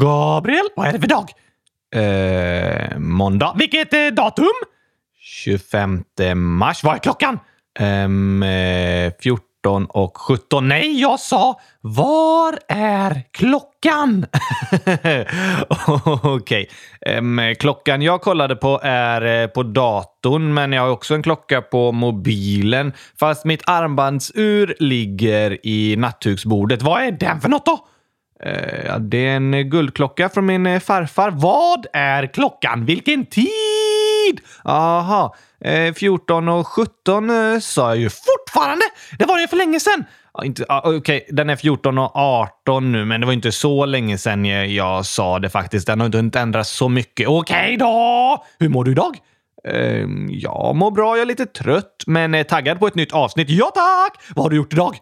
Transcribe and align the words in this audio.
Gabriel, 0.00 0.66
vad 0.76 0.86
är 0.86 0.92
det 0.92 1.00
för 1.00 1.08
dag? 1.08 1.30
Eh, 1.94 2.98
måndag. 2.98 3.54
Vilket 3.58 3.92
eh, 3.92 4.06
datum? 4.06 4.46
25 5.18 6.04
mars. 6.34 6.84
Vad 6.84 6.94
är 6.94 6.98
klockan? 6.98 7.38
Ehm, 7.78 8.42
eh, 8.42 9.12
14 9.20 9.86
och 9.86 10.16
17. 10.16 10.68
Nej, 10.68 11.00
jag 11.00 11.20
sa 11.20 11.60
var 11.80 12.58
är 12.68 13.22
klockan? 13.30 14.26
Okej. 16.22 16.68
Ehm, 17.06 17.40
klockan 17.58 18.02
jag 18.02 18.20
kollade 18.20 18.56
på 18.56 18.80
är 18.82 19.42
eh, 19.42 19.46
på 19.46 19.62
datorn, 19.62 20.54
men 20.54 20.72
jag 20.72 20.82
har 20.82 20.90
också 20.90 21.14
en 21.14 21.22
klocka 21.22 21.62
på 21.62 21.92
mobilen. 21.92 22.92
Fast 23.20 23.44
mitt 23.44 23.62
armbandsur 23.66 24.76
ligger 24.78 25.66
i 25.66 25.96
nattduksbordet. 25.96 26.82
Vad 26.82 27.02
är 27.02 27.10
den 27.10 27.40
för 27.40 27.48
något 27.48 27.66
då? 27.66 27.86
Eh, 28.44 28.86
ja, 28.86 28.98
det 28.98 29.26
är 29.26 29.36
en 29.36 29.54
eh, 29.54 29.60
guldklocka 29.60 30.28
från 30.28 30.46
min 30.46 30.66
eh, 30.66 30.80
farfar. 30.80 31.30
Vad 31.30 31.86
är 31.92 32.26
klockan? 32.26 32.84
Vilken 32.84 33.26
tid? 33.26 34.40
Aha, 34.64 35.36
eh, 35.60 35.94
14 35.94 36.48
och 36.48 36.66
17 36.66 37.30
eh, 37.30 37.58
sa 37.58 37.88
jag 37.88 37.98
ju 37.98 38.10
fortfarande. 38.10 38.84
Det 39.18 39.24
var 39.24 39.40
det 39.40 39.48
för 39.48 39.56
länge 39.56 39.80
sedan. 39.80 40.04
Ja, 40.34 40.44
inte, 40.44 40.64
ah, 40.68 40.78
Okej, 40.78 40.96
okay, 40.96 41.22
den 41.28 41.50
är 41.50 41.56
14 41.56 41.98
och 41.98 42.16
18 42.16 42.92
nu, 42.92 43.04
men 43.04 43.20
det 43.20 43.26
var 43.26 43.32
inte 43.32 43.52
så 43.52 43.86
länge 43.86 44.18
sedan 44.18 44.44
jag, 44.44 44.66
jag 44.66 45.06
sa 45.06 45.38
det 45.38 45.48
faktiskt. 45.50 45.86
Den 45.86 46.00
har 46.00 46.06
inte 46.06 46.18
hunnit 46.18 46.36
ändras 46.36 46.70
så 46.70 46.88
mycket. 46.88 47.28
Okej 47.28 47.56
okay 47.56 47.76
då! 47.76 48.44
Hur 48.58 48.68
mår 48.68 48.84
du 48.84 48.90
idag? 48.90 49.16
Uh, 49.68 50.06
jag 50.28 50.76
mår 50.76 50.90
bra. 50.90 51.16
Jag 51.16 51.22
är 51.22 51.26
lite 51.26 51.46
trött, 51.46 52.04
men 52.06 52.34
är 52.34 52.44
taggad 52.44 52.78
på 52.78 52.86
ett 52.86 52.94
nytt 52.94 53.12
avsnitt. 53.12 53.50
Ja, 53.50 53.72
tack! 53.74 54.22
Vad 54.34 54.44
har 54.44 54.50
du 54.50 54.56
gjort 54.56 54.72
idag? 54.72 54.96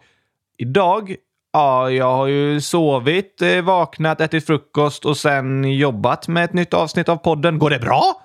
Idag? 0.57 1.15
Ja, 1.55 1.91
jag 1.91 2.15
har 2.15 2.27
ju 2.27 2.61
sovit, 2.61 3.41
eh, 3.41 3.61
vaknat, 3.61 4.21
ätit 4.21 4.45
frukost 4.45 5.05
och 5.05 5.17
sen 5.17 5.63
jobbat 5.63 6.27
med 6.27 6.45
ett 6.45 6.53
nytt 6.53 6.73
avsnitt 6.73 7.09
av 7.09 7.15
podden. 7.15 7.59
Går 7.59 7.69
det 7.69 7.79
bra? 7.79 8.21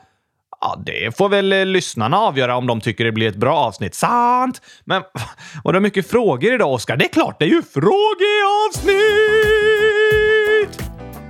Ja, 0.60 0.82
det 0.86 1.16
får 1.16 1.28
väl 1.28 1.52
eh, 1.52 1.66
lyssnarna 1.66 2.18
avgöra 2.18 2.56
om 2.56 2.66
de 2.66 2.80
tycker 2.80 3.04
det 3.04 3.12
blir 3.12 3.28
ett 3.28 3.36
bra 3.36 3.56
avsnitt. 3.56 3.94
Sant! 3.94 4.62
Men 4.84 5.02
var 5.64 5.72
det 5.72 5.80
mycket 5.80 6.10
frågor 6.10 6.54
idag, 6.54 6.72
Oskar? 6.72 6.96
Det 6.96 7.04
är 7.04 7.12
klart, 7.12 7.38
det 7.38 7.44
är 7.44 7.48
ju 7.48 7.62
frågeavsnitt! 7.62 8.90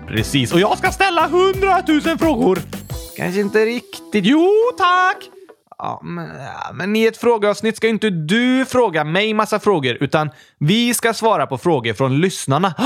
Precis, 0.08 0.52
och 0.52 0.60
jag 0.60 0.78
ska 0.78 0.90
ställa 0.90 1.28
hundratusen 1.28 2.18
frågor. 2.18 2.58
Kanske 3.16 3.40
inte 3.40 3.64
riktigt. 3.64 4.24
Jo, 4.24 4.50
tack! 4.78 5.39
Ja, 5.82 6.00
men, 6.02 6.26
ja, 6.26 6.72
men 6.72 6.96
i 6.96 7.06
ett 7.06 7.16
frågeavsnitt 7.16 7.76
ska 7.76 7.88
inte 7.88 8.10
du 8.10 8.64
fråga 8.64 9.04
mig 9.04 9.34
massa 9.34 9.60
frågor, 9.60 9.96
utan 10.00 10.30
vi 10.58 10.94
ska 10.94 11.14
svara 11.14 11.46
på 11.46 11.58
frågor 11.58 11.94
från 11.94 12.20
lyssnarna. 12.20 12.74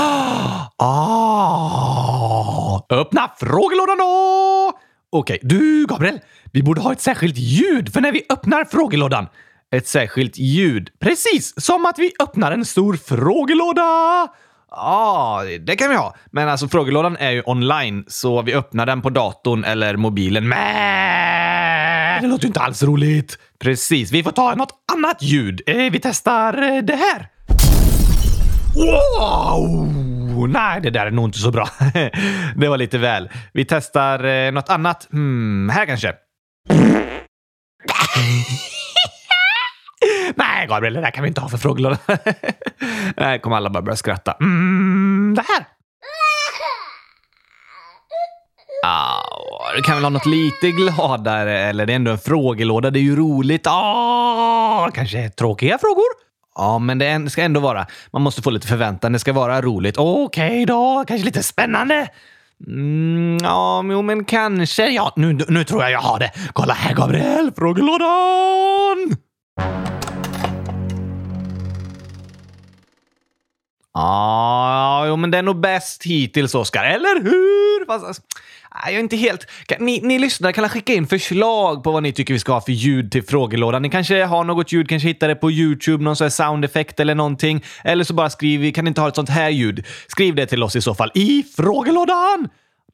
Ah, 0.77 2.81
öppna 2.89 3.31
frågelådan 3.39 3.97
då! 3.97 4.71
Okej, 5.09 5.39
du 5.41 5.85
Gabriel, 5.85 6.19
vi 6.51 6.63
borde 6.63 6.81
ha 6.81 6.91
ett 6.91 7.01
särskilt 7.01 7.37
ljud 7.37 7.93
för 7.93 8.01
när 8.01 8.11
vi 8.11 8.25
öppnar 8.29 8.65
frågelådan. 8.65 9.27
Ett 9.71 9.87
särskilt 9.87 10.37
ljud. 10.37 10.89
Precis 10.99 11.65
som 11.65 11.85
att 11.85 11.99
vi 11.99 12.11
öppnar 12.19 12.51
en 12.51 12.65
stor 12.65 12.93
frågelåda! 12.93 14.27
Ja, 14.71 15.41
det 15.59 15.75
kan 15.75 15.89
vi 15.89 15.95
ha. 15.95 16.15
Men 16.31 16.49
alltså 16.49 16.67
frågelådan 16.67 17.17
är 17.17 17.31
ju 17.31 17.43
online, 17.45 18.05
så 18.07 18.41
vi 18.41 18.53
öppnar 18.53 18.85
den 18.85 19.01
på 19.01 19.09
datorn 19.09 19.63
eller 19.63 19.97
mobilen. 19.97 20.47
Det 22.21 22.27
låter 22.27 22.43
ju 22.43 22.47
inte 22.47 22.59
alls 22.59 22.83
roligt. 22.83 23.37
Precis, 23.59 24.11
vi 24.11 24.23
får 24.23 24.31
ta 24.31 24.55
något 24.55 24.73
annat 24.93 25.21
ljud. 25.21 25.61
Eh, 25.67 25.75
vi 25.75 25.99
testar 25.99 26.63
eh, 26.63 26.81
det 26.83 26.95
här. 26.95 27.27
Wow! 28.75 30.49
Nej, 30.49 30.81
det 30.81 30.89
där 30.89 31.05
är 31.05 31.11
nog 31.11 31.27
inte 31.27 31.39
så 31.39 31.51
bra. 31.51 31.69
det 32.55 32.67
var 32.67 32.77
lite 32.77 32.97
väl. 32.97 33.29
Vi 33.53 33.65
testar 33.65 34.23
eh, 34.23 34.51
något 34.51 34.69
annat. 34.69 35.07
Hmm, 35.11 35.69
här 35.69 35.85
kanske. 35.85 36.13
Nej, 40.35 40.67
Gabriel, 40.67 40.93
det 40.93 41.01
där 41.01 41.11
kan 41.11 41.23
vi 41.23 41.27
inte 41.27 41.41
ha 41.41 41.49
för 41.49 41.57
frågelåda. 41.57 41.97
Nej, 43.17 43.39
kommer 43.39 43.55
alla 43.55 43.69
bara 43.69 43.83
börja 43.83 43.95
skratta. 43.95 44.31
Mm, 44.41 45.33
det 45.35 45.43
här. 45.47 45.65
Ah, 48.87 49.73
du 49.75 49.81
kan 49.81 49.95
väl 49.95 50.03
ha 50.03 50.09
något 50.09 50.25
lite 50.25 50.71
gladare, 50.71 51.59
eller 51.59 51.85
det 51.85 51.93
är 51.93 51.95
ändå 51.95 52.11
en 52.11 52.17
frågelåda. 52.17 52.91
Det 52.91 52.99
är 52.99 53.01
ju 53.01 53.15
roligt. 53.15 53.67
Ah, 53.67 54.89
kanske 54.93 55.29
tråkiga 55.29 55.77
frågor? 55.77 56.05
Ja, 56.55 56.79
men 56.79 56.97
det 56.97 57.29
ska 57.29 57.41
ändå 57.41 57.59
vara. 57.59 57.87
Man 58.13 58.21
måste 58.21 58.41
få 58.41 58.49
lite 58.49 58.67
förväntan. 58.67 59.11
Det 59.11 59.19
ska 59.19 59.33
vara 59.33 59.61
roligt. 59.61 59.97
Okej 59.97 60.47
okay 60.47 60.65
då, 60.65 61.03
kanske 61.07 61.25
lite 61.25 61.43
spännande. 61.43 62.07
Mm, 62.67 63.37
ja, 63.43 63.81
men 63.81 64.25
kanske. 64.25 64.89
Ja, 64.89 65.13
nu, 65.15 65.37
nu 65.47 65.63
tror 65.63 65.81
jag 65.81 65.91
jag 65.91 66.01
har 66.01 66.19
det. 66.19 66.31
Kolla 66.53 66.73
här, 66.73 66.93
Gabriel! 66.93 67.51
Frågelådan! 67.55 69.17
Ah, 73.97 75.01
ja, 75.01 75.07
jo, 75.07 75.15
men 75.15 75.31
det 75.31 75.37
är 75.37 75.41
nog 75.41 75.59
bäst 75.59 76.03
hittills, 76.03 76.55
Oskar. 76.55 76.83
Eller 76.83 77.23
hur? 77.23 77.85
Fast, 77.85 78.05
alltså, 78.05 78.21
jag 78.83 78.93
är 78.93 78.99
inte 78.99 79.15
helt... 79.15 79.47
Ni, 79.79 80.01
ni 80.03 80.19
lyssnare 80.19 80.53
kan 80.53 80.69
skicka 80.69 80.93
in 80.93 81.07
förslag 81.07 81.83
på 81.83 81.91
vad 81.91 82.03
ni 82.03 82.13
tycker 82.13 82.33
vi 82.33 82.39
ska 82.39 82.53
ha 82.53 82.61
för 82.61 82.71
ljud 82.71 83.11
till 83.11 83.23
frågelådan. 83.23 83.81
Ni 83.81 83.89
kanske 83.89 84.23
har 84.23 84.43
något 84.43 84.71
ljud, 84.71 84.89
kanske 84.89 85.07
hittar 85.07 85.27
det 85.27 85.35
på 85.35 85.51
YouTube, 85.51 86.03
någon 86.03 86.15
sån 86.15 86.25
här 86.25 86.29
soundeffekt 86.29 86.99
eller 86.99 87.15
någonting. 87.15 87.63
Eller 87.83 88.03
så 88.03 88.13
bara 88.13 88.29
skriv, 88.29 88.71
kan 88.71 88.85
ni 88.85 88.87
inte 88.87 89.01
ha 89.01 89.07
ett 89.07 89.15
sånt 89.15 89.29
här 89.29 89.49
ljud? 89.49 89.85
Skriv 90.07 90.35
det 90.35 90.45
till 90.45 90.63
oss 90.63 90.75
i 90.75 90.81
så 90.81 90.95
fall 90.95 91.11
i 91.13 91.43
frågelådan! 91.55 92.49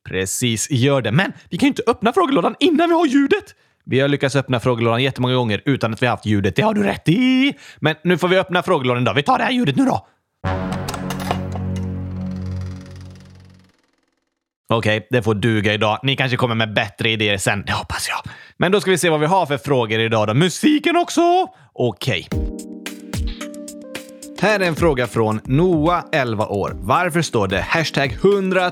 Precis, 0.10 0.72
gör 0.72 1.02
det. 1.02 1.12
Men 1.12 1.34
vi 1.50 1.58
kan 1.58 1.68
ju 1.68 1.70
inte 1.70 1.84
öppna 1.88 2.14
frågelådan 2.14 2.56
innan 2.60 2.90
vi 2.90 2.96
har 2.96 3.06
ljudet! 3.06 3.56
Vi 3.86 4.00
har 4.00 4.08
lyckats 4.08 4.36
öppna 4.36 4.60
frågelådan 4.60 5.04
jättemånga 5.04 5.36
gånger 5.36 5.62
utan 5.66 5.94
att 5.94 6.02
vi 6.02 6.06
har 6.06 6.12
haft 6.12 6.26
ljudet. 6.26 6.56
Det 6.56 6.62
har 6.62 6.74
du 6.74 6.84
rätt 6.84 7.10
i! 7.10 7.54
Men 7.80 7.96
nu 8.04 8.18
får 8.18 8.28
vi 8.28 8.38
öppna 8.38 8.64
frågelådan 8.64 9.04
då. 9.04 9.14
Vi 9.14 9.24
tar 9.24 9.38
det 9.38 9.44
här 9.44 9.52
ljudet 9.52 9.76
nu 9.76 9.86
då. 9.86 10.08
Okej, 14.74 14.98
okay, 14.98 15.08
det 15.10 15.22
får 15.22 15.34
duga 15.36 15.74
idag. 15.74 16.00
Ni 16.04 16.16
kanske 16.16 16.38
kommer 16.38 16.56
med 16.56 16.74
bättre 16.74 17.10
idéer 17.10 17.38
sen. 17.38 17.64
Det 17.66 17.74
hoppas 17.74 18.10
jag. 18.10 18.34
Men 18.58 18.72
då 18.72 18.82
ska 18.82 18.92
vi 18.92 18.98
se 18.98 19.10
vad 19.10 19.20
vi 19.20 19.26
har 19.26 19.46
för 19.46 19.58
frågor 19.58 20.00
idag 20.00 20.28
då. 20.28 20.34
Musiken 20.34 20.96
också? 20.96 21.22
Okej. 21.74 22.28
Okay. 22.32 22.42
Här 24.42 24.60
är 24.60 24.68
en 24.68 24.76
fråga 24.76 25.08
från 25.08 25.42
Noah, 25.44 26.04
11 26.12 26.46
år. 26.48 26.72
Varför 26.76 27.22
står 27.22 27.48
det 27.48 27.62
hashtag 27.62 28.12
100 28.24 28.72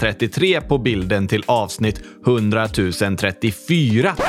033 0.00 0.60
på 0.60 0.78
bilden 0.78 1.28
till 1.28 1.44
avsnitt 1.46 2.02
100 2.26 2.68
034? 2.68 4.14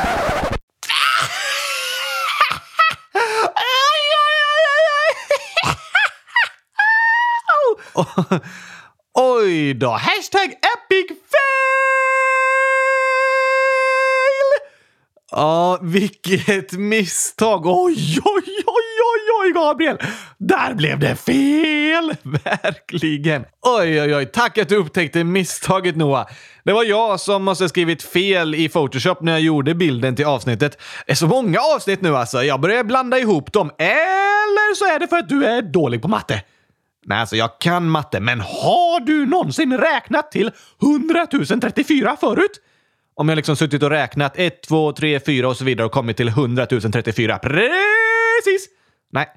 Oj 9.14 9.74
då! 9.74 9.90
Hashtag 9.90 10.44
epic 10.46 11.08
fail! 11.08 11.42
Ja, 15.32 15.80
vilket 15.82 16.72
misstag! 16.72 17.66
Oj, 17.66 18.20
oj, 18.24 18.44
oj, 18.66 19.00
oj, 19.14 19.22
oj, 19.42 19.52
Gabriel! 19.54 19.98
Där 20.38 20.74
blev 20.74 21.00
det 21.00 21.16
fel! 21.16 22.16
Verkligen! 22.44 23.46
Oj, 23.62 24.02
oj, 24.02 24.16
oj. 24.16 24.26
Tack 24.26 24.58
att 24.58 24.70
du 24.70 24.76
upptäckte 24.76 25.24
misstaget, 25.24 25.96
Noah. 25.96 26.28
Det 26.64 26.74
var 26.74 26.84
jag 26.84 27.20
som 27.20 27.44
måste 27.44 27.64
ha 27.64 27.70
skrivit 27.70 28.04
fel 28.04 28.56
i 28.56 28.70
Photoshop 28.70 29.22
när 29.22 29.32
jag 29.32 29.42
gjorde 29.42 29.76
bilden 29.76 30.16
till 30.16 30.26
avsnittet. 30.26 30.78
Det 31.06 31.12
är 31.12 31.16
så 31.16 31.28
många 31.28 31.60
avsnitt 31.76 32.02
nu 32.02 32.18
alltså. 32.18 32.44
Jag 32.44 32.62
börjar 32.62 32.84
blanda 32.84 33.20
ihop 33.20 33.54
dem. 33.54 33.72
Eller 33.78 34.76
så 34.76 34.86
är 34.86 35.00
det 35.00 35.08
för 35.08 35.18
att 35.18 35.30
du 35.30 35.46
är 35.46 35.62
dålig 35.62 36.02
på 36.02 36.08
matte. 36.08 36.44
Nej, 37.06 37.20
alltså 37.20 37.36
jag 37.36 37.60
kan 37.60 37.90
matte, 37.90 38.20
men 38.20 38.42
har 38.42 39.00
du 39.00 39.26
någonsin 39.26 39.78
räknat 39.78 40.32
till 40.32 40.52
100 40.82 41.28
034 41.62 42.18
förut? 42.20 42.62
Om 43.16 43.30
jag 43.30 43.36
liksom 43.36 43.56
suttit 43.56 43.84
och 43.84 43.90
räknat 43.90 44.34
1, 44.36 44.64
2, 44.64 44.92
3, 44.94 45.20
4 45.20 45.48
och 45.48 45.58
så 45.58 45.66
vidare 45.66 45.86
och 45.86 45.92
kommit 45.92 46.18
till 46.18 46.28
100 46.28 46.66
034. 46.66 47.40
Precis! 47.40 48.70
Nej, 49.12 49.28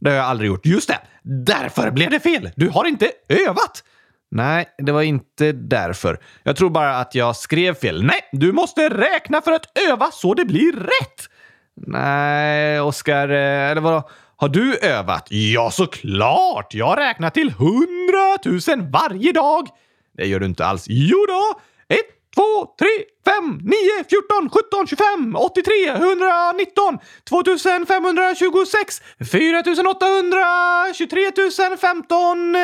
det 0.00 0.10
har 0.10 0.16
jag 0.16 0.26
aldrig 0.26 0.48
gjort. 0.48 0.66
Just 0.66 0.88
det! 0.88 0.98
Därför 1.22 1.90
blev 1.90 2.10
det 2.10 2.20
fel! 2.20 2.50
Du 2.56 2.68
har 2.68 2.84
inte 2.84 3.10
övat! 3.28 3.84
Nej, 4.30 4.66
det 4.78 4.92
var 4.92 5.02
inte 5.02 5.52
därför. 5.52 6.18
Jag 6.42 6.56
tror 6.56 6.70
bara 6.70 6.96
att 6.96 7.14
jag 7.14 7.36
skrev 7.36 7.74
fel. 7.74 8.04
Nej, 8.04 8.20
du 8.32 8.52
måste 8.52 8.88
räkna 8.88 9.40
för 9.40 9.52
att 9.52 9.78
öva 9.90 10.10
så 10.10 10.34
det 10.34 10.44
blir 10.44 10.72
rätt! 10.72 11.28
Nej, 11.76 12.80
Oskar, 12.80 13.28
eh, 13.28 13.70
eller 13.70 13.80
vadå? 13.80 14.08
Har 14.36 14.48
du 14.48 14.76
övat? 14.76 15.26
Ja, 15.30 15.70
såklart! 15.70 16.74
Jag 16.74 16.98
räknar 16.98 17.30
till 17.30 17.50
hundratusen 17.50 18.90
varje 18.90 19.32
dag. 19.32 19.68
Det 20.16 20.26
gör 20.26 20.40
du 20.40 20.46
inte 20.46 20.66
alls. 20.66 20.84
Jo 20.88 21.26
då! 21.28 21.60
1, 21.88 22.00
2, 22.34 22.42
3, 22.78 22.88
5, 23.24 23.58
9, 23.62 23.76
14, 24.10 24.50
17, 24.50 24.86
25, 24.86 25.36
83, 25.36 25.88
119, 25.88 26.98
2526, 27.28 29.02
4800, 29.30 30.94
23 30.94 31.32
015, 31.76 32.56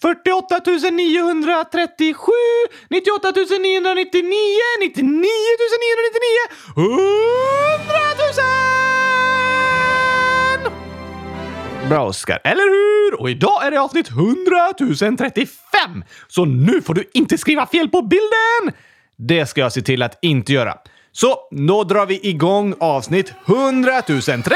48 0.00 0.60
937, 0.90 2.32
98 2.90 3.32
999, 3.58 4.28
99 4.80 5.28
999, 5.92 6.48
100 6.76 6.92
000! 8.86 8.91
Bra 11.88 12.04
Oskar, 12.08 12.40
eller 12.44 12.70
hur? 12.70 13.20
Och 13.20 13.30
idag 13.30 13.66
är 13.66 13.70
det 13.70 13.80
avsnitt 13.80 14.08
100 14.08 14.72
035! 15.18 16.04
Så 16.28 16.44
nu 16.44 16.82
får 16.82 16.94
du 16.94 17.10
inte 17.14 17.38
skriva 17.38 17.66
fel 17.66 17.88
på 17.88 18.02
bilden! 18.02 18.80
Det 19.16 19.46
ska 19.46 19.60
jag 19.60 19.72
se 19.72 19.82
till 19.82 20.02
att 20.02 20.18
inte 20.22 20.52
göra. 20.52 20.74
Så 21.12 21.36
då 21.50 21.84
drar 21.84 22.06
vi 22.06 22.28
igång 22.28 22.74
avsnitt 22.80 23.32
100 23.46 24.02
034! 24.02 24.52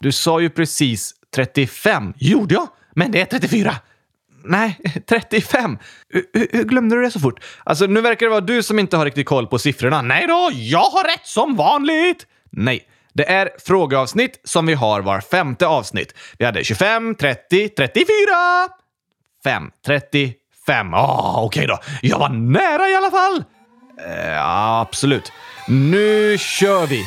Du 0.00 0.12
sa 0.12 0.40
ju 0.40 0.50
precis 0.50 1.14
35. 1.34 2.12
Gjorde 2.16 2.54
jag? 2.54 2.68
Men 2.94 3.12
det 3.12 3.20
är 3.20 3.24
34. 3.24 3.74
Nej, 4.44 4.78
35. 5.08 5.78
Hur, 6.08 6.24
hur 6.52 6.64
glömde 6.64 6.96
du 6.96 7.02
det 7.02 7.10
så 7.10 7.20
fort? 7.20 7.40
Alltså, 7.64 7.86
nu 7.86 8.00
verkar 8.00 8.26
det 8.26 8.30
vara 8.30 8.40
du 8.40 8.62
som 8.62 8.78
inte 8.78 8.96
har 8.96 9.04
riktigt 9.04 9.26
koll 9.26 9.46
på 9.46 9.58
siffrorna. 9.58 10.02
Nej 10.02 10.26
då, 10.26 10.50
jag 10.52 10.78
har 10.78 11.04
rätt 11.04 11.26
som 11.26 11.56
vanligt! 11.56 12.26
Nej, 12.52 12.89
det 13.12 13.30
är 13.30 13.50
frågeavsnitt 13.66 14.40
som 14.44 14.66
vi 14.66 14.74
har 14.74 15.00
var 15.00 15.20
femte 15.20 15.66
avsnitt. 15.66 16.14
Vi 16.38 16.44
hade 16.44 16.64
25, 16.64 17.14
30, 17.14 17.68
34, 17.68 18.06
5, 19.44 19.70
35. 19.86 20.94
Ah, 20.94 21.42
Okej 21.42 21.64
okay 21.64 21.66
då, 21.66 21.78
jag 22.02 22.18
var 22.18 22.28
nära 22.28 22.88
i 22.88 22.94
alla 22.96 23.10
fall! 23.10 23.44
Eh, 24.06 24.46
absolut. 24.80 25.32
Nu 25.68 26.38
kör 26.38 26.86
vi! 26.86 27.04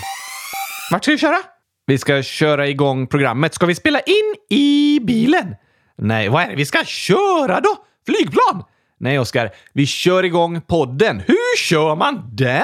Vart 0.91 1.03
ska 1.03 1.11
vi 1.11 1.17
köra? 1.17 1.37
Vi 1.85 1.97
ska 1.97 2.23
köra 2.23 2.67
igång 2.67 3.07
programmet. 3.07 3.53
Ska 3.53 3.65
vi 3.65 3.75
spela 3.75 3.99
in 3.99 4.35
i 4.49 4.99
bilen? 5.03 5.55
Nej, 5.97 6.29
vad 6.29 6.43
är 6.43 6.49
det 6.49 6.55
vi 6.55 6.65
ska 6.65 6.83
köra 6.85 7.59
då? 7.59 7.75
Flygplan? 8.05 8.63
Nej, 8.99 9.19
Oskar. 9.19 9.51
Vi 9.73 9.85
kör 9.85 10.23
igång 10.25 10.61
podden. 10.61 11.19
Hur 11.19 11.57
kör 11.57 11.95
man 11.95 12.29
den? 12.35 12.63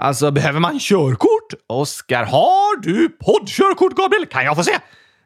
Alltså, 0.00 0.30
behöver 0.30 0.60
man 0.60 0.78
körkort? 0.78 1.54
Oskar, 1.66 2.24
har 2.24 2.80
du 2.82 3.08
poddkörkort, 3.08 3.94
Gabriel? 3.94 4.26
Kan 4.26 4.44
jag 4.44 4.56
få 4.56 4.64
se? 4.64 4.78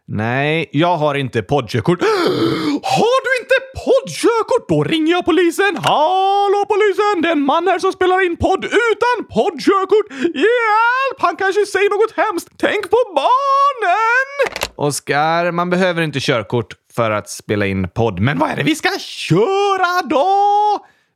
Nej, 0.09 0.71
jag 0.73 0.97
har 0.97 1.15
inte 1.15 1.43
poddkörkort. 1.43 2.01
Har 2.83 3.19
du 3.27 3.43
inte 3.43 3.55
poddkörkort? 3.85 4.69
Då 4.69 4.85
ringer 4.85 5.13
jag 5.13 5.25
polisen. 5.25 5.77
Hallå 5.77 6.65
polisen! 6.69 7.23
Det 7.23 7.29
är 7.29 7.33
en 7.33 7.41
man 7.41 7.69
här 7.69 7.79
som 7.79 7.93
spelar 7.93 8.27
in 8.27 8.37
podd 8.37 8.65
utan 8.65 9.27
poddkörkort. 9.35 10.07
Hjälp! 10.35 11.19
Han 11.19 11.37
kanske 11.37 11.67
säger 11.67 11.91
något 11.91 12.27
hemskt. 12.27 12.49
Tänk 12.57 12.91
på 12.91 12.97
barnen! 13.15 14.63
Oskar, 14.77 15.51
man 15.53 15.71
behöver 15.71 16.03
inte 16.03 16.21
körkort 16.21 16.75
för 16.95 17.11
att 17.11 17.29
spela 17.29 17.67
in 17.67 17.89
podd. 17.89 18.21
Men 18.21 18.39
vad 18.39 18.51
är 18.51 18.57
det 18.57 18.63
vi 18.63 18.75
ska 18.75 18.89
köra 18.99 20.03
då? 20.11 20.27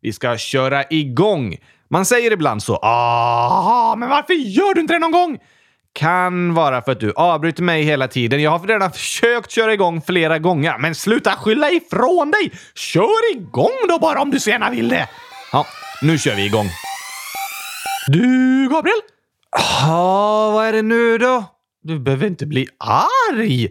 Vi 0.02 0.12
ska 0.12 0.36
köra 0.36 0.84
igång. 0.90 1.56
Man 1.92 2.04
säger 2.04 2.30
ibland 2.30 2.62
så. 2.62 2.76
“Aha, 2.76 3.96
men 3.96 4.08
varför 4.08 4.34
gör 4.34 4.74
du 4.74 4.80
inte 4.80 4.94
det 4.94 4.98
någon 4.98 5.12
gång? 5.12 5.38
Kan 5.92 6.54
vara 6.54 6.82
för 6.82 6.92
att 6.92 7.00
du 7.00 7.12
avbryter 7.16 7.62
mig 7.62 7.82
hela 7.82 8.08
tiden. 8.08 8.42
Jag 8.42 8.50
har 8.50 8.66
redan 8.66 8.92
försökt 8.92 9.50
köra 9.50 9.72
igång 9.72 10.02
flera 10.02 10.38
gånger. 10.38 10.78
Men 10.78 10.94
sluta 10.94 11.30
skylla 11.30 11.70
ifrån 11.70 12.30
dig! 12.30 12.52
Kör 12.74 13.32
igång 13.32 13.88
då 13.88 13.98
bara 13.98 14.20
om 14.20 14.30
du 14.30 14.40
så 14.40 14.50
gärna 14.50 14.70
vill 14.70 14.88
det! 14.88 15.08
Ja, 15.52 15.66
nu 16.02 16.18
kör 16.18 16.34
vi 16.34 16.46
igång. 16.46 16.66
Du, 18.06 18.68
Gabriel? 18.70 19.00
Ja, 19.86 20.50
vad 20.50 20.66
är 20.66 20.72
det 20.72 20.82
nu 20.82 21.18
då? 21.18 21.44
Du 21.82 21.98
behöver 21.98 22.26
inte 22.26 22.46
bli 22.46 22.68
arg. 22.78 23.64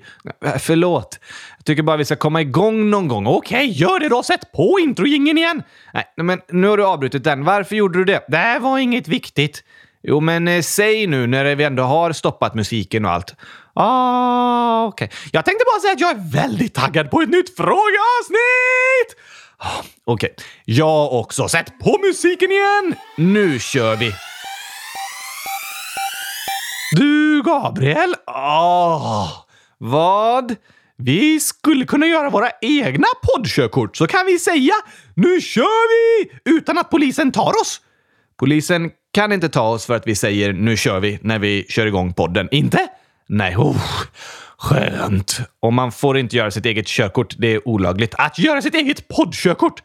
Äh, 0.45 0.57
förlåt. 0.59 1.19
Jag 1.57 1.65
tycker 1.65 1.83
bara 1.83 1.97
vi 1.97 2.05
ska 2.05 2.15
komma 2.15 2.41
igång 2.41 2.89
någon 2.89 3.07
gång. 3.07 3.27
Okej, 3.27 3.67
gör 3.67 3.99
det 3.99 4.09
då. 4.09 4.23
Sätt 4.23 4.51
på 4.51 4.79
introjingen 4.81 5.37
igen. 5.37 5.63
Nej, 5.93 6.05
men 6.17 6.41
nu 6.49 6.67
har 6.67 6.77
du 6.77 6.85
avbrutit 6.85 7.23
den. 7.23 7.43
Varför 7.43 7.75
gjorde 7.75 7.99
du 7.99 8.05
det? 8.05 8.25
Det 8.27 8.59
var 8.61 8.77
inget 8.77 9.07
viktigt. 9.07 9.63
Jo, 10.03 10.19
men 10.19 10.47
eh, 10.47 10.61
säg 10.61 11.07
nu 11.07 11.27
när 11.27 11.55
vi 11.55 11.63
ändå 11.63 11.83
har 11.83 12.11
stoppat 12.11 12.55
musiken 12.55 13.05
och 13.05 13.11
allt. 13.11 13.35
Ah, 13.73 14.85
okej. 14.85 15.09
Jag 15.31 15.45
tänkte 15.45 15.65
bara 15.73 15.79
säga 15.79 15.93
att 15.93 15.99
jag 15.99 16.11
är 16.11 16.31
väldigt 16.31 16.73
taggad 16.73 17.11
på 17.11 17.21
ett 17.21 17.29
nytt 17.29 17.55
frågeavsnitt! 17.55 19.15
Ah, 19.57 19.83
Okej, 20.05 20.35
jag 20.65 21.13
också. 21.13 21.47
Sätt 21.47 21.73
på 21.83 21.99
musiken 22.07 22.51
igen! 22.51 22.95
Nu 23.17 23.59
kör 23.59 23.95
vi! 23.95 24.13
Du, 26.91 27.41
Gabriel? 27.45 28.15
Oh, 28.27 29.29
vad? 29.77 30.55
Vi 30.97 31.39
skulle 31.39 31.85
kunna 31.85 32.05
göra 32.05 32.29
våra 32.29 32.49
egna 32.61 33.07
poddkörkort, 33.23 33.97
så 33.97 34.07
kan 34.07 34.25
vi 34.25 34.39
säga 34.39 34.73
“Nu 35.13 35.41
kör 35.41 35.89
vi!” 35.89 36.31
utan 36.45 36.77
att 36.77 36.89
polisen 36.89 37.31
tar 37.31 37.61
oss. 37.61 37.81
Polisen 38.39 38.91
kan 39.11 39.31
inte 39.31 39.49
ta 39.49 39.69
oss 39.69 39.85
för 39.85 39.93
att 39.93 40.07
vi 40.07 40.15
säger 40.15 40.53
“Nu 40.53 40.77
kör 40.77 40.99
vi” 40.99 41.19
när 41.21 41.39
vi 41.39 41.65
kör 41.69 41.85
igång 41.85 42.13
podden. 42.13 42.47
Inte? 42.51 42.87
Nej, 43.27 43.55
oh, 43.57 43.81
skönt. 44.57 45.39
Och 45.59 45.73
man 45.73 45.91
får 45.91 46.17
inte 46.17 46.37
göra 46.37 46.51
sitt 46.51 46.65
eget 46.65 46.87
körkort. 46.87 47.35
Det 47.37 47.47
är 47.47 47.67
olagligt. 47.67 48.15
Att 48.17 48.39
göra 48.39 48.61
sitt 48.61 48.75
eget 48.75 49.07
poddkörkort? 49.07 49.83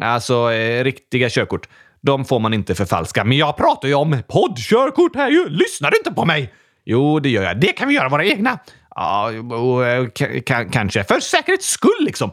Alltså, 0.00 0.52
eh, 0.52 0.84
riktiga 0.84 1.30
körkort. 1.30 1.68
De 2.04 2.24
får 2.24 2.40
man 2.40 2.54
inte 2.54 2.74
förfalska. 2.74 3.24
Men 3.24 3.38
jag 3.38 3.56
pratar 3.56 3.88
ju 3.88 3.94
om 3.94 4.22
poddkörkort 4.28 5.16
här 5.16 5.30
ju. 5.30 5.48
Lyssnar 5.48 5.90
du 5.90 5.96
inte 5.96 6.12
på 6.12 6.24
mig? 6.24 6.52
Jo, 6.84 7.20
det 7.20 7.28
gör 7.28 7.42
jag. 7.42 7.60
Det 7.60 7.72
kan 7.72 7.88
vi 7.88 7.94
göra 7.94 8.08
våra 8.08 8.24
egna. 8.24 8.58
Ja, 8.94 9.32
eh, 9.32 10.64
kanske. 10.72 11.04
För 11.04 11.20
säkerhets 11.20 11.66
skull 11.66 11.90
liksom. 12.00 12.30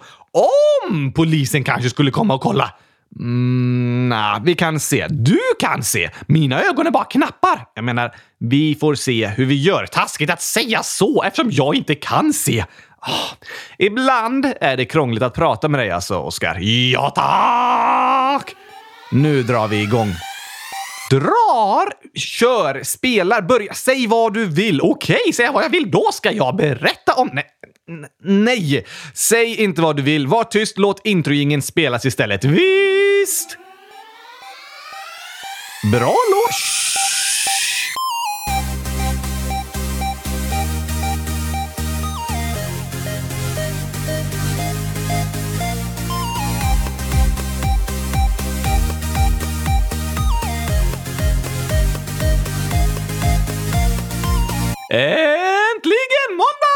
Om 0.88 1.14
polisen 1.14 1.64
kanske 1.64 1.90
skulle 1.90 2.12
komma 2.12 2.34
och 2.34 2.42
kolla. 2.42 2.74
Mm, 3.20 4.10
nah, 4.10 4.44
vi 4.44 4.56
kan 4.56 4.80
se. 4.80 5.08
Du 5.10 5.40
kan 5.60 5.84
se. 5.84 6.10
Mina 6.28 6.62
ögon 6.62 6.88
är 6.88 6.92
bara 6.92 7.04
knappar. 7.04 7.66
Jag 7.74 7.84
menar, 7.84 8.16
vi 8.40 8.76
får 8.76 8.96
se 8.96 9.28
hur 9.28 9.46
vi 9.46 9.56
gör. 9.56 9.86
Taskigt 9.86 10.30
att 10.30 10.42
säga 10.42 10.84
så 10.84 11.24
eftersom 11.24 11.52
jag 11.52 11.76
inte 11.76 11.96
kan 11.96 12.34
se. 12.34 12.66
Oh. 13.08 13.48
ibland 13.78 14.54
är 14.62 14.78
det 14.78 14.86
krångligt 14.86 15.24
att 15.24 15.34
prata 15.34 15.68
med 15.68 15.80
dig 15.80 15.92
alltså, 15.92 16.18
Oskar. 16.18 16.60
Ja, 16.60 17.10
tack! 17.10 18.56
Nu 19.12 19.44
drar 19.44 19.68
vi 19.68 19.82
igång. 19.82 20.14
Drar, 21.10 21.94
kör, 22.16 22.84
spelar, 22.84 23.42
börja. 23.42 23.74
Säg 23.74 24.08
vad 24.08 24.34
du 24.34 24.46
vill. 24.46 24.82
Okej, 24.82 25.34
säg 25.34 25.50
vad 25.54 25.64
jag 25.64 25.70
vill. 25.70 25.92
Då 25.92 26.10
ska 26.14 26.32
jag 26.32 26.56
berätta 26.56 27.14
om... 27.14 27.30
Nej, 27.34 27.46
nej. 28.24 28.86
säg 29.14 29.64
inte 29.64 29.82
vad 29.82 29.96
du 29.96 30.04
vill. 30.04 30.28
Var 30.28 30.44
tyst, 30.44 30.78
låt 30.78 31.06
introjingen 31.06 31.62
spelas 31.62 32.06
istället. 32.06 32.44
Visst! 32.44 33.58
Bra 35.92 36.16
låt. 36.32 36.56
Äntligen 54.94 56.32
måndag! 56.32 56.76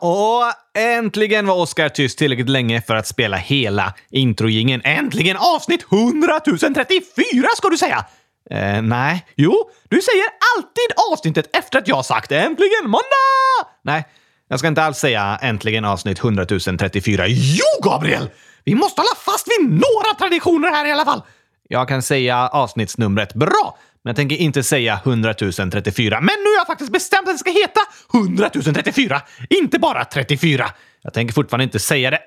Och 0.00 0.52
äntligen 0.78 1.46
var 1.46 1.54
Oscar 1.54 1.88
tyst 1.88 2.18
tillräckligt 2.18 2.48
länge 2.48 2.82
för 2.82 2.94
att 2.94 3.06
spela 3.06 3.36
hela 3.36 3.94
introjingen. 4.10 4.80
Äntligen 4.84 5.36
avsnitt 5.36 5.86
100 5.92 6.40
034 6.40 7.48
ska 7.56 7.68
du 7.68 7.78
säga! 7.78 8.04
Eh, 8.50 8.82
nej. 8.82 9.26
Jo, 9.36 9.70
du 9.88 10.02
säger 10.02 10.24
alltid 10.56 11.12
avsnittet 11.12 11.56
efter 11.56 11.78
att 11.78 11.88
jag 11.88 12.04
sagt 12.04 12.32
äntligen 12.32 12.84
måndag! 12.84 13.66
Nej, 13.84 14.04
jag 14.48 14.58
ska 14.58 14.68
inte 14.68 14.82
alls 14.82 14.98
säga 14.98 15.38
äntligen 15.42 15.84
avsnitt 15.84 16.18
100 16.18 16.46
034. 16.78 17.24
Jo, 17.28 17.64
Gabriel! 17.82 18.30
Vi 18.64 18.74
måste 18.74 19.00
hålla 19.00 19.14
fast 19.16 19.48
vid 19.48 19.68
några 19.68 20.14
traditioner 20.18 20.70
här 20.70 20.86
i 20.86 20.92
alla 20.92 21.04
fall. 21.04 21.22
Jag 21.68 21.88
kan 21.88 22.02
säga 22.02 22.48
avsnittsnumret 22.48 23.34
bra, 23.34 23.78
men 24.04 24.10
jag 24.10 24.16
tänker 24.16 24.36
inte 24.36 24.62
säga 24.62 25.00
100 25.04 25.34
034. 25.34 26.20
Men 26.20 26.34
nu 26.44 26.50
har 26.50 26.56
jag 26.56 26.66
faktiskt 26.66 26.92
bestämt 26.92 27.28
att 27.28 27.34
det 27.34 27.38
ska 27.38 27.50
heta 27.50 27.80
100 28.14 28.50
034, 28.50 29.22
inte 29.50 29.78
bara 29.78 30.04
34. 30.04 30.70
Jag 31.02 31.12
tänker 31.12 31.34
fortfarande 31.34 31.64
inte 31.64 31.78
säga 31.78 32.10
det. 32.10 32.18
Ah! 32.18 32.22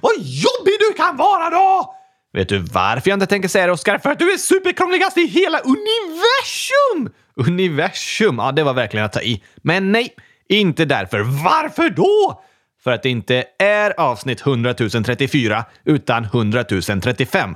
Vad 0.00 0.12
jobbig 0.18 0.74
du 0.78 0.92
kan 0.96 1.16
vara 1.16 1.50
då! 1.50 1.94
Vet 2.32 2.48
du 2.48 2.58
varför 2.58 3.10
jag 3.10 3.16
inte 3.16 3.26
tänker 3.26 3.48
säga 3.48 3.66
det, 3.66 3.72
Oskar? 3.72 3.98
För 3.98 4.10
att 4.10 4.18
du 4.18 4.32
är 4.32 4.36
superkrångligast 4.36 5.18
i 5.18 5.26
hela 5.26 5.58
universum! 5.58 7.14
Universum? 7.36 8.38
Ja, 8.38 8.52
det 8.52 8.62
var 8.62 8.74
verkligen 8.74 9.06
att 9.06 9.12
ta 9.12 9.22
i. 9.22 9.42
Men 9.56 9.92
nej, 9.92 10.14
inte 10.48 10.84
därför. 10.84 11.20
Varför 11.20 11.90
då? 11.90 12.42
för 12.86 12.92
att 12.92 13.02
det 13.02 13.08
inte 13.08 13.44
är 13.58 14.00
avsnitt 14.00 14.46
100 14.46 14.74
034 14.74 15.64
utan 15.84 16.24
100 16.24 16.64
035. 16.64 17.54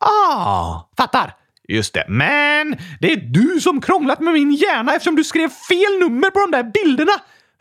Ah, 0.00 0.88
fattar! 0.96 1.34
Just 1.68 1.94
det. 1.94 2.04
Men 2.08 2.76
det 3.00 3.12
är 3.12 3.16
du 3.16 3.60
som 3.60 3.80
krånglat 3.80 4.20
med 4.20 4.34
min 4.34 4.52
hjärna 4.52 4.94
eftersom 4.94 5.16
du 5.16 5.24
skrev 5.24 5.48
fel 5.48 5.98
nummer 6.00 6.30
på 6.30 6.40
de 6.40 6.50
där 6.50 6.62
bilderna. 6.62 7.12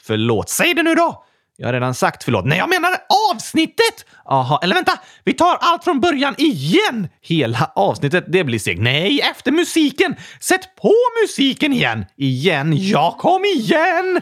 Förlåt, 0.01 0.49
säg 0.49 0.73
det 0.73 0.83
nu 0.83 0.95
då! 0.95 1.25
Jag 1.57 1.67
har 1.67 1.73
redan 1.73 1.95
sagt 1.95 2.23
förlåt. 2.23 2.45
Nej, 2.45 2.57
jag 2.57 2.69
menar 2.69 2.91
avsnittet! 3.31 4.05
Aha, 4.25 4.59
eller 4.63 4.75
vänta, 4.75 4.99
vi 5.23 5.33
tar 5.33 5.57
allt 5.61 5.83
från 5.83 5.99
början 5.99 6.35
igen! 6.37 7.07
Hela 7.21 7.71
avsnittet, 7.75 8.25
det 8.27 8.43
blir 8.43 8.59
segt. 8.59 8.81
Nej, 8.81 9.21
efter 9.21 9.51
musiken! 9.51 10.15
Sätt 10.39 10.75
på 10.81 10.93
musiken 11.23 11.73
igen! 11.73 12.05
Igen, 12.17 12.73
ja, 12.77 13.17
kom 13.19 13.45
igen! 13.45 14.21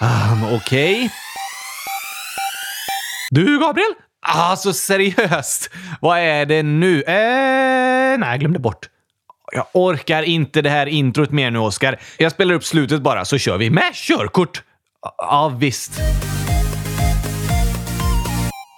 Um, 0.00 0.44
Okej. 0.54 0.94
Okay. 0.94 1.08
Du, 3.30 3.58
Gabriel? 3.60 3.94
Alltså 4.26 4.72
seriöst, 4.72 5.70
vad 6.00 6.18
är 6.18 6.46
det 6.46 6.62
nu? 6.62 7.02
Eh, 7.02 8.18
nej, 8.18 8.28
jag 8.30 8.40
glömde 8.40 8.58
bort. 8.58 8.88
Jag 9.52 9.66
orkar 9.72 10.22
inte 10.22 10.62
det 10.62 10.70
här 10.70 10.86
introt 10.86 11.30
mer 11.30 11.50
nu, 11.50 11.58
Oskar. 11.58 12.00
Jag 12.18 12.32
spelar 12.32 12.54
upp 12.54 12.64
slutet 12.64 13.02
bara, 13.02 13.24
så 13.24 13.38
kör 13.38 13.58
vi 13.58 13.70
med 13.70 13.94
körkort. 13.94 14.62
Ja, 15.18 15.52
visst. 15.58 15.92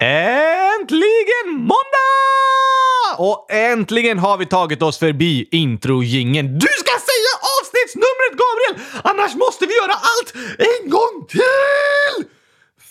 Äntligen 0.02 1.54
måndag! 1.54 3.16
Och 3.18 3.52
äntligen 3.52 4.18
har 4.18 4.36
vi 4.36 4.46
tagit 4.46 4.82
oss 4.82 4.98
förbi 4.98 5.48
introjingen. 5.50 6.58
Du 6.58 6.66
ska 6.78 6.92
säga 6.92 7.32
avsnittsnumret, 7.60 8.32
Gabriel! 8.32 8.86
Annars 9.04 9.34
måste 9.34 9.66
vi 9.66 9.74
göra 9.76 9.92
allt 9.92 10.34
en 10.58 10.90
gång 10.90 11.26
till! 11.28 12.35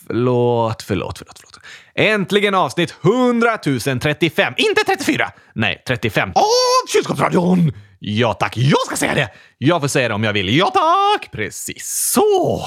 Förlåt, 0.08 0.84
förlåt, 0.84 1.18
förlåt, 1.18 1.40
förlåt. 1.40 1.60
Äntligen 1.96 2.56
avsnitt 2.56 2.96
100 3.04 3.58
035. 4.02 4.54
Inte 4.58 4.82
34! 4.84 5.32
Nej, 5.54 5.84
35. 5.88 6.30
Av 6.36 6.88
Kylskåpsradion! 6.94 7.74
Ja 8.00 8.34
tack, 8.34 8.58
jag 8.58 8.80
ska 8.88 8.96
säga 8.96 9.14
det! 9.16 9.30
Jag 9.58 9.82
får 9.82 9.88
säga 9.88 10.08
det 10.08 10.14
om 10.14 10.24
jag 10.24 10.34
vill. 10.34 10.58
Ja 10.58 10.72
tack! 10.74 11.32
Precis 11.32 12.12
så! 12.14 12.66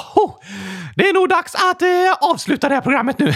Det 0.97 1.09
är 1.09 1.13
nog 1.13 1.29
dags 1.29 1.55
att 1.55 1.83
eh, 1.83 2.31
avsluta 2.31 2.69
det 2.69 2.75
här 2.75 2.83
programmet 2.83 3.19
nu. 3.19 3.35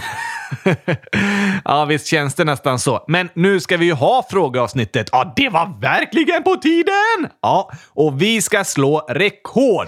ja, 1.65 1.85
visst 1.85 2.07
känns 2.07 2.35
det 2.35 2.45
nästan 2.45 2.79
så. 2.79 3.05
Men 3.09 3.29
nu 3.35 3.61
ska 3.61 3.77
vi 3.77 3.87
ju 3.87 3.93
ha 3.93 4.27
frågeavsnittet. 4.31 5.09
Ja, 5.13 5.33
det 5.37 5.49
var 5.49 5.81
verkligen 5.81 6.43
på 6.43 6.57
tiden! 6.57 7.29
Ja, 7.43 7.71
och 7.89 8.23
vi 8.23 8.43
ska 8.43 8.65
slå 8.65 9.07
rekord. 9.09 9.87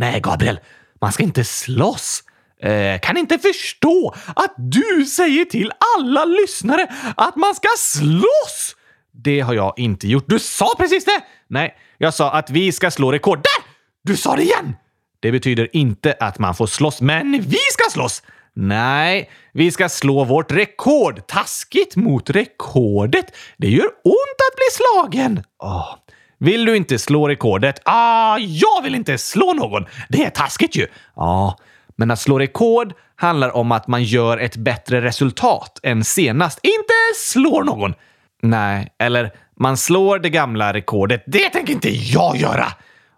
Nej, 0.00 0.20
Gabriel. 0.20 0.60
Man 1.00 1.12
ska 1.12 1.22
inte 1.22 1.44
slåss. 1.44 2.22
Eh, 2.62 3.00
kan 3.00 3.16
inte 3.16 3.38
förstå 3.38 4.14
att 4.36 4.54
du 4.56 5.04
säger 5.04 5.44
till 5.44 5.72
alla 5.98 6.24
lyssnare 6.24 6.86
att 7.16 7.36
man 7.36 7.54
ska 7.54 7.68
slåss! 7.78 8.76
Det 9.12 9.40
har 9.40 9.54
jag 9.54 9.74
inte 9.76 10.08
gjort. 10.08 10.24
Du 10.26 10.38
sa 10.38 10.74
precis 10.78 11.04
det! 11.04 11.20
Nej, 11.48 11.74
jag 11.98 12.14
sa 12.14 12.30
att 12.30 12.50
vi 12.50 12.72
ska 12.72 12.90
slå 12.90 13.12
rekord. 13.12 13.38
Där! 13.38 13.70
Du 14.04 14.16
sa 14.16 14.36
det 14.36 14.42
igen! 14.42 14.76
Det 15.20 15.32
betyder 15.32 15.76
inte 15.76 16.16
att 16.20 16.38
man 16.38 16.54
får 16.54 16.66
slåss, 16.66 17.00
men 17.00 17.32
vi 17.32 17.58
ska 17.72 17.90
slåss! 17.90 18.22
Nej, 18.58 19.30
vi 19.52 19.70
ska 19.70 19.88
slå 19.88 20.24
vårt 20.24 20.52
rekord. 20.52 21.26
Taskigt 21.26 21.96
mot 21.96 22.30
rekordet. 22.30 23.36
Det 23.56 23.68
gör 23.68 23.86
ont 24.04 24.38
att 24.50 24.56
bli 24.56 24.66
slagen. 24.72 25.42
Oh. 25.58 25.94
Vill 26.38 26.64
du 26.64 26.76
inte 26.76 26.98
slå 26.98 27.28
rekordet? 27.28 27.80
Ah, 27.84 28.38
jag 28.38 28.82
vill 28.82 28.94
inte 28.94 29.18
slå 29.18 29.52
någon. 29.52 29.86
Det 30.08 30.24
är 30.24 30.30
taskigt 30.30 30.76
ju. 30.76 30.86
Ja, 31.16 31.22
ah. 31.22 31.58
Men 31.96 32.10
att 32.10 32.20
slå 32.20 32.38
rekord 32.38 32.92
handlar 33.16 33.56
om 33.56 33.72
att 33.72 33.86
man 33.86 34.04
gör 34.04 34.38
ett 34.38 34.56
bättre 34.56 35.00
resultat 35.00 35.80
än 35.82 36.04
senast. 36.04 36.60
Inte 36.62 36.94
slår 37.16 37.64
någon. 37.64 37.94
Nej, 38.42 38.88
eller 38.98 39.32
man 39.60 39.76
slår 39.76 40.18
det 40.18 40.30
gamla 40.30 40.72
rekordet. 40.72 41.24
Det 41.26 41.50
tänker 41.50 41.72
inte 41.72 41.90
jag 41.90 42.36
göra! 42.36 42.66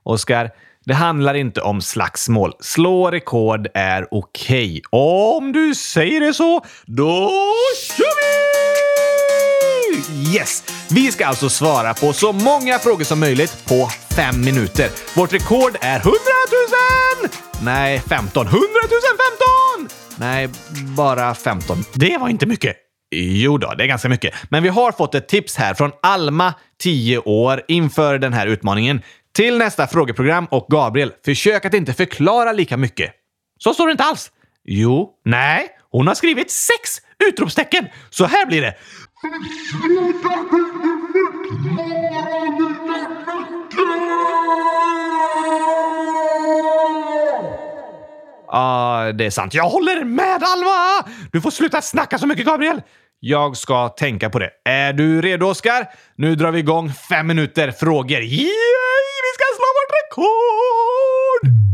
Oskar, 0.02 0.50
det 0.84 0.94
handlar 0.94 1.34
inte 1.34 1.60
om 1.60 1.80
slagsmål. 1.80 2.52
Slå 2.60 3.10
rekord 3.10 3.68
är 3.74 4.08
okej. 4.10 4.82
Okay. 4.90 5.00
Om 5.00 5.52
du 5.52 5.74
säger 5.74 6.20
det 6.20 6.34
så, 6.34 6.64
då 6.86 7.30
kör 7.96 8.04
vi! 8.04 8.77
Yes! 10.34 10.64
Vi 10.90 11.12
ska 11.12 11.26
alltså 11.26 11.48
svara 11.48 11.94
på 11.94 12.12
så 12.12 12.32
många 12.32 12.78
frågor 12.78 13.04
som 13.04 13.20
möjligt 13.20 13.64
på 13.68 13.88
fem 14.16 14.40
minuter. 14.40 14.90
Vårt 15.16 15.32
rekord 15.32 15.76
är 15.80 15.96
100 15.96 16.10
000! 17.22 17.30
Nej, 17.62 18.02
15. 18.08 18.46
100 18.46 18.58
015! 19.78 19.98
Nej, 20.16 20.48
bara 20.96 21.34
15. 21.34 21.84
Det 21.94 22.18
var 22.18 22.28
inte 22.28 22.46
mycket. 22.46 22.76
Jo 23.10 23.58
då, 23.58 23.74
det 23.74 23.84
är 23.84 23.88
ganska 23.88 24.08
mycket. 24.08 24.34
Men 24.50 24.62
vi 24.62 24.68
har 24.68 24.92
fått 24.92 25.14
ett 25.14 25.28
tips 25.28 25.56
här 25.56 25.74
från 25.74 25.92
Alma, 26.02 26.54
10 26.80 27.18
år, 27.18 27.62
inför 27.68 28.18
den 28.18 28.32
här 28.32 28.46
utmaningen. 28.46 29.02
Till 29.34 29.58
nästa 29.58 29.86
frågeprogram 29.86 30.46
och 30.50 30.66
Gabriel, 30.70 31.12
försök 31.24 31.64
att 31.64 31.74
inte 31.74 31.92
förklara 31.92 32.52
lika 32.52 32.76
mycket. 32.76 33.10
Så 33.58 33.74
står 33.74 33.86
det 33.86 33.90
inte 33.92 34.04
alls. 34.04 34.30
Jo, 34.64 35.10
nej, 35.24 35.68
hon 35.90 36.06
har 36.06 36.14
skrivit 36.14 36.50
sex 36.50 37.00
utropstecken. 37.28 37.86
Så 38.10 38.24
här 38.24 38.46
blir 38.46 38.62
det. 38.62 38.74
Ja, 39.20 39.26
uh, 49.08 49.16
det 49.16 49.26
är 49.26 49.30
sant. 49.30 49.54
Jag 49.54 49.68
håller 49.68 50.04
med 50.04 50.42
Alva! 50.42 51.10
Du 51.32 51.40
får 51.40 51.50
sluta 51.50 51.82
snacka 51.82 52.18
så 52.18 52.26
mycket, 52.26 52.46
Gabriel. 52.46 52.82
Jag 53.20 53.56
ska 53.56 53.88
tänka 53.88 54.30
på 54.30 54.38
det. 54.38 54.50
Är 54.64 54.92
du 54.92 55.22
redo, 55.22 55.46
Oskar? 55.46 55.86
Nu 56.16 56.34
drar 56.34 56.50
vi 56.50 56.58
igång 56.58 56.92
fem 56.92 57.26
minuter 57.26 57.70
frågor. 57.70 58.20
Yay! 58.20 58.48
Vi 59.22 59.32
ska 59.34 59.44
slå 59.56 59.66
vårt 59.78 59.92
rekord! 60.02 61.67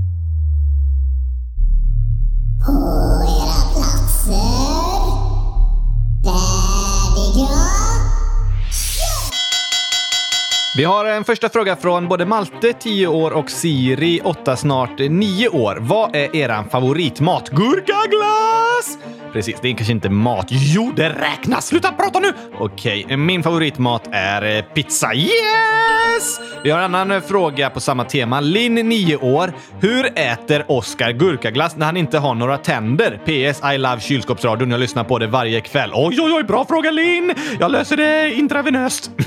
Vi 10.76 10.84
har 10.84 11.04
en 11.04 11.24
första 11.24 11.48
fråga 11.48 11.76
från 11.76 12.08
både 12.08 12.26
Malte, 12.26 12.72
10 12.72 13.06
år, 13.06 13.30
och 13.30 13.50
Siri, 13.50 14.20
8, 14.24 14.56
snart 14.56 14.98
9 14.98 15.48
år. 15.48 15.78
Vad 15.80 16.16
är 16.16 16.36
eran 16.36 16.68
favoritmat? 16.68 17.48
Gurkaglass! 17.48 18.98
Precis, 19.32 19.56
det 19.62 19.68
är 19.68 19.74
kanske 19.74 19.92
inte 19.92 20.08
mat. 20.10 20.46
Jo, 20.50 20.92
det 20.96 21.08
räknas! 21.08 21.66
Sluta 21.66 21.92
prata 21.92 22.18
nu! 22.18 22.32
Okej, 22.58 23.16
min 23.16 23.42
favoritmat 23.42 24.08
är 24.12 24.56
eh, 24.56 24.62
pizza. 24.62 25.14
Yes! 25.14 26.40
Vi 26.64 26.70
har 26.70 26.78
en 26.78 26.84
annan 26.94 27.10
eh, 27.10 27.20
fråga 27.20 27.70
på 27.70 27.80
samma 27.80 28.04
tema. 28.04 28.40
Linn, 28.40 28.74
9 28.74 29.16
år. 29.16 29.52
Hur 29.80 30.18
äter 30.18 30.64
Oskar 30.68 31.12
gurkaglass 31.12 31.76
när 31.76 31.86
han 31.86 31.96
inte 31.96 32.18
har 32.18 32.34
några 32.34 32.58
tänder? 32.58 33.20
PS, 33.24 33.62
I 33.74 33.78
love 33.78 34.00
kylskåpsradion. 34.00 34.70
Jag 34.70 34.80
lyssnar 34.80 35.04
på 35.04 35.18
det 35.18 35.26
varje 35.26 35.60
kväll. 35.60 35.90
Oj, 35.94 36.20
oj, 36.20 36.32
oj, 36.32 36.42
bra 36.42 36.64
fråga 36.64 36.90
Linn! 36.90 37.34
Jag 37.60 37.70
löser 37.70 37.96
det 37.96 38.34
intravenöst. 38.34 39.10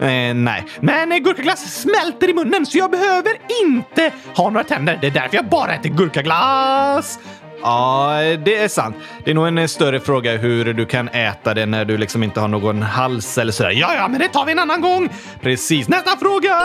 Eh, 0.00 0.34
Eh, 0.36 0.42
nej, 0.42 0.64
men 0.80 1.12
eh, 1.12 1.18
gurkaglass 1.18 1.80
smälter 1.80 2.28
i 2.28 2.34
munnen 2.34 2.66
så 2.66 2.78
jag 2.78 2.90
behöver 2.90 3.32
inte 3.64 4.12
ha 4.36 4.50
några 4.50 4.64
tänder. 4.64 4.98
Det 5.00 5.06
är 5.06 5.10
därför 5.10 5.36
jag 5.36 5.48
bara 5.48 5.74
äter 5.74 5.88
gurkaglass. 5.90 7.18
Ja, 7.66 8.20
det 8.44 8.56
är 8.56 8.68
sant. 8.68 8.96
Det 9.24 9.30
är 9.30 9.34
nog 9.34 9.46
en 9.46 9.58
eh, 9.58 9.66
större 9.66 10.00
fråga 10.00 10.36
hur 10.36 10.72
du 10.72 10.86
kan 10.86 11.08
äta 11.08 11.54
det 11.54 11.66
när 11.66 11.84
du 11.84 11.98
liksom 11.98 12.22
inte 12.22 12.40
har 12.40 12.48
någon 12.48 12.82
hals 12.82 13.38
eller 13.38 13.52
sådär. 13.52 13.70
Ja, 13.70 13.94
ja, 13.94 14.08
men 14.08 14.20
det 14.20 14.28
tar 14.28 14.46
vi 14.46 14.52
en 14.52 14.58
annan 14.58 14.80
gång. 14.80 15.08
Precis. 15.40 15.88
Nästa 15.88 16.16
fråga! 16.16 16.62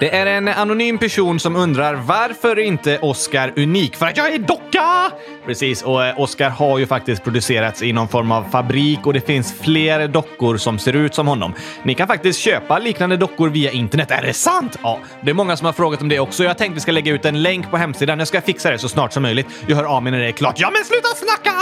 Det 0.00 0.14
är 0.16 0.26
en 0.26 0.48
anonym 0.48 0.98
person 0.98 1.40
som 1.40 1.56
undrar 1.56 1.94
varför 1.94 2.58
inte 2.58 2.98
Oscar 2.98 3.52
unik? 3.56 3.96
För 3.96 4.06
att 4.06 4.16
jag 4.16 4.34
är 4.34 4.38
docka! 4.38 5.10
Precis, 5.46 5.82
och 5.82 6.04
eh, 6.04 6.20
Oscar 6.20 6.50
har 6.50 6.78
ju 6.78 6.86
faktiskt 6.86 7.24
producerats 7.24 7.82
i 7.82 7.92
någon 7.92 8.08
form 8.08 8.32
av 8.32 8.44
fabrik 8.50 9.06
och 9.06 9.12
det 9.12 9.26
finns 9.26 9.54
fler 9.60 10.08
dockor 10.08 10.56
som 10.56 10.78
ser 10.78 10.96
ut 10.96 11.14
som 11.14 11.28
honom. 11.28 11.54
Ni 11.82 11.94
kan 11.94 12.06
faktiskt 12.06 12.40
köpa 12.40 12.78
liknande 12.78 13.16
dockor 13.16 13.48
via 13.48 13.70
internet. 13.70 14.10
Är 14.10 14.22
det 14.22 14.32
sant? 14.32 14.78
Ja, 14.82 14.98
det 15.20 15.30
är 15.30 15.34
många 15.34 15.56
som 15.56 15.64
har 15.66 15.72
frågat 15.72 16.02
om 16.02 16.08
det 16.08 16.20
också. 16.20 16.44
Jag 16.44 16.58
tänkte 16.58 16.74
vi 16.74 16.80
ska 16.80 16.92
lägga 16.92 17.12
ut 17.12 17.24
en 17.24 17.42
länk 17.42 17.70
på 17.70 17.76
hemsidan. 17.76 18.18
Jag 18.18 18.28
ska 18.28 18.40
fixa 18.40 18.70
det 18.70 18.78
så 18.78 18.88
snart 18.88 19.12
som 19.12 19.22
möjligt. 19.22 19.46
Jag 19.66 19.76
hör 19.76 19.84
av 19.84 20.02
mig 20.02 20.12
när 20.12 20.23
det 20.24 20.30
är 20.30 20.32
klart. 20.32 20.54
Ja, 20.58 20.70
men 20.70 20.84
sluta 20.84 21.08
snacka! 21.08 21.52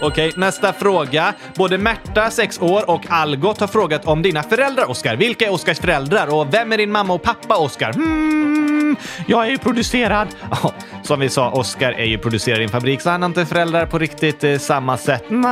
Okej, 0.00 0.28
okay, 0.28 0.40
nästa 0.40 0.72
fråga. 0.72 1.34
Både 1.54 1.78
Märta, 1.78 2.30
6 2.30 2.60
år, 2.60 2.90
och 2.90 3.02
Algot 3.08 3.60
har 3.60 3.66
frågat 3.66 4.06
om 4.06 4.22
dina 4.22 4.42
föräldrar, 4.42 4.90
Oskar. 4.90 5.16
Vilka 5.16 5.46
är 5.46 5.52
Oskars 5.52 5.78
föräldrar 5.78 6.34
och 6.34 6.54
vem 6.54 6.72
är 6.72 6.76
din 6.76 6.92
mamma 6.92 7.14
och 7.14 7.22
pappa, 7.22 7.56
Oskar? 7.56 7.92
Hmm, 7.92 8.96
jag 9.26 9.46
är 9.46 9.50
ju 9.50 9.58
producerad. 9.58 10.28
Oh, 10.62 10.72
som 11.02 11.20
vi 11.20 11.28
sa, 11.28 11.50
Oskar 11.50 11.92
är 11.92 12.04
ju 12.04 12.18
producerad 12.18 12.60
i 12.60 12.62
en 12.64 12.68
fabrik, 12.70 13.00
så 13.00 13.10
han 13.10 13.22
har 13.22 13.26
inte 13.26 13.46
föräldrar 13.46 13.86
på 13.86 13.98
riktigt 13.98 14.44
eh, 14.44 14.58
samma 14.58 14.98
sätt. 14.98 15.24
Nej, 15.28 15.50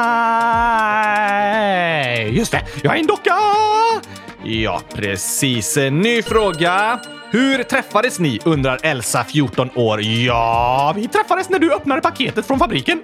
just 2.36 2.52
det. 2.52 2.62
Jag 2.82 2.94
är 2.94 2.98
en 3.00 3.06
docka! 3.06 3.34
Ja, 4.42 4.80
precis. 4.94 5.76
Ny 5.76 6.22
fråga. 6.22 7.00
Hur 7.32 7.62
träffades 7.62 8.18
ni? 8.18 8.38
undrar 8.44 8.78
Elsa, 8.82 9.24
14 9.24 9.70
år. 9.74 10.02
Ja, 10.02 10.92
vi 10.96 11.08
träffades 11.08 11.48
när 11.48 11.58
du 11.58 11.74
öppnade 11.74 12.00
paketet 12.00 12.46
från 12.46 12.58
fabriken. 12.58 13.02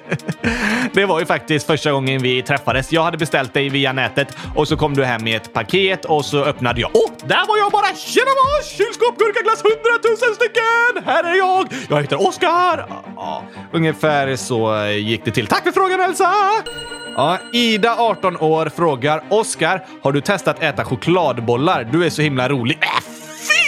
det 0.92 1.06
var 1.06 1.20
ju 1.20 1.26
faktiskt 1.26 1.66
första 1.66 1.92
gången 1.92 2.22
vi 2.22 2.42
träffades. 2.42 2.92
Jag 2.92 3.02
hade 3.02 3.18
beställt 3.18 3.54
dig 3.54 3.68
via 3.68 3.92
nätet 3.92 4.36
och 4.54 4.68
så 4.68 4.76
kom 4.76 4.94
du 4.94 5.04
hem 5.04 5.24
med 5.24 5.36
ett 5.36 5.52
paket 5.52 6.04
och 6.04 6.24
så 6.24 6.44
öppnade 6.44 6.80
jag. 6.80 6.90
Och 6.90 7.28
där 7.28 7.46
var 7.48 7.56
jag 7.58 7.72
bara! 7.72 7.86
Tjena 7.86 8.26
mors! 8.26 8.66
Kylskåp, 8.66 9.18
gurkaglass, 9.18 9.62
hundratusen 9.62 10.34
stycken! 10.34 11.04
Här 11.04 11.24
är 11.24 11.38
jag! 11.38 11.66
Jag 11.88 12.00
heter 12.00 12.28
Oskar! 12.28 12.86
Ja, 13.16 13.42
ungefär 13.72 14.36
så 14.36 14.86
gick 14.86 15.24
det 15.24 15.30
till. 15.30 15.46
Tack 15.46 15.62
för 15.62 15.72
frågan 15.72 16.00
Elsa! 16.00 16.32
Ja, 17.16 17.38
Ida, 17.52 17.96
18 17.98 18.36
år, 18.36 18.68
frågar 18.76 19.24
Oskar, 19.28 19.86
har 20.02 20.12
du 20.12 20.20
testat 20.20 20.62
äta 20.62 20.84
chokladbollar? 20.84 21.88
Du 21.92 22.04
är 22.04 22.10
så 22.10 22.22
himla 22.22 22.48
rolig. 22.48 22.78
Äh, 22.82 23.15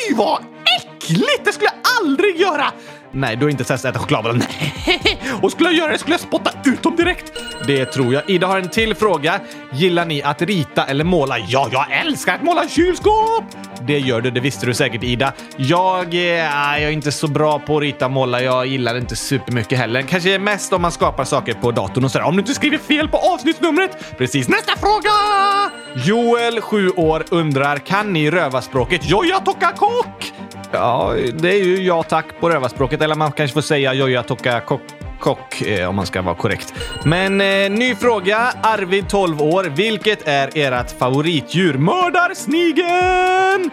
fy 0.08 0.14
vad 0.14 0.44
äckligt! 0.80 1.44
Det 1.44 1.52
skulle 1.52 1.70
jag 1.72 1.92
aldrig 2.02 2.40
göra! 2.40 2.72
Nej, 3.12 3.36
du 3.36 3.44
har 3.44 3.50
inte 3.50 3.64
testat 3.64 3.90
att 3.90 3.96
äta 3.96 3.98
chokladbollar. 3.98 4.38
Nej, 4.38 5.18
och 5.42 5.52
skulle 5.52 5.68
jag 5.68 5.78
göra 5.78 5.92
det 5.92 5.98
skulle 5.98 6.14
jag 6.14 6.20
spotta 6.20 6.50
ut 6.64 6.82
dem 6.82 6.96
direkt. 6.96 7.32
Det 7.66 7.84
tror 7.84 8.14
jag. 8.14 8.30
Ida 8.30 8.46
har 8.46 8.58
en 8.58 8.68
till 8.68 8.94
fråga. 8.94 9.40
Gillar 9.72 10.06
ni 10.06 10.22
att 10.22 10.42
rita 10.42 10.84
eller 10.84 11.04
måla? 11.04 11.38
Ja, 11.38 11.68
jag 11.72 11.86
älskar 12.06 12.34
att 12.34 12.42
måla 12.42 12.68
kylskåp! 12.68 13.44
Det 13.86 13.98
gör 13.98 14.20
du, 14.20 14.30
det 14.30 14.40
visste 14.40 14.66
du 14.66 14.74
säkert 14.74 15.04
Ida. 15.04 15.32
Jag, 15.56 16.14
eh, 16.14 16.20
jag 16.20 16.82
är 16.82 16.90
inte 16.90 17.12
så 17.12 17.28
bra 17.28 17.58
på 17.58 17.76
att 17.76 17.82
rita 17.82 18.04
och 18.06 18.12
måla. 18.12 18.42
Jag 18.42 18.66
gillar 18.66 18.94
det 18.94 19.00
inte 19.00 19.16
supermycket 19.16 19.78
heller. 19.78 20.02
Kanske 20.02 20.38
mest 20.38 20.72
om 20.72 20.82
man 20.82 20.92
skapar 20.92 21.24
saker 21.24 21.54
på 21.54 21.70
datorn 21.70 22.04
och 22.04 22.10
sådär. 22.10 22.24
Om 22.24 22.36
du 22.36 22.40
inte 22.40 22.54
skriver 22.54 22.78
fel 22.78 23.08
på 23.08 23.16
avsnittsnumret. 23.16 24.18
Precis, 24.18 24.48
nästa 24.48 24.76
fråga! 24.76 25.10
Joel, 25.95 26.61
7 26.61 26.90
år, 26.90 27.25
undrar 27.30 27.76
kan 27.76 28.12
ni 28.12 28.30
rövarspråket 28.30 29.11
joja 29.11 29.40
tokka 29.40 29.73
kock? 29.76 30.33
Ja, 30.73 31.14
det 31.35 31.49
är 31.49 31.64
ju 31.64 31.83
ja 31.83 32.02
tack 32.02 32.26
på 32.40 32.50
rövarspråket. 32.50 33.02
Eller 33.02 33.14
man 33.14 33.33
kanske 33.33 33.54
får 33.54 33.61
säga 33.61 33.95
joja 33.95 34.23
tokka 34.23 34.61
kock 34.61 34.80
kock 35.21 35.62
eh, 35.62 35.88
om 35.88 35.97
man 35.97 36.07
ska 36.07 36.23
vara 36.23 36.35
korrekt. 36.35 36.75
Men 37.04 37.40
eh, 37.40 37.71
ny 37.71 37.95
fråga. 37.95 38.52
Arvid, 38.62 39.09
12 39.09 39.42
år. 39.42 39.64
Vilket 39.64 40.28
är 40.28 40.50
ert 40.54 40.99
favoritdjur? 40.99 41.75
Mördarsnigeln! 41.75 43.71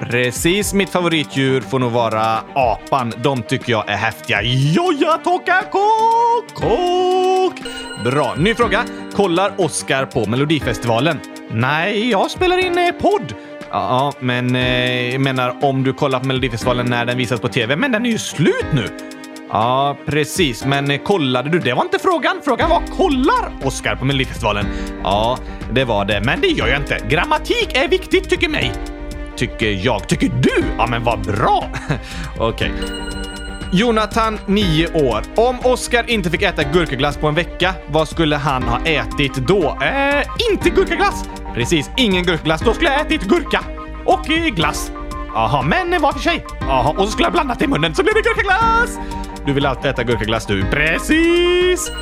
Precis, 0.00 0.74
mitt 0.74 0.90
favoritdjur 0.90 1.60
får 1.60 1.78
nog 1.78 1.92
vara 1.92 2.40
apan. 2.54 3.12
De 3.16 3.42
tycker 3.42 3.72
jag 3.72 3.88
är 3.90 3.96
häftiga. 3.96 4.42
Joja 4.42 5.18
toka 5.24 5.62
kok, 5.72 6.54
kok! 6.54 7.54
Bra. 8.04 8.34
Ny 8.38 8.54
fråga. 8.54 8.84
Kollar 9.14 9.52
Oscar 9.56 10.06
på 10.06 10.26
Melodifestivalen? 10.26 11.20
Nej, 11.50 12.10
jag 12.10 12.30
spelar 12.30 12.58
in 12.58 12.78
eh, 12.78 12.92
podd. 12.92 13.34
Ja, 13.70 14.12
men 14.20 14.56
eh, 14.56 15.12
jag 15.12 15.20
menar 15.20 15.64
om 15.64 15.84
du 15.84 15.92
kollar 15.92 16.20
på 16.20 16.26
Melodifestivalen 16.26 16.86
när 16.86 17.06
den 17.06 17.16
visas 17.16 17.40
på 17.40 17.48
tv. 17.48 17.76
Men 17.76 17.92
den 17.92 18.06
är 18.06 18.10
ju 18.10 18.18
slut 18.18 18.66
nu! 18.72 18.88
Ja, 19.50 19.96
precis. 20.06 20.64
Men 20.64 20.90
eh, 20.90 20.98
kollade 21.02 21.50
du? 21.50 21.58
Det 21.58 21.72
var 21.74 21.82
inte 21.82 21.98
frågan. 21.98 22.40
Frågan 22.44 22.70
var 22.70 22.82
kollar 22.96 23.66
Oscar 23.66 23.96
på 23.96 24.04
Melodifestivalen? 24.04 24.66
Ja, 25.02 25.38
det 25.72 25.84
var 25.84 26.04
det. 26.04 26.20
Men 26.24 26.40
det 26.40 26.48
gör 26.48 26.66
jag 26.66 26.80
inte. 26.80 26.98
Grammatik 27.08 27.76
är 27.76 27.88
viktigt 27.88 28.30
tycker 28.30 28.48
mig. 28.48 28.72
Tycker 29.38 29.70
jag. 29.70 30.08
Tycker 30.08 30.28
du? 30.28 30.64
Ja, 30.78 30.86
men 30.86 31.04
vad 31.04 31.20
bra! 31.20 31.70
Okej. 32.38 32.72
Okay. 32.72 32.88
Jonathan, 33.72 34.38
9 34.46 34.86
år. 34.86 35.22
Om 35.34 35.60
Oscar 35.64 36.10
inte 36.10 36.30
fick 36.30 36.42
äta 36.42 36.62
gurkaglass 36.62 37.16
på 37.16 37.26
en 37.26 37.34
vecka, 37.34 37.74
vad 37.86 38.08
skulle 38.08 38.36
han 38.36 38.62
ha 38.62 38.80
ätit 38.86 39.34
då? 39.34 39.78
Eh, 39.82 40.26
inte 40.50 40.70
gurkaglass! 40.70 41.24
Precis, 41.54 41.90
ingen 41.96 42.24
gurkaglass. 42.24 42.60
Då 42.60 42.74
skulle 42.74 42.90
jag 42.90 43.00
ätit 43.00 43.22
gurka. 43.22 43.60
Och 44.04 44.24
glass. 44.56 44.92
Jaha, 45.34 45.62
men 45.62 46.02
var 46.02 46.12
för 46.12 46.20
sig. 46.20 46.44
Jaha, 46.60 46.90
och 46.90 47.04
så 47.04 47.10
skulle 47.10 47.26
jag 47.26 47.32
blandat 47.32 47.62
i 47.62 47.66
munnen 47.66 47.94
så 47.94 48.02
blev 48.02 48.14
det 48.14 48.22
gurkaglass! 48.22 48.98
Du 49.46 49.52
vill 49.52 49.66
alltid 49.66 49.90
äta 49.90 50.04
gurkaglass 50.04 50.46
du. 50.46 50.64
Precis! 50.64 51.92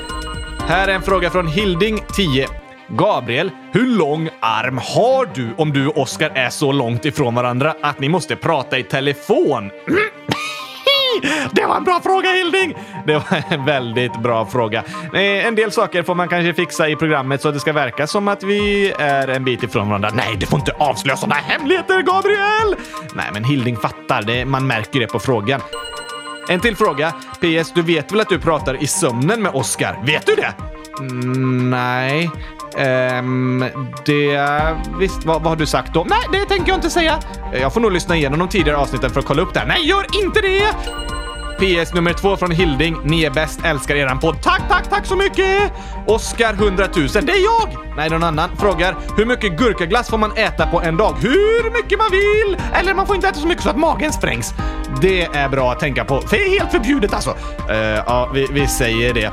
Här 0.68 0.88
är 0.88 0.94
en 0.94 1.02
fråga 1.02 1.30
från 1.30 1.46
Hilding, 1.46 2.00
10. 2.16 2.48
Gabriel, 2.88 3.50
hur 3.72 3.86
lång 3.86 4.28
arm 4.40 4.78
har 4.78 5.28
du 5.34 5.54
om 5.56 5.72
du 5.72 5.86
och 5.86 5.98
Oskar 5.98 6.30
är 6.34 6.50
så 6.50 6.72
långt 6.72 7.04
ifrån 7.04 7.34
varandra 7.34 7.74
att 7.82 8.00
ni 8.00 8.08
måste 8.08 8.36
prata 8.36 8.78
i 8.78 8.82
telefon? 8.82 9.70
Det 11.52 11.66
var 11.66 11.76
en 11.76 11.84
bra 11.84 12.00
fråga 12.02 12.32
Hilding! 12.32 12.74
Det 13.06 13.14
var 13.14 13.42
en 13.50 13.64
väldigt 13.64 14.22
bra 14.22 14.46
fråga. 14.46 14.84
Eh, 15.14 15.46
en 15.46 15.54
del 15.54 15.72
saker 15.72 16.02
får 16.02 16.14
man 16.14 16.28
kanske 16.28 16.54
fixa 16.54 16.88
i 16.88 16.96
programmet 16.96 17.42
så 17.42 17.48
att 17.48 17.54
det 17.54 17.60
ska 17.60 17.72
verka 17.72 18.06
som 18.06 18.28
att 18.28 18.42
vi 18.42 18.92
är 18.98 19.28
en 19.28 19.44
bit 19.44 19.62
ifrån 19.62 19.88
varandra. 19.88 20.10
Nej, 20.14 20.36
du 20.40 20.46
får 20.46 20.58
inte 20.58 20.72
avslöja 20.72 21.16
sådana 21.16 21.34
hemligheter, 21.34 22.02
Gabriel! 22.02 22.76
Nej, 23.14 23.26
men 23.32 23.44
Hilding 23.44 23.76
fattar. 23.76 24.22
Det, 24.22 24.44
man 24.44 24.66
märker 24.66 25.00
det 25.00 25.06
på 25.06 25.18
frågan. 25.18 25.60
En 26.48 26.60
till 26.60 26.76
fråga. 26.76 27.12
PS, 27.40 27.72
du 27.74 27.82
vet 27.82 28.12
väl 28.12 28.20
att 28.20 28.28
du 28.28 28.38
pratar 28.38 28.82
i 28.82 28.86
sömnen 28.86 29.42
med 29.42 29.54
Oscar? 29.54 30.02
Vet 30.06 30.26
du 30.26 30.34
det? 30.34 30.75
Mm, 31.00 31.70
nej. 31.70 32.30
Um, 33.18 33.64
det... 34.04 34.40
Visst, 34.98 35.24
vad, 35.24 35.42
vad, 35.42 35.50
har 35.50 35.56
du 35.56 35.66
sagt 35.66 35.94
då? 35.94 36.04
Nej, 36.08 36.18
det 36.32 36.44
tänker 36.44 36.68
jag 36.68 36.78
inte 36.78 36.90
säga. 36.90 37.18
Eh, 37.52 37.60
jag 37.60 37.72
får 37.72 37.80
nog 37.80 37.92
lyssna 37.92 38.16
igenom 38.16 38.38
de 38.38 38.48
tidigare 38.48 38.76
avsnitten 38.76 39.10
för 39.10 39.20
att 39.20 39.26
kolla 39.26 39.42
upp 39.42 39.54
det. 39.54 39.64
Nej, 39.66 39.88
gör 39.88 40.06
inte 40.24 40.40
det! 40.40 40.74
PS 41.58 41.94
nummer 41.94 42.12
två 42.12 42.36
från 42.36 42.50
Hilding. 42.50 42.96
Ni 43.04 43.24
är 43.24 43.30
bäst, 43.30 43.60
älskar 43.64 43.94
eran 43.94 44.18
podd. 44.18 44.42
Tack, 44.42 44.62
tack, 44.68 44.90
tack 44.90 45.06
så 45.06 45.16
mycket! 45.16 45.72
Oskar 46.06 46.54
100 46.54 46.88
000. 46.96 47.08
Det 47.08 47.32
är 47.32 47.44
jag! 47.44 47.96
Nej, 47.96 48.10
någon 48.10 48.22
annan 48.22 48.50
frågar. 48.56 48.96
Hur 49.16 49.26
mycket 49.26 49.58
gurkaglass 49.58 50.10
får 50.10 50.18
man 50.18 50.32
äta 50.36 50.66
på 50.66 50.82
en 50.82 50.96
dag? 50.96 51.16
Hur 51.20 51.70
mycket 51.70 51.98
man 51.98 52.10
vill! 52.10 52.58
Eller 52.74 52.94
man 52.94 53.06
får 53.06 53.16
inte 53.16 53.28
äta 53.28 53.40
så 53.40 53.46
mycket 53.46 53.62
så 53.62 53.70
att 53.70 53.78
magen 53.78 54.12
sprängs. 54.12 54.54
Det 55.00 55.22
är 55.22 55.48
bra 55.48 55.72
att 55.72 55.80
tänka 55.80 56.04
på. 56.04 56.22
Det 56.30 56.42
är 56.42 56.50
helt 56.50 56.70
förbjudet 56.70 57.14
alltså. 57.14 57.30
Uh, 57.70 57.76
ja, 57.76 58.30
vi, 58.34 58.46
vi 58.50 58.66
säger 58.66 59.14
det. 59.14 59.32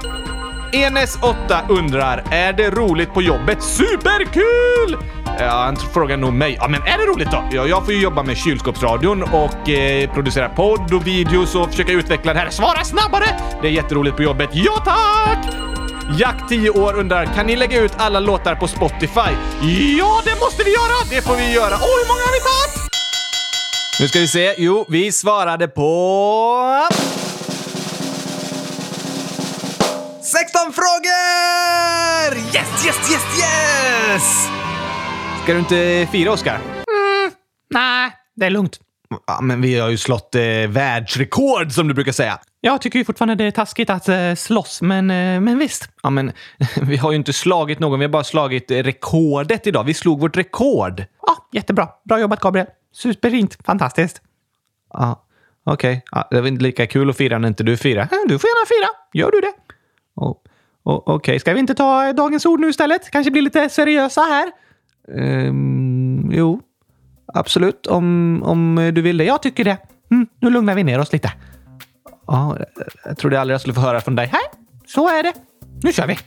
Enes8 0.73 1.61
undrar, 1.69 2.23
är 2.31 2.53
det 2.53 2.69
roligt 2.69 3.13
på 3.13 3.21
jobbet? 3.21 3.63
Superkul! 3.63 4.97
Ja, 5.39 5.49
han 5.49 5.75
frågar 5.93 6.17
nog 6.17 6.33
mig. 6.33 6.57
Ja, 6.59 6.67
men 6.67 6.81
är 6.81 6.97
det 6.97 7.05
roligt 7.05 7.31
då? 7.31 7.43
Ja, 7.51 7.65
jag 7.65 7.85
får 7.85 7.93
ju 7.93 8.01
jobba 8.01 8.23
med 8.23 8.37
kylskåpsradion 8.37 9.23
och 9.23 9.69
eh, 9.69 10.13
producera 10.13 10.49
podd 10.49 10.93
och 10.93 11.07
videos 11.07 11.55
och 11.55 11.69
försöka 11.69 11.91
utveckla 11.91 12.33
det 12.33 12.39
här. 12.39 12.49
Svara 12.49 12.83
snabbare! 12.83 13.25
Det 13.61 13.67
är 13.67 13.71
jätteroligt 13.71 14.15
på 14.17 14.23
jobbet. 14.23 14.49
Ja, 14.53 14.81
tack! 14.85 15.55
Jack, 16.19 16.35
10 16.49 16.69
år, 16.69 16.99
undrar 16.99 17.25
kan 17.25 17.45
ni 17.45 17.55
lägga 17.55 17.81
ut 17.81 17.93
alla 17.97 18.19
låtar 18.19 18.55
på 18.55 18.67
Spotify? 18.67 19.31
Ja, 19.99 20.21
det 20.25 20.39
måste 20.39 20.63
vi 20.63 20.71
göra! 20.71 21.09
Det 21.09 21.21
får 21.21 21.35
vi 21.35 21.53
göra. 21.53 21.73
Åh, 21.73 21.95
hur 21.99 22.07
många 22.07 22.21
har 22.21 22.33
vi 22.33 22.39
tagit? 22.39 22.89
Nu 23.99 24.07
ska 24.07 24.19
vi 24.19 24.27
se. 24.27 24.55
Jo, 24.57 24.85
vi 24.89 25.11
svarade 25.11 25.67
på... 25.67 27.12
16 30.33 30.73
frågor! 30.73 32.37
Yes, 32.37 32.85
yes, 32.85 33.11
yes, 33.11 33.23
yes! 33.39 34.49
Ska 35.43 35.53
du 35.53 35.59
inte 35.59 36.07
fira, 36.11 36.31
Oskar? 36.31 36.55
Mm, 36.55 37.31
nej, 37.69 38.11
det 38.35 38.45
är 38.45 38.49
lugnt. 38.49 38.79
Ja, 39.27 39.41
men 39.41 39.61
vi 39.61 39.79
har 39.79 39.89
ju 39.89 39.97
slått 39.97 40.35
eh, 40.35 40.41
världsrekord, 40.69 41.71
som 41.71 41.87
du 41.87 41.93
brukar 41.93 42.11
säga. 42.11 42.39
Jag 42.61 42.81
tycker 42.81 42.99
ju 42.99 43.05
fortfarande 43.05 43.35
det 43.35 43.43
är 43.43 43.51
taskigt 43.51 43.89
att 43.89 44.09
eh, 44.09 44.35
slåss, 44.35 44.81
men, 44.81 45.11
eh, 45.11 45.41
men 45.41 45.59
visst. 45.59 45.89
Ja, 46.03 46.09
men 46.09 46.31
vi 46.81 46.97
har 46.97 47.11
ju 47.11 47.17
inte 47.17 47.33
slagit 47.33 47.79
någon, 47.79 47.99
vi 47.99 48.05
har 48.05 48.11
bara 48.11 48.23
slagit 48.23 48.71
rekordet 48.71 49.67
idag. 49.67 49.83
Vi 49.83 49.93
slog 49.93 50.19
vårt 50.19 50.37
rekord. 50.37 51.03
Ja, 51.27 51.47
jättebra. 51.51 51.89
Bra 52.05 52.19
jobbat, 52.19 52.39
Gabriel. 52.39 52.67
Superfint. 52.93 53.57
Fantastiskt. 53.65 54.21
Ja, 54.93 55.25
okej. 55.63 55.91
Okay. 55.91 56.01
Ja, 56.11 56.27
det 56.31 56.41
var 56.41 56.47
inte 56.47 56.63
lika 56.63 56.87
kul 56.87 57.09
att 57.09 57.17
fira 57.17 57.37
när 57.37 57.47
inte 57.47 57.63
du 57.63 57.77
firar. 57.77 58.07
Du 58.27 58.39
får 58.39 58.47
gärna 58.47 58.65
fira. 58.65 58.89
Gör 59.13 59.31
du 59.31 59.41
det? 59.41 59.53
Oh, 60.15 60.37
oh, 60.83 60.95
Okej, 60.95 61.13
okay. 61.15 61.39
ska 61.39 61.53
vi 61.53 61.59
inte 61.59 61.75
ta 61.75 62.13
dagens 62.13 62.45
ord 62.45 62.59
nu 62.59 62.69
istället? 62.69 63.11
Kanske 63.11 63.31
bli 63.31 63.41
lite 63.41 63.69
seriösa 63.69 64.21
här? 64.21 64.51
Um, 65.07 66.31
jo, 66.33 66.61
absolut. 67.33 67.87
Om, 67.87 68.41
om 68.45 68.91
du 68.95 69.01
vill 69.01 69.17
det. 69.17 69.23
Jag 69.23 69.41
tycker 69.41 69.63
det. 69.63 69.77
Mm, 70.11 70.27
nu 70.39 70.49
lugnar 70.49 70.75
vi 70.75 70.83
ner 70.83 70.99
oss 70.99 71.13
lite. 71.13 71.31
Ja, 72.27 72.57
jag 73.05 73.17
trodde 73.17 73.41
aldrig 73.41 73.53
jag 73.53 73.61
skulle 73.61 73.73
få 73.73 73.81
höra 73.81 74.01
från 74.01 74.15
dig. 74.15 74.29
Nej, 74.33 74.41
så 74.87 75.07
är 75.07 75.23
det. 75.23 75.33
Nu 75.83 75.93
kör 75.93 76.07
vi! 76.07 76.17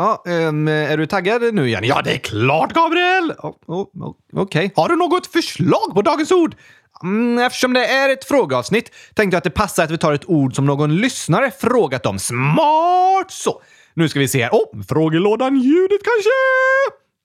Ja, 0.00 0.22
um, 0.26 0.68
är 0.68 0.96
du 0.96 1.06
taggad 1.06 1.54
nu 1.54 1.66
igen? 1.66 1.84
Ja, 1.84 2.02
det 2.02 2.12
är 2.12 2.18
klart, 2.18 2.72
Gabriel! 2.72 3.32
Oh, 3.38 3.54
oh, 3.66 3.80
oh, 3.80 4.14
Okej. 4.32 4.66
Okay. 4.66 4.70
Har 4.76 4.88
du 4.88 4.96
något 4.96 5.26
förslag 5.26 5.94
på 5.94 6.02
dagens 6.02 6.32
ord? 6.32 6.54
Mm, 7.02 7.38
eftersom 7.38 7.72
det 7.72 7.86
är 7.86 8.08
ett 8.08 8.24
frågeavsnitt 8.24 8.90
tänkte 9.14 9.34
jag 9.34 9.38
att 9.38 9.44
det 9.44 9.50
passar 9.50 9.84
att 9.84 9.90
vi 9.90 9.98
tar 9.98 10.12
ett 10.12 10.28
ord 10.28 10.54
som 10.54 10.66
någon 10.66 10.96
lyssnare 10.96 11.50
frågat 11.50 12.06
om. 12.06 12.18
Smart 12.18 13.30
så! 13.30 13.62
Nu 13.94 14.08
ska 14.08 14.18
vi 14.18 14.28
se 14.28 14.42
här. 14.42 14.50
Oh, 14.50 14.82
frågelådan-ljudet 14.88 16.00
kanske? 16.04 16.30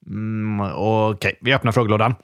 Mm, 0.06 0.60
Okej, 0.60 1.14
okay. 1.14 1.34
vi 1.40 1.54
öppnar 1.54 1.72
frågelådan. 1.72 2.14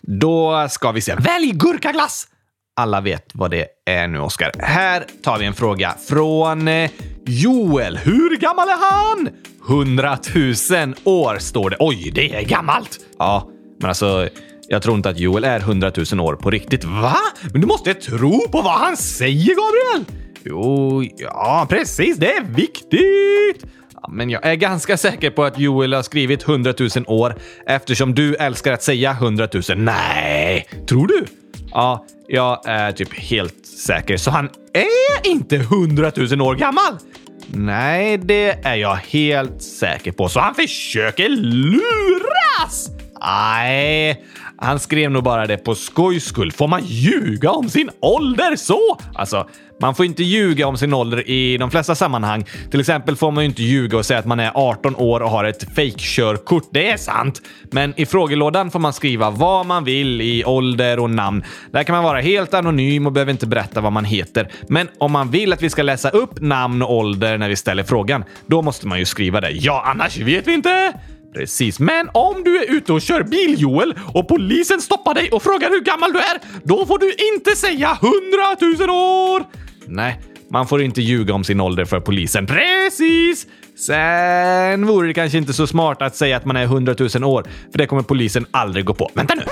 Då 0.00 0.68
ska 0.70 0.92
vi 0.92 1.00
se. 1.00 1.14
Välj 1.14 1.52
gurkaglass! 1.52 2.28
Alla 2.76 3.00
vet 3.00 3.30
vad 3.34 3.50
det 3.50 3.66
är 3.86 4.08
nu, 4.08 4.18
Oskar. 4.18 4.52
Här 4.58 5.04
tar 5.22 5.38
vi 5.38 5.44
en 5.44 5.54
fråga 5.54 5.94
från 6.08 6.68
eh, 6.68 6.90
Joel. 7.26 7.96
Hur 7.96 8.36
gammal 8.36 8.68
är 8.68 8.78
han? 8.92 9.28
100 9.68 10.18
000 10.34 10.94
år 11.04 11.38
står 11.38 11.70
det. 11.70 11.76
Oj, 11.80 12.10
det 12.14 12.34
är 12.34 12.42
gammalt! 12.42 13.00
Ja, 13.18 13.48
men 13.80 13.88
alltså, 13.88 14.28
jag 14.68 14.82
tror 14.82 14.96
inte 14.96 15.08
att 15.08 15.18
Joel 15.18 15.44
är 15.44 15.60
100 15.60 15.92
000 16.12 16.20
år 16.20 16.36
på 16.36 16.50
riktigt. 16.50 16.84
Va? 16.84 17.16
Men 17.52 17.60
du 17.60 17.66
måste 17.66 17.94
tro 17.94 18.48
på 18.48 18.62
vad 18.62 18.78
han 18.78 18.96
säger, 18.96 19.54
Gabriel! 19.54 20.04
Jo, 20.44 21.04
ja, 21.16 21.66
precis. 21.70 22.16
Det 22.16 22.32
är 22.36 22.44
viktigt! 22.44 23.64
men 24.08 24.30
jag 24.30 24.46
är 24.46 24.54
ganska 24.54 24.96
säker 24.96 25.30
på 25.30 25.44
att 25.44 25.58
Joel 25.58 25.92
har 25.94 26.02
skrivit 26.02 26.48
100 26.48 26.74
000 26.78 26.88
år 27.06 27.34
eftersom 27.66 28.14
du 28.14 28.34
älskar 28.34 28.72
att 28.72 28.82
säga 28.82 29.10
100 29.10 29.48
000. 29.52 29.62
Nej, 29.76 30.68
tror 30.88 31.06
du? 31.06 31.26
Ja, 31.74 32.06
jag 32.28 32.68
är 32.68 32.92
typ 32.92 33.14
helt 33.14 33.66
säker. 33.66 34.16
Så 34.16 34.30
han 34.30 34.48
är 34.72 35.30
inte 35.30 35.56
hundratusen 35.58 36.40
år 36.40 36.54
gammal? 36.54 36.98
Nej, 37.46 38.18
det 38.18 38.66
är 38.66 38.74
jag 38.74 38.94
helt 38.94 39.62
säker 39.62 40.12
på. 40.12 40.28
Så 40.28 40.40
han 40.40 40.54
försöker 40.54 41.28
luras! 41.28 42.90
Nej, 43.20 44.24
han 44.58 44.78
skrev 44.78 45.10
nog 45.10 45.24
bara 45.24 45.46
det 45.46 45.56
på 45.56 45.74
skojs 45.74 46.24
skull. 46.24 46.52
Får 46.52 46.68
man 46.68 46.84
ljuga 46.84 47.50
om 47.50 47.68
sin 47.68 47.90
ålder 48.00 48.56
så? 48.56 48.98
Alltså, 49.14 49.48
man 49.80 49.94
får 49.94 50.06
inte 50.06 50.22
ljuga 50.22 50.66
om 50.66 50.76
sin 50.76 50.94
ålder 50.94 51.28
i 51.28 51.56
de 51.56 51.70
flesta 51.70 51.94
sammanhang. 51.94 52.44
Till 52.70 52.80
exempel 52.80 53.16
får 53.16 53.30
man 53.30 53.44
ju 53.44 53.50
inte 53.50 53.62
ljuga 53.62 53.98
och 53.98 54.06
säga 54.06 54.18
att 54.18 54.26
man 54.26 54.40
är 54.40 54.50
18 54.54 54.96
år 54.96 55.20
och 55.20 55.30
har 55.30 55.44
ett 55.44 55.74
fejkkörkort. 55.74 56.68
Det 56.72 56.90
är 56.90 56.96
sant. 56.96 57.42
Men 57.70 58.00
i 58.00 58.06
frågelådan 58.06 58.70
får 58.70 58.78
man 58.78 58.92
skriva 58.92 59.30
vad 59.30 59.66
man 59.66 59.84
vill 59.84 60.20
i 60.20 60.44
ålder 60.44 60.98
och 60.98 61.10
namn. 61.10 61.44
Där 61.70 61.82
kan 61.82 61.94
man 61.94 62.04
vara 62.04 62.20
helt 62.20 62.54
anonym 62.54 63.06
och 63.06 63.12
behöver 63.12 63.32
inte 63.32 63.46
berätta 63.46 63.80
vad 63.80 63.92
man 63.92 64.04
heter. 64.04 64.48
Men 64.68 64.88
om 64.98 65.12
man 65.12 65.30
vill 65.30 65.52
att 65.52 65.62
vi 65.62 65.70
ska 65.70 65.82
läsa 65.82 66.10
upp 66.10 66.40
namn 66.40 66.82
och 66.82 66.94
ålder 66.94 67.38
när 67.38 67.48
vi 67.48 67.56
ställer 67.56 67.82
frågan, 67.82 68.24
då 68.46 68.62
måste 68.62 68.86
man 68.86 68.98
ju 68.98 69.04
skriva 69.04 69.40
det. 69.40 69.50
Ja, 69.50 69.82
annars 69.86 70.18
vet 70.18 70.46
vi 70.46 70.54
inte. 70.54 70.92
Precis, 71.34 71.80
men 71.80 72.10
om 72.12 72.44
du 72.44 72.58
är 72.58 72.70
ute 72.70 72.92
och 72.92 73.02
kör 73.02 73.22
bil 73.22 73.60
Joel 73.60 73.94
och 74.14 74.28
polisen 74.28 74.80
stoppar 74.80 75.14
dig 75.14 75.30
och 75.30 75.42
frågar 75.42 75.70
hur 75.70 75.80
gammal 75.80 76.12
du 76.12 76.18
är, 76.18 76.40
då 76.64 76.86
får 76.86 76.98
du 76.98 77.14
inte 77.34 77.56
säga 77.56 77.98
hundratusen 78.00 78.90
år! 78.90 79.63
Nej, 79.86 80.20
man 80.48 80.66
får 80.66 80.82
inte 80.82 81.02
ljuga 81.02 81.34
om 81.34 81.44
sin 81.44 81.60
ålder 81.60 81.84
för 81.84 82.00
polisen. 82.00 82.46
Precis! 82.46 83.46
Sen 83.76 84.86
vore 84.86 85.06
det 85.06 85.14
kanske 85.14 85.38
inte 85.38 85.52
så 85.52 85.66
smart 85.66 86.02
att 86.02 86.16
säga 86.16 86.36
att 86.36 86.44
man 86.44 86.56
är 86.56 86.66
hundratusen 86.66 87.24
år, 87.24 87.46
för 87.72 87.78
det 87.78 87.86
kommer 87.86 88.02
polisen 88.02 88.46
aldrig 88.50 88.84
gå 88.84 88.94
på. 88.94 89.10
Vänta 89.14 89.34
nu! 89.34 89.42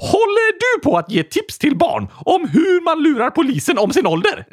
Håller 0.00 0.52
du 0.58 0.82
på 0.82 0.98
att 0.98 1.10
ge 1.10 1.22
tips 1.22 1.58
till 1.58 1.76
barn 1.76 2.08
om 2.14 2.48
hur 2.48 2.84
man 2.84 3.02
lurar 3.02 3.30
polisen 3.30 3.78
om 3.78 3.92
sin 3.92 4.06
ålder? 4.06 4.46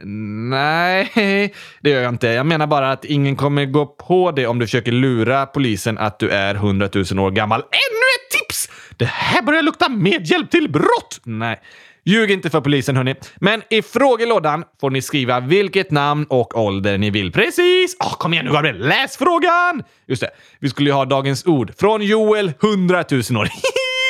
Nej, 0.50 1.54
det 1.82 1.90
gör 1.90 2.02
jag 2.02 2.14
inte. 2.14 2.28
Jag 2.28 2.46
menar 2.46 2.68
bara 2.68 2.92
att 2.92 3.06
ingen 3.06 3.36
kommer 3.36 3.66
gå 3.66 3.86
på 3.86 4.32
det 4.32 4.48
om 4.48 4.60
du 4.60 4.66
försöker 4.66 4.92
lura 4.92 5.46
polisen 5.46 5.98
att 5.98 6.20
du 6.20 6.30
är 6.30 6.56
hundratusen 6.56 7.20
år 7.20 7.32
gammal. 7.32 7.60
Ännu 7.60 8.06
ett 8.16 8.40
tips! 8.40 8.70
Det 8.98 9.06
här 9.06 9.42
börjar 9.42 9.62
lukta 9.62 9.90
medhjälp 9.90 10.52
till 10.52 10.72
brott! 10.72 11.22
Nej. 11.24 11.62
Ljug 12.08 12.32
inte 12.32 12.50
för 12.50 12.62
polisen 12.62 12.98
hörni. 12.98 13.16
Men 13.36 13.62
i 13.70 13.82
frågelådan 13.82 14.64
får 14.82 14.90
ni 14.90 15.02
skriva 15.02 15.40
vilket 15.40 15.92
namn 15.92 16.26
och 16.30 16.58
ålder 16.58 16.98
ni 16.98 17.10
vill. 17.10 17.32
Precis! 17.32 17.96
Oh, 18.00 18.18
kom 18.18 18.34
igen 18.34 18.46
nu 18.46 18.52
Gabriel, 18.52 18.88
läs 18.88 19.18
frågan! 19.18 19.84
Just 20.08 20.22
det, 20.22 20.30
vi 20.60 20.70
skulle 20.70 20.90
ju 20.90 20.94
ha 20.94 21.06
dagens 21.06 21.46
ord 21.46 21.74
från 21.80 22.02
Joel 22.02 22.54
100 22.64 23.04
000 23.12 23.20
år. 23.20 23.50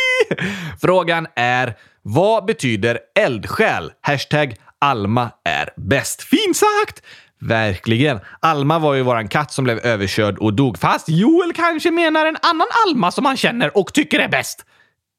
Frågan 0.81 1.27
är 1.35 1.73
vad 2.01 2.45
betyder 2.45 2.99
eldsjäl? 3.19 3.91
Hashtag 4.01 4.55
Alma 4.79 5.29
är 5.43 5.69
bäst. 5.77 6.23
Fint 6.23 6.57
sagt! 6.57 7.01
Verkligen. 7.41 8.19
Alma 8.39 8.79
var 8.79 8.93
ju 8.93 9.01
våran 9.01 9.27
katt 9.27 9.51
som 9.51 9.63
blev 9.63 9.77
överkörd 9.79 10.37
och 10.37 10.53
dog. 10.53 10.77
Fast 10.77 11.09
Joel 11.09 11.53
kanske 11.53 11.91
menar 11.91 12.25
en 12.25 12.37
annan 12.41 12.67
Alma 12.87 13.11
som 13.11 13.25
han 13.25 13.37
känner 13.37 13.77
och 13.77 13.93
tycker 13.93 14.19
är 14.19 14.29
bäst. 14.29 14.65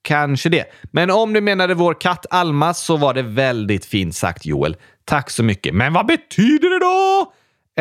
Kanske 0.06 0.48
det. 0.48 0.64
Men 0.82 1.10
om 1.10 1.32
du 1.32 1.40
menade 1.40 1.74
vår 1.74 1.94
katt 1.94 2.26
Alma 2.30 2.74
så 2.74 2.96
var 2.96 3.14
det 3.14 3.22
väldigt 3.22 3.84
fint 3.84 4.14
sagt 4.14 4.46
Joel. 4.46 4.76
Tack 5.04 5.30
så 5.30 5.42
mycket. 5.42 5.74
Men 5.74 5.92
vad 5.92 6.06
betyder 6.06 6.70
det 6.70 6.78
då? 6.78 7.32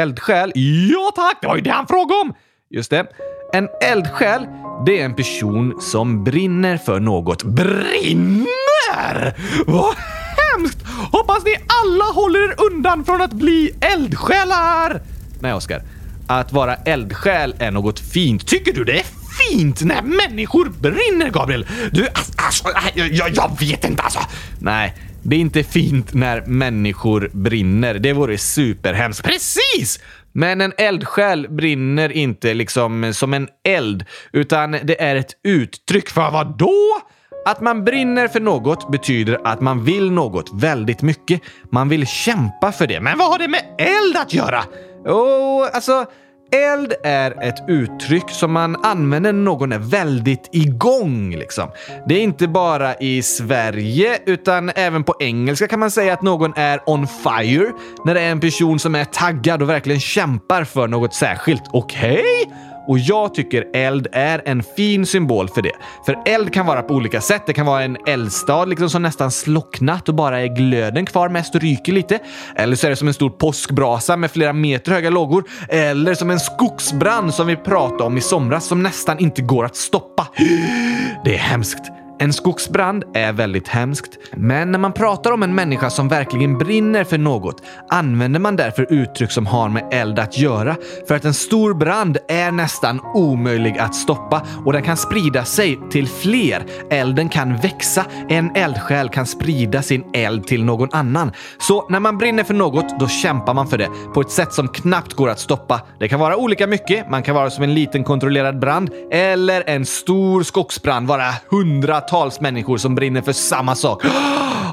Eldsjäl? 0.02 0.52
Ja 0.92 1.12
tack, 1.16 1.38
det 1.42 1.48
var 1.48 1.56
ju 1.56 1.62
det 1.62 1.70
han 1.70 1.88
frågade 1.88 2.22
om! 2.22 2.34
Just 2.70 2.90
det. 2.90 3.08
En 3.54 3.70
eldsjäl, 3.82 4.48
det 4.86 5.02
är 5.02 5.06
en 5.06 5.16
person 5.16 5.82
som 5.82 6.24
brinner 6.24 6.78
för 6.78 7.00
något. 7.00 7.44
Brinner! 7.44 9.36
Vad 9.68 9.96
hemskt! 10.38 10.78
Hoppas 11.12 11.46
ni 11.46 11.56
alla 11.84 12.06
håller 12.06 12.40
er 12.40 12.56
undan 12.72 13.06
från 13.06 13.22
att 13.22 13.34
bli 13.34 13.72
eldsjälar! 13.82 15.02
Nej, 15.40 15.54
Oskar. 15.54 15.82
Att 16.28 16.54
vara 16.54 16.76
eldsjäl 16.76 17.56
är 17.60 17.72
något 17.72 18.00
fint. 18.00 18.48
Tycker 18.48 18.74
du 18.74 18.84
det 18.84 19.00
är 19.00 19.15
fint 19.50 19.82
när 19.82 20.02
människor 20.02 20.70
brinner, 20.80 21.30
Gabriel? 21.30 21.68
Du, 21.92 22.08
alltså, 22.14 22.68
alltså 22.68 23.00
jag, 23.00 23.30
jag 23.30 23.60
vet 23.60 23.86
inte 23.86 24.02
alltså. 24.02 24.20
Nej, 24.60 24.94
det 25.24 25.36
är 25.36 25.40
inte 25.40 25.64
fint 25.64 26.14
när 26.14 26.42
människor 26.46 27.30
brinner. 27.34 27.94
Det 27.94 28.14
vore 28.14 28.38
superhemskt. 28.38 29.26
Precis! 29.26 30.00
Men 30.32 30.62
en 30.62 30.74
eldsjäl 30.78 31.48
brinner 31.50 32.12
inte 32.12 32.54
liksom 32.54 33.14
som 33.14 33.34
en 33.34 33.48
eld, 33.68 34.06
utan 34.34 34.72
det 34.72 35.02
är 35.02 35.16
ett 35.16 35.32
uttryck 35.44 36.10
för 36.10 36.32
vad 36.32 36.58
då? 36.58 37.02
Att 37.46 37.62
man 37.62 37.84
brinner 37.84 38.28
för 38.28 38.40
något 38.40 38.92
betyder 38.92 39.40
att 39.44 39.62
man 39.62 39.84
vill 39.84 40.12
något 40.12 40.50
väldigt 40.54 41.02
mycket. 41.02 41.42
Man 41.72 41.90
vill 41.90 42.08
kämpa 42.08 42.72
för 42.72 42.88
det. 42.88 43.02
Men 43.02 43.18
vad 43.18 43.32
har 43.32 43.40
det 43.40 43.48
med 43.48 43.62
eld 43.78 44.18
att 44.18 44.34
göra? 44.34 44.64
Oh, 45.06 45.70
alltså, 45.74 46.06
Eld 46.52 46.94
är 47.04 47.44
ett 47.44 47.70
uttryck 47.70 48.30
som 48.30 48.52
man 48.52 48.76
använder 48.76 49.34
när 49.34 49.44
någon 49.44 49.72
är 49.72 49.80
väldigt 49.80 50.50
igång. 50.52 51.36
Liksom. 51.36 51.70
Det 52.08 52.16
är 52.16 52.22
inte 52.22 52.48
bara 52.48 52.96
i 52.96 53.22
Sverige, 53.22 54.20
utan 54.26 54.72
även 54.76 55.04
på 55.04 55.16
engelska 55.20 55.68
kan 55.68 55.80
man 55.80 55.92
säga 55.92 56.14
att 56.14 56.22
någon 56.22 56.54
är 56.56 56.90
on 56.90 57.08
fire 57.08 57.72
när 58.06 58.14
det 58.14 58.22
är 58.22 58.32
en 58.32 58.40
person 58.40 58.80
som 58.80 58.96
är 58.96 59.06
taggad 59.06 59.62
och 59.62 59.70
verkligen 59.70 60.00
kämpar 60.00 60.64
för 60.64 60.88
något 60.88 61.14
särskilt. 61.14 61.64
Okej? 61.72 62.24
Okay? 62.44 62.75
Och 62.88 63.00
jag 63.00 63.34
tycker 63.34 63.66
eld 63.74 64.08
är 64.12 64.42
en 64.46 64.64
fin 64.64 65.06
symbol 65.06 65.50
för 65.50 65.62
det. 65.62 65.72
För 66.06 66.18
eld 66.26 66.54
kan 66.54 66.66
vara 66.66 66.82
på 66.82 66.94
olika 66.94 67.22
sätt. 67.22 67.44
Det 67.46 67.54
kan 67.54 67.66
vara 67.66 67.84
en 67.84 67.98
eldstad 68.08 68.66
liksom 68.66 68.90
som 68.90 69.02
nästan 69.02 69.32
slocknat 69.32 70.10
och 70.10 70.16
bara 70.16 70.42
är 70.42 70.48
glöden 70.48 71.06
kvar, 71.06 71.30
mest 71.30 71.56
ryker 71.56 71.94
lite. 71.94 72.20
Eller 72.56 72.76
så 72.76 72.86
är 72.88 72.90
det 72.90 72.96
som 72.96 73.08
en 73.08 73.14
stor 73.14 73.30
påskbrasa 73.30 74.18
med 74.18 74.32
flera 74.32 74.54
meter 74.54 74.92
höga 74.92 75.10
lågor. 75.10 75.44
Eller 75.70 76.14
som 76.14 76.30
en 76.30 76.40
skogsbrand 76.40 77.34
som 77.34 77.48
vi 77.48 77.56
pratade 77.56 78.04
om 78.04 78.18
i 78.18 78.22
somras 78.22 78.66
som 78.66 78.84
nästan 78.84 79.20
inte 79.20 79.42
går 79.42 79.66
att 79.66 79.76
stoppa. 79.76 80.28
Det 81.26 81.34
är 81.34 81.40
hemskt. 81.40 82.05
En 82.20 82.34
skogsbrand 82.34 83.04
är 83.14 83.34
väldigt 83.34 83.68
hemskt, 83.68 84.18
men 84.34 84.72
när 84.72 84.80
man 84.80 84.94
pratar 84.94 85.32
om 85.32 85.44
en 85.44 85.56
människa 85.56 85.90
som 85.90 86.08
verkligen 86.08 86.58
brinner 86.58 87.04
för 87.04 87.18
något 87.18 87.62
använder 87.90 88.40
man 88.40 88.56
därför 88.56 88.94
uttryck 88.94 89.32
som 89.32 89.46
har 89.46 89.70
med 89.70 89.84
eld 89.92 90.20
att 90.20 90.38
göra. 90.38 90.76
För 91.08 91.16
att 91.16 91.26
en 91.26 91.34
stor 91.34 91.74
brand 91.74 92.18
är 92.28 92.52
nästan 92.52 93.00
omöjlig 93.14 93.78
att 93.78 93.96
stoppa 93.96 94.42
och 94.66 94.74
den 94.74 94.84
kan 94.84 94.98
sprida 94.98 95.46
sig 95.46 95.80
till 95.92 96.08
fler. 96.08 96.64
Elden 96.90 97.30
kan 97.30 97.58
växa. 97.58 98.06
En 98.30 98.56
eldsjäl 98.56 99.10
kan 99.10 99.26
sprida 99.26 99.82
sin 99.82 100.04
eld 100.14 100.48
till 100.48 100.64
någon 100.64 100.90
annan. 100.92 101.32
Så 101.58 101.90
när 101.90 102.00
man 102.00 102.18
brinner 102.18 102.44
för 102.44 102.54
något, 102.54 103.00
då 103.00 103.08
kämpar 103.08 103.54
man 103.54 103.68
för 103.68 103.78
det 103.78 103.90
på 104.14 104.22
ett 104.22 104.32
sätt 104.32 104.54
som 104.54 104.68
knappt 104.68 105.14
går 105.14 105.30
att 105.30 105.40
stoppa. 105.40 105.82
Det 106.00 106.08
kan 106.08 106.20
vara 106.20 106.38
olika 106.38 106.68
mycket. 106.68 107.10
Man 107.10 107.24
kan 107.24 107.36
vara 107.36 107.50
som 107.50 107.64
en 107.64 107.74
liten 107.74 108.04
kontrollerad 108.04 108.60
brand 108.60 108.90
eller 109.12 109.64
en 109.70 109.86
stor 109.86 110.44
skogsbrand, 110.44 111.08
vara 111.08 111.34
hundra 111.50 112.02
hundratals 112.12 112.42
människor 112.42 112.78
som 112.78 112.96
brinner 112.96 113.22
för 113.22 113.34
samma 113.34 113.76
sak. 113.76 114.06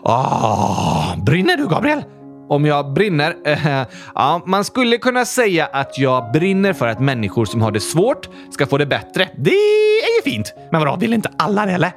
Oh, 0.03 1.25
brinner 1.25 1.57
du, 1.57 1.69
Gabriel? 1.69 2.05
Om 2.49 2.65
jag 2.65 2.93
brinner? 2.93 3.35
Eh, 3.45 3.83
ja, 4.15 4.43
man 4.47 4.65
skulle 4.65 4.99
kunna 4.99 5.25
säga 5.25 5.67
att 5.67 5.99
jag 5.99 6.33
brinner 6.33 6.73
för 6.73 6.87
att 6.87 7.01
människor 7.01 7.45
som 7.45 7.63
har 7.63 7.71
det 7.71 7.81
svårt 7.81 8.29
ska 8.51 8.67
få 8.67 8.79
det 8.79 8.87
bättre. 8.87 9.29
Det 9.37 9.51
är 9.51 10.17
ju 10.17 10.33
fint. 10.33 10.55
Men 10.73 10.81
vadå, 10.81 10.97
vill 10.97 11.13
inte 11.13 11.31
alla 11.39 11.67
det 11.67 11.73
eller? 11.73 11.93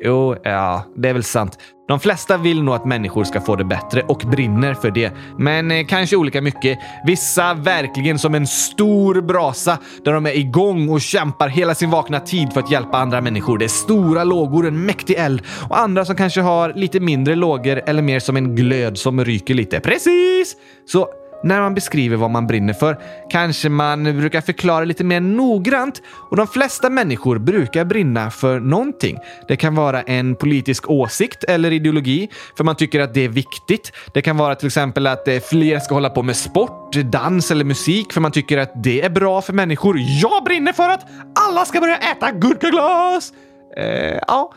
Jo, 0.00 0.36
ja, 0.42 0.84
det 0.96 1.08
är 1.08 1.12
väl 1.12 1.24
sant. 1.24 1.58
De 1.88 2.00
flesta 2.00 2.36
vill 2.36 2.62
nog 2.62 2.74
att 2.74 2.84
människor 2.84 3.24
ska 3.24 3.40
få 3.40 3.56
det 3.56 3.64
bättre 3.64 4.02
och 4.02 4.18
brinner 4.18 4.74
för 4.74 4.90
det. 4.90 5.12
Men 5.38 5.70
eh, 5.70 5.86
kanske 5.86 6.16
olika 6.16 6.42
mycket. 6.42 6.78
Vissa 7.06 7.54
verkligen 7.54 8.18
som 8.18 8.34
en 8.34 8.46
stor 8.46 9.20
brasa 9.20 9.78
där 10.04 10.12
de 10.12 10.26
är 10.26 10.36
igång 10.36 10.88
och 10.88 11.00
kämpar 11.00 11.48
hela 11.48 11.74
sin 11.74 11.90
vakna 11.90 12.20
tid 12.20 12.52
för 12.52 12.60
att 12.60 12.70
hjälpa 12.70 12.98
andra 12.98 13.20
människor. 13.20 13.58
Det 13.58 13.64
är 13.64 13.68
stora 13.68 14.24
lågor, 14.24 14.66
en 14.66 14.86
mäktig 14.86 15.14
eld 15.14 15.42
och 15.68 15.78
andra 15.78 16.04
som 16.04 16.16
kanske 16.16 16.40
har 16.40 16.72
lite 16.74 17.00
mindre 17.00 17.34
lågor 17.34 17.82
eller 17.86 18.02
mer 18.02 18.20
som 18.20 18.36
en 18.36 18.56
glöd 18.56 18.98
som 18.98 19.24
ryker 19.24 19.54
lite. 19.54 19.80
Precis! 19.80 20.56
Så 20.86 21.08
när 21.46 21.60
man 21.60 21.74
beskriver 21.74 22.16
vad 22.16 22.30
man 22.30 22.46
brinner 22.46 22.72
för 22.72 22.98
kanske 23.30 23.68
man 23.68 24.04
brukar 24.04 24.40
förklara 24.40 24.84
lite 24.84 25.04
mer 25.04 25.20
noggrant 25.20 26.02
och 26.30 26.36
de 26.36 26.46
flesta 26.46 26.90
människor 26.90 27.38
brukar 27.38 27.84
brinna 27.84 28.30
för 28.30 28.60
någonting. 28.60 29.18
Det 29.48 29.56
kan 29.56 29.74
vara 29.74 30.02
en 30.02 30.36
politisk 30.36 30.90
åsikt 30.90 31.44
eller 31.44 31.70
ideologi 31.70 32.28
för 32.56 32.64
man 32.64 32.76
tycker 32.76 33.00
att 33.00 33.14
det 33.14 33.24
är 33.24 33.28
viktigt. 33.28 33.92
Det 34.14 34.22
kan 34.22 34.36
vara 34.36 34.54
till 34.54 34.66
exempel 34.66 35.06
att 35.06 35.28
eh, 35.28 35.38
fler 35.38 35.78
ska 35.78 35.94
hålla 35.94 36.10
på 36.10 36.22
med 36.22 36.36
sport, 36.36 36.94
dans 37.04 37.50
eller 37.50 37.64
musik 37.64 38.12
för 38.12 38.20
man 38.20 38.32
tycker 38.32 38.58
att 38.58 38.72
det 38.74 39.02
är 39.02 39.10
bra 39.10 39.42
för 39.42 39.52
människor. 39.52 39.96
Jag 39.98 40.44
brinner 40.44 40.72
för 40.72 40.88
att 40.88 41.06
alla 41.48 41.64
ska 41.64 41.80
börja 41.80 41.96
äta 41.96 42.30
gurkaglas! 42.30 43.32
Eh, 43.76 44.18
ja, 44.26 44.52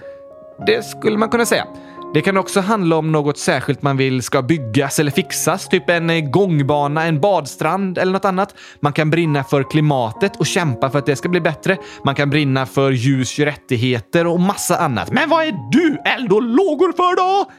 det 0.68 0.86
skulle 0.86 1.18
man 1.18 1.30
kunna 1.30 1.46
säga. 1.46 1.66
Det 2.14 2.22
kan 2.22 2.38
också 2.38 2.60
handla 2.60 2.96
om 2.96 3.12
något 3.12 3.38
särskilt 3.38 3.82
man 3.82 3.98
vill 3.98 4.22
ska 4.22 4.42
byggas 4.42 5.00
eller 5.00 5.12
fixas, 5.12 5.68
typ 5.68 5.90
en 5.90 6.10
eh, 6.10 6.20
gångbana, 6.20 7.06
en 7.06 7.22
badstrand 7.22 7.98
eller 7.98 8.12
något 8.12 8.26
annat. 8.26 8.56
Man 8.80 8.94
kan 8.94 9.10
brinna 9.10 9.44
för 9.44 9.64
klimatet 9.64 10.36
och 10.36 10.46
kämpa 10.46 10.90
för 10.90 11.00
att 11.00 11.06
det 11.06 11.16
ska 11.16 11.30
bli 11.30 11.42
bättre. 11.42 11.78
Man 12.06 12.16
kan 12.16 12.30
brinna 12.30 12.66
för 12.66 12.92
djurs 12.92 13.40
rättigheter 13.40 14.28
och 14.28 14.40
massa 14.40 14.78
annat. 14.78 15.12
Men 15.12 15.30
vad 15.30 15.46
är 15.46 15.56
du 15.72 15.98
eld 16.06 16.32
och 16.32 16.42
lågor 16.42 16.92
för 16.92 17.16
då? 17.16 17.52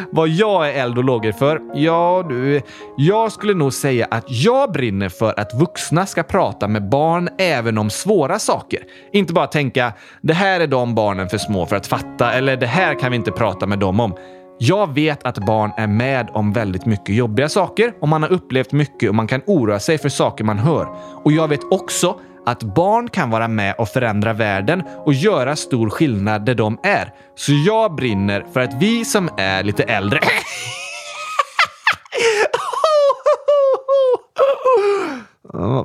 vad 0.12 0.28
jag 0.28 0.68
är 0.68 0.82
eld 0.82 0.98
och 0.98 1.04
lågor 1.04 1.32
för? 1.32 1.60
Ja, 1.74 2.26
du, 2.28 2.62
jag 2.96 3.32
skulle 3.32 3.54
nog 3.54 3.72
säga 3.72 4.06
att 4.10 4.24
jag 4.28 4.72
brinner 4.72 5.08
för 5.08 5.40
att 5.40 5.54
vuxna 5.54 6.06
ska 6.06 6.22
prata 6.22 6.68
med 6.68 6.88
barn 6.88 7.28
även 7.38 7.78
om 7.78 7.90
svåra 7.90 8.38
saker. 8.38 8.80
Inte 9.12 9.32
bara 9.32 9.46
tänka 9.46 9.92
det 10.20 10.34
här 10.34 10.60
är 10.60 10.66
de 10.66 10.94
barnen 10.94 11.28
för 11.28 11.38
små 11.38 11.66
för 11.66 11.76
att 11.76 11.86
fatta 11.86 12.32
eller 12.32 12.56
det 12.56 12.66
här 12.66 12.98
kan 12.98 13.10
vi 13.10 13.16
inte 13.16 13.32
prata 13.32 13.66
med 13.66 13.79
dem 13.80 14.00
om. 14.00 14.14
Jag 14.58 14.94
vet 14.94 15.22
att 15.22 15.38
barn 15.38 15.72
är 15.76 15.86
med 15.86 16.30
om 16.32 16.52
väldigt 16.52 16.86
mycket 16.86 17.14
jobbiga 17.14 17.48
saker 17.48 17.92
och 18.00 18.08
man 18.08 18.22
har 18.22 18.32
upplevt 18.32 18.72
mycket 18.72 19.08
och 19.08 19.14
man 19.14 19.26
kan 19.26 19.42
oroa 19.46 19.78
sig 19.78 19.98
för 19.98 20.08
saker 20.08 20.44
man 20.44 20.58
hör. 20.58 20.88
Och 21.24 21.32
jag 21.32 21.48
vet 21.48 21.72
också 21.72 22.16
att 22.46 22.62
barn 22.62 23.08
kan 23.08 23.30
vara 23.30 23.48
med 23.48 23.74
och 23.78 23.88
förändra 23.88 24.32
världen 24.32 24.82
och 25.04 25.14
göra 25.14 25.56
stor 25.56 25.90
skillnad 25.90 26.44
där 26.44 26.54
de 26.54 26.78
är. 26.82 27.12
Så 27.34 27.52
jag 27.66 27.94
brinner 27.94 28.46
för 28.52 28.60
att 28.60 28.82
vi 28.82 29.04
som 29.04 29.30
är 29.36 29.62
lite 29.62 29.82
äldre 29.82 30.20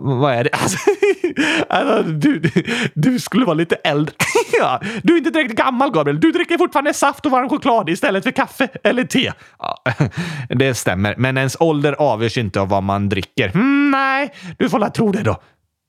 vad 0.01 0.33
är 0.33 0.43
det? 0.43 0.49
Alltså, 0.65 0.77
alltså, 1.69 2.11
du, 2.11 2.41
du 2.93 3.19
skulle 3.19 3.45
vara 3.45 3.53
lite 3.53 3.75
äldre. 3.75 4.15
ja, 4.59 4.81
du 5.03 5.13
är 5.13 5.17
inte 5.17 5.29
direkt 5.29 5.55
gammal, 5.55 5.91
Gabriel. 5.91 6.19
Du 6.19 6.31
dricker 6.31 6.57
fortfarande 6.57 6.93
saft 6.93 7.25
och 7.25 7.31
varm 7.31 7.49
choklad 7.49 7.89
istället 7.89 8.23
för 8.23 8.31
kaffe 8.31 8.67
eller 8.83 9.03
te. 9.03 9.31
Ja, 9.59 9.83
det 10.49 10.73
stämmer, 10.73 11.15
men 11.17 11.37
ens 11.37 11.57
ålder 11.59 11.93
avgörs 11.93 12.37
inte 12.37 12.61
av 12.61 12.69
vad 12.69 12.83
man 12.83 13.09
dricker. 13.09 13.51
Mm, 13.55 13.91
nej, 13.91 14.33
du 14.57 14.69
får 14.69 14.79
väl 14.79 14.91
tro 14.91 15.11
det 15.11 15.23
då. 15.23 15.37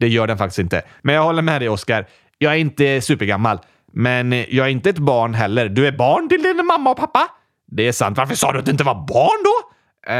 Det 0.01 0.09
gör 0.09 0.27
den 0.27 0.39
faktiskt 0.39 0.59
inte. 0.59 0.83
Men 1.03 1.15
jag 1.15 1.23
håller 1.23 1.43
med 1.43 1.61
dig, 1.61 1.69
Oskar. 1.69 2.07
Jag 2.39 2.53
är 2.53 2.57
inte 2.57 3.01
supergammal, 3.01 3.59
men 3.93 4.33
jag 4.33 4.67
är 4.67 4.71
inte 4.71 4.91
ett 4.91 4.99
barn 4.99 5.35
heller. 5.35 5.69
Du 5.69 5.87
är 5.87 5.93
barn 5.93 6.29
till 6.29 6.43
din 6.43 6.67
mamma 6.67 6.91
och 6.91 6.97
pappa. 6.97 7.29
Det 7.67 7.89
är 7.89 7.93
sant. 7.93 8.19
Varför 8.19 8.35
sa 8.35 8.53
du 8.53 8.59
att 8.59 8.65
du 8.65 8.71
inte 8.71 8.85
var 8.85 8.95
barn 8.95 9.45
då? 9.45 9.76
Eh, 10.09 10.15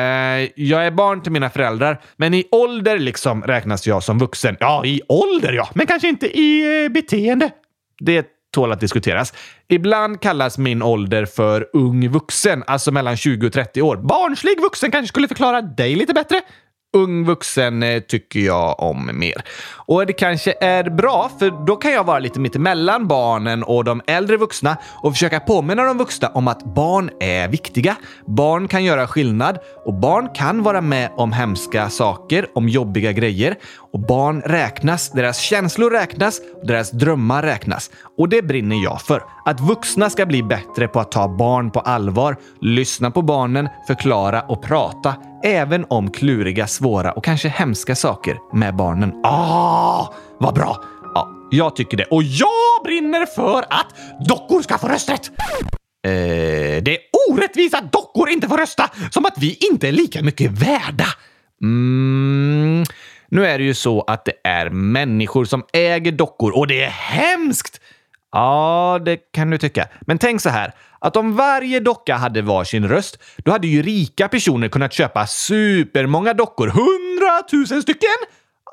jag 0.57 0.87
är 0.87 0.91
barn 0.91 1.23
till 1.23 1.33
mina 1.33 1.51
föräldrar, 1.51 2.01
men 2.17 2.35
i 2.35 2.45
ålder 2.51 2.99
liksom 2.99 3.43
räknas 3.43 3.87
jag 3.87 4.03
som 4.03 4.19
vuxen. 4.19 4.57
Ja, 4.61 4.85
i 4.85 5.01
ålder 5.09 5.53
ja, 5.53 5.69
men 5.75 5.87
kanske 5.87 6.09
inte 6.09 6.39
i 6.39 6.85
eh, 6.85 6.93
beteende. 6.93 7.51
Det 8.01 8.27
tål 8.53 8.73
att 8.73 8.81
diskuteras. 8.81 9.35
Ibland 9.69 10.21
kallas 10.21 10.59
min 10.59 10.83
ålder 10.83 11.27
för 11.27 11.67
ung 11.73 12.09
vuxen, 12.09 12.65
alltså 12.67 12.93
mellan 12.93 13.17
20 13.17 13.47
och 13.47 13.53
30 13.53 13.83
år. 13.83 13.97
Barnslig 13.97 14.61
vuxen 14.61 14.91
kanske 14.91 15.09
skulle 15.09 15.29
förklara 15.29 15.63
dig 15.63 15.95
lite 15.95 16.15
bättre. 16.15 16.43
Ung 16.97 17.25
vuxen 17.25 17.83
eh, 17.83 18.01
tycker 18.01 18.41
jag 18.41 18.81
om 18.81 19.11
mer. 19.15 19.45
Och 19.75 20.07
det 20.07 20.13
kanske 20.13 20.55
är 20.61 20.91
bra, 20.91 21.31
för 21.39 21.67
då 21.67 21.77
kan 21.77 21.93
jag 21.93 22.05
vara 22.05 22.19
lite 22.19 22.41
mittemellan 22.41 23.09
barnen 23.09 23.63
och 23.63 23.85
de 23.85 24.03
äldre 24.07 24.37
vuxna 24.37 24.77
och 25.03 25.13
försöka 25.13 25.41
påminna 25.41 25.85
de 25.85 25.99
vuxna 25.99 26.29
om 26.29 26.49
att 26.49 26.75
barn 26.75 27.11
är 27.21 27.49
viktiga. 27.49 27.97
Barn 28.27 28.69
kan 28.69 28.85
göra 28.85 29.07
skillnad 29.07 29.59
och 29.85 29.95
barn 29.95 30.29
kan 30.35 30.63
vara 30.63 30.81
med 30.81 31.11
om 31.17 31.33
hemska 31.33 31.91
saker, 31.91 32.47
om 32.55 32.69
jobbiga 32.69 33.13
grejer. 33.13 33.57
Och 33.93 34.01
barn 34.01 34.43
räknas, 34.43 35.11
deras 35.11 35.39
känslor 35.39 35.91
räknas, 35.91 36.41
och 36.61 36.67
deras 36.67 36.91
drömmar 36.91 37.43
räknas. 37.43 37.91
Och 38.19 38.29
det 38.29 38.43
brinner 38.43 38.85
jag 38.85 39.03
för. 39.03 39.23
Att 39.45 39.61
vuxna 39.61 40.11
ska 40.11 40.27
bli 40.27 40.43
bättre 40.43 40.89
på 40.89 41.01
att 41.01 41.13
ta 41.13 41.29
barn 41.29 41.71
på 41.71 41.81
allvar, 41.81 42.37
lyssna 42.61 43.11
på 43.11 43.23
barnen, 43.23 43.69
förklara 43.87 44.43
och 44.43 44.63
prata 44.63 45.15
även 45.47 45.87
om 45.89 46.11
kluriga, 46.11 46.67
svåra 46.67 47.13
och 47.13 47.25
kanske 47.25 47.49
hemska 47.49 47.95
saker 47.95 48.39
med 48.53 48.77
barnen. 48.77 49.13
Ah, 49.25 50.15
vad 50.39 50.55
bra! 50.55 50.85
Ja, 51.15 51.49
jag 51.51 51.77
tycker 51.77 51.97
det. 51.97 52.05
Och 52.05 52.23
jag 52.23 52.85
brinner 52.85 53.27
för 53.27 53.59
att 53.59 53.87
dockor 54.29 54.63
ska 54.63 54.79
få 54.79 54.89
rösträtt! 54.89 55.31
Eh, 56.07 56.83
det 56.83 56.91
är 56.91 56.99
orättvist 57.31 57.75
att 57.75 57.93
dockor 57.93 58.29
inte 58.29 58.49
får 58.49 58.59
rösta, 58.59 58.91
som 59.11 59.27
att 59.27 59.35
vi 59.39 59.59
inte 59.71 59.89
är 59.89 59.93
lika 59.93 60.23
mycket 60.23 60.51
värda. 60.51 61.07
Mm, 61.63 62.85
nu 63.29 63.47
är 63.47 63.59
det 63.59 63.65
ju 63.65 63.75
så 63.75 64.03
att 64.03 64.25
det 64.25 64.35
är 64.45 64.71
människor 64.71 65.45
som 65.45 65.65
äger 65.73 66.13
dockor 66.13 66.57
och 66.59 66.67
det 66.67 66.85
är 66.85 66.91
hemskt! 66.91 67.81
Ja, 68.33 69.01
det 69.05 69.17
kan 69.33 69.51
du 69.51 69.59
tycka. 69.59 69.89
Men 70.01 70.19
tänk 70.19 70.41
så 70.41 70.51
här, 70.51 70.73
att 71.07 71.17
om 71.17 71.37
varje 71.37 71.81
docka 71.81 72.17
hade 72.17 72.43
varsin 72.43 72.89
röst, 72.89 73.19
då 73.37 73.53
hade 73.53 73.67
ju 73.67 73.83
rika 73.83 74.29
personer 74.29 74.69
kunnat 74.69 74.93
köpa 74.93 75.27
supermånga 75.27 76.35
dockor. 76.35 76.69
Hundratusen 76.69 77.83
stycken! 77.83 78.17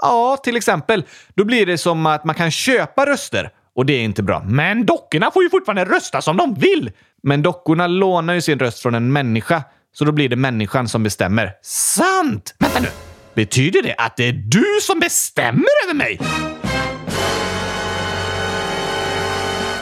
Ja, 0.02 0.38
till 0.44 0.58
exempel. 0.58 1.04
Då 1.36 1.46
blir 1.46 1.66
det 1.66 1.78
som 1.78 2.06
att 2.06 2.26
man 2.26 2.36
kan 2.36 2.52
köpa 2.52 3.06
röster. 3.06 3.50
Och 3.76 3.86
det 3.86 3.94
är 3.94 4.04
inte 4.04 4.24
bra. 4.24 4.44
Men 4.46 4.86
dockorna 4.86 5.32
får 5.32 5.44
ju 5.44 5.50
fortfarande 5.50 5.86
rösta 5.86 6.22
som 6.22 6.38
de 6.38 6.54
vill! 6.54 6.92
Men 7.24 7.42
dockorna 7.42 7.88
lånar 7.88 8.34
ju 8.34 8.42
sin 8.42 8.60
röst 8.60 8.80
från 8.80 8.96
en 8.96 9.14
människa, 9.14 9.64
så 9.94 10.06
då 10.06 10.12
blir 10.12 10.30
det 10.30 10.36
människan 10.36 10.88
som 10.88 11.04
bestämmer. 11.04 11.52
Sant! 11.62 12.56
Vänta 12.60 12.80
nu! 12.80 12.88
Betyder 13.34 13.82
det 13.84 13.96
att 13.98 14.18
det 14.18 14.28
är 14.28 14.34
du 14.34 14.66
som 14.82 15.00
bestämmer 15.00 15.70
över 15.86 15.94
mig? 15.94 16.20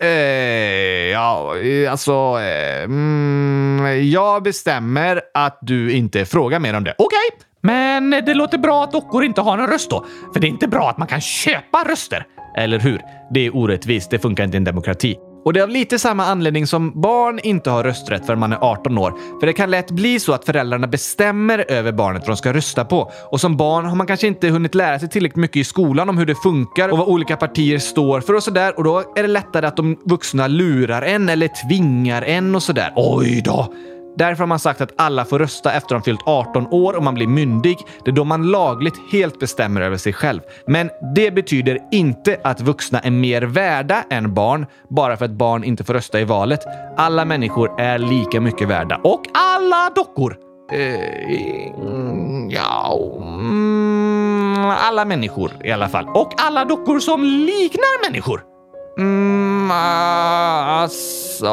Eh, 0.02 1.12
ja, 1.12 1.58
eh, 1.58 1.92
alltså... 1.92 2.12
Eh, 2.40 2.84
mm, 2.84 4.10
jag 4.10 4.44
bestämmer 4.44 5.22
att 5.34 5.60
du 5.62 5.92
inte 5.92 6.26
frågar 6.26 6.60
mer 6.60 6.74
om 6.74 6.84
det. 6.84 6.96
Okej, 6.98 7.18
okay. 7.34 7.48
men 7.62 8.10
det 8.26 8.34
låter 8.34 8.58
bra 8.58 8.84
att 8.84 8.92
dockor 8.92 9.24
inte 9.24 9.42
har 9.42 9.58
någon 9.58 9.68
röst 9.68 9.90
då. 9.90 10.06
För 10.34 10.40
det 10.40 10.48
är 10.48 10.50
inte 10.50 10.68
bra 10.68 10.90
att 10.90 10.98
man 10.98 11.08
kan 11.08 11.22
köpa 11.22 11.84
röster. 11.84 12.26
Eller 12.58 12.80
hur? 12.80 13.02
Det 13.34 13.46
är 13.46 13.56
orättvist. 13.56 14.12
Det 14.12 14.20
funkar 14.20 14.44
inte 14.44 14.56
i 14.56 14.58
en 14.58 14.64
demokrati. 14.64 15.16
Och 15.46 15.54
det 15.54 15.60
är 15.60 15.64
av 15.64 15.70
lite 15.70 16.00
samma 16.00 16.26
anledning 16.26 16.68
som 16.68 17.02
barn 17.02 17.40
inte 17.44 17.70
har 17.70 17.84
rösträtt 17.84 18.26
förrän 18.26 18.40
man 18.40 18.54
är 18.54 18.58
18 18.62 18.98
år. 18.98 19.14
För 19.40 19.48
det 19.48 19.54
kan 19.54 19.72
lätt 19.72 19.92
bli 19.92 20.20
så 20.20 20.34
att 20.34 20.46
föräldrarna 20.46 20.88
bestämmer 20.88 21.66
över 21.72 21.92
barnet 21.92 22.22
vad 22.22 22.30
de 22.30 22.38
ska 22.38 22.54
rösta 22.54 22.86
på. 22.86 23.12
Och 23.32 23.42
som 23.42 23.58
barn 23.58 23.86
har 23.86 23.96
man 23.96 24.08
kanske 24.08 24.28
inte 24.28 24.50
hunnit 24.50 24.76
lära 24.76 25.00
sig 25.00 25.10
tillräckligt 25.10 25.42
mycket 25.42 25.58
i 25.58 25.64
skolan 25.64 26.10
om 26.10 26.18
hur 26.18 26.26
det 26.26 26.36
funkar 26.36 26.90
och 26.90 26.98
vad 26.98 27.08
olika 27.08 27.38
partier 27.38 27.80
står 27.80 28.22
för 28.22 28.34
och 28.34 28.44
sådär. 28.44 28.78
Och 28.78 28.84
då 28.84 29.00
är 29.16 29.22
det 29.22 29.28
lättare 29.28 29.66
att 29.66 29.78
de 29.78 29.98
vuxna 30.06 30.48
lurar 30.48 31.02
en 31.02 31.30
eller 31.30 31.68
tvingar 31.68 32.22
en 32.22 32.56
och 32.56 32.64
sådär. 32.64 32.94
Oj 32.96 33.42
då! 33.46 33.74
Därför 34.18 34.40
har 34.40 34.48
man 34.48 34.60
sagt 34.60 34.82
att 34.82 34.94
alla 34.96 35.26
får 35.26 35.40
rösta 35.40 35.72
efter 35.74 35.96
de 35.96 36.04
fyllt 36.04 36.22
18 36.26 36.68
år 36.72 36.94
och 36.94 37.04
man 37.04 37.14
blir 37.14 37.28
myndig. 37.28 37.78
Det 38.06 38.12
är 38.12 38.16
då 38.16 38.24
man 38.24 38.52
lagligt 38.52 39.12
helt 39.12 39.40
bestämmer 39.40 39.82
över 39.82 39.98
sig 39.98 40.14
själv. 40.14 40.42
Men 40.68 40.90
det 41.16 41.32
betyder 41.32 41.80
inte 41.92 42.38
att 42.44 42.62
vuxna 42.62 43.00
är 43.00 43.12
mer 43.12 43.42
värda 43.42 44.04
än 44.10 44.34
barn 44.34 44.66
bara 44.90 45.18
för 45.18 45.26
att 45.26 45.32
barn 45.32 45.64
inte 45.64 45.84
får 45.84 45.94
rösta 45.94 46.20
i 46.20 46.24
valet. 46.24 46.60
Alla 46.98 47.26
människor 47.26 47.80
är 47.80 47.98
lika 47.98 48.42
mycket 48.42 48.68
värda. 48.68 49.02
Och 49.04 49.22
alla 49.34 49.90
dockor! 49.96 50.38
Uh, 50.74 52.48
ja... 52.50 53.00
Mm, 53.22 54.70
alla 54.70 55.06
människor 55.06 55.52
i 55.64 55.72
alla 55.72 55.90
fall. 55.90 56.08
Och 56.08 56.34
alla 56.38 56.66
dockor 56.66 57.00
som 57.00 57.24
liknar 57.24 58.10
människor. 58.10 58.51
Mm, 58.98 59.72
alltså, 59.72 61.46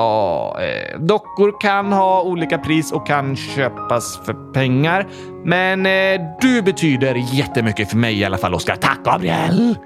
eh, 0.61 1.01
dockor 1.01 1.61
kan 1.61 1.93
ha 1.93 2.23
olika 2.23 2.59
pris 2.59 2.93
och 2.93 3.07
kan 3.07 3.37
köpas 3.37 4.21
för 4.27 4.53
pengar. 4.53 5.07
Men 5.45 5.87
eh, 5.87 6.21
du 6.41 6.63
betyder 6.63 7.15
jättemycket 7.35 7.91
för 7.91 7.97
mig 7.97 8.19
i 8.19 8.25
alla 8.25 8.39
fall, 8.39 8.55
Oskar. 8.55 8.77
Tack, 8.77 8.99
Gabriel! 9.05 9.79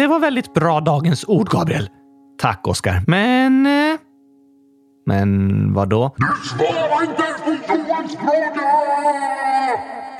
Det 0.00 0.06
var 0.06 0.18
väldigt 0.18 0.54
bra 0.54 0.80
dagens 0.80 1.24
ord, 1.28 1.48
Gabriel. 1.48 1.88
Tack, 2.38 2.68
Oskar. 2.68 3.02
Men... 3.06 3.66
Eh... 3.66 3.98
Men 5.06 5.72
vad 5.74 5.88
då? 5.88 6.14
Du 6.16 6.48
svarar 6.48 7.02
inte 7.02 7.22
på 7.44 7.50
Johans 7.72 8.16
fråga! 8.16 8.52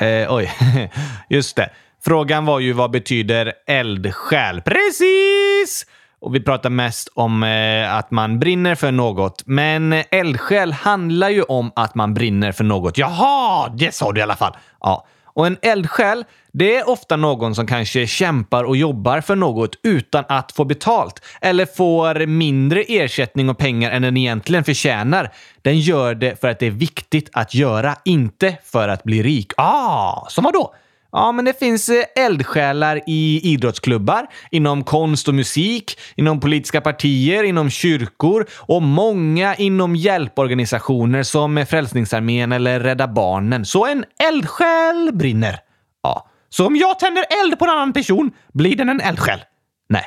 Eh, 0.08 0.34
oj, 0.34 0.52
just 1.28 1.56
det. 1.56 1.70
Frågan 2.04 2.44
var 2.44 2.60
ju 2.60 2.72
vad 2.72 2.90
betyder 2.90 3.52
eldsjäl? 3.66 4.62
Precis! 4.62 5.86
Och 6.20 6.34
vi 6.34 6.40
pratar 6.40 6.70
mest 6.70 7.08
om 7.14 7.42
eh, 7.42 7.94
att 7.94 8.10
man 8.10 8.38
brinner 8.38 8.74
för 8.74 8.92
något. 8.92 9.42
Men 9.46 9.92
eldsjäl 10.10 10.72
handlar 10.72 11.28
ju 11.28 11.42
om 11.42 11.72
att 11.76 11.94
man 11.94 12.14
brinner 12.14 12.52
för 12.52 12.64
något. 12.64 12.98
Jaha, 12.98 13.68
det 13.68 13.94
sa 13.94 14.12
du 14.12 14.20
i 14.20 14.22
alla 14.22 14.36
fall. 14.36 14.56
Ja. 14.80 15.06
Och 15.40 15.46
en 15.46 15.58
eldsjäl, 15.62 16.24
det 16.52 16.76
är 16.76 16.88
ofta 16.88 17.16
någon 17.16 17.54
som 17.54 17.66
kanske 17.66 18.06
kämpar 18.06 18.64
och 18.64 18.76
jobbar 18.76 19.20
för 19.20 19.36
något 19.36 19.76
utan 19.82 20.24
att 20.28 20.52
få 20.52 20.64
betalt. 20.64 21.22
Eller 21.40 21.66
får 21.66 22.26
mindre 22.26 22.82
ersättning 22.82 23.48
och 23.48 23.58
pengar 23.58 23.90
än 23.90 24.02
den 24.02 24.16
egentligen 24.16 24.64
förtjänar. 24.64 25.32
Den 25.62 25.78
gör 25.78 26.14
det 26.14 26.40
för 26.40 26.48
att 26.48 26.58
det 26.58 26.66
är 26.66 26.70
viktigt 26.70 27.30
att 27.32 27.54
göra, 27.54 27.96
inte 28.04 28.56
för 28.64 28.88
att 28.88 29.02
bli 29.02 29.22
rik. 29.22 29.52
Ah, 29.56 30.26
som 30.28 30.44
vadå? 30.44 30.74
Ja, 31.12 31.32
men 31.32 31.44
det 31.44 31.58
finns 31.58 31.88
eh, 31.88 32.24
eldsjälar 32.24 33.00
i 33.06 33.40
idrottsklubbar, 33.52 34.26
inom 34.50 34.84
konst 34.84 35.28
och 35.28 35.34
musik, 35.34 35.98
inom 36.16 36.40
politiska 36.40 36.80
partier, 36.80 37.44
inom 37.44 37.70
kyrkor 37.70 38.46
och 38.56 38.82
många 38.82 39.54
inom 39.54 39.96
hjälporganisationer 39.96 41.22
som 41.22 41.66
Frälsningsarmén 41.68 42.52
eller 42.52 42.80
Rädda 42.80 43.08
Barnen. 43.08 43.64
Så 43.64 43.86
en 43.86 44.04
eldsjäl 44.28 45.10
brinner. 45.12 45.58
Ja, 46.02 46.30
så 46.48 46.66
om 46.66 46.76
jag 46.76 46.98
tänder 46.98 47.24
eld 47.42 47.58
på 47.58 47.64
en 47.64 47.70
annan 47.70 47.92
person, 47.92 48.30
blir 48.52 48.76
den 48.76 48.88
en 48.88 49.00
eldsjäl? 49.00 49.40
Nej. 49.88 50.04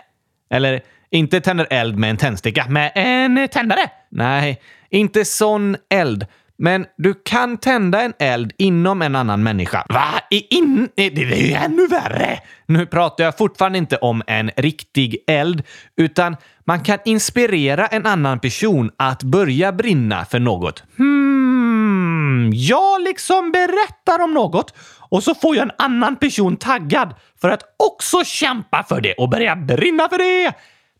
Eller 0.49 0.81
inte 1.11 1.41
tänder 1.41 1.67
eld 1.69 1.97
med 1.97 2.09
en 2.09 2.17
tändsticka, 2.17 2.65
med 2.69 2.91
en 2.95 3.47
tändare? 3.47 3.89
Nej, 4.11 4.61
inte 4.89 5.25
sån 5.25 5.77
eld. 5.89 6.25
Men 6.63 6.85
du 6.97 7.13
kan 7.13 7.57
tända 7.57 8.01
en 8.01 8.13
eld 8.19 8.51
inom 8.57 9.01
en 9.01 9.15
annan 9.15 9.43
människa. 9.43 9.85
Va? 9.89 10.05
I 10.29 10.55
in... 10.55 10.89
Det 10.95 11.05
är 11.05 11.47
ju 11.47 11.53
ännu 11.53 11.87
värre! 11.87 12.39
Nu 12.65 12.85
pratar 12.85 13.23
jag 13.23 13.37
fortfarande 13.37 13.77
inte 13.77 13.97
om 13.97 14.23
en 14.27 14.51
riktig 14.57 15.17
eld, 15.27 15.63
utan 15.97 16.35
man 16.65 16.83
kan 16.83 16.99
inspirera 17.05 17.87
en 17.87 18.05
annan 18.05 18.39
person 18.39 18.91
att 18.97 19.23
börja 19.23 19.71
brinna 19.71 20.25
för 20.25 20.39
något. 20.39 20.83
Hmm, 20.97 22.51
jag 22.53 23.01
liksom 23.01 23.51
berättar 23.51 24.23
om 24.23 24.33
något 24.33 24.73
och 24.99 25.23
så 25.23 25.35
får 25.35 25.55
jag 25.55 25.63
en 25.63 25.75
annan 25.77 26.15
person 26.15 26.57
taggad 26.57 27.15
för 27.41 27.49
att 27.49 27.63
också 27.79 28.23
kämpa 28.23 28.83
för 28.83 29.01
det 29.01 29.13
och 29.13 29.29
börja 29.29 29.55
brinna 29.55 30.09
för 30.09 30.17
det. 30.17 30.53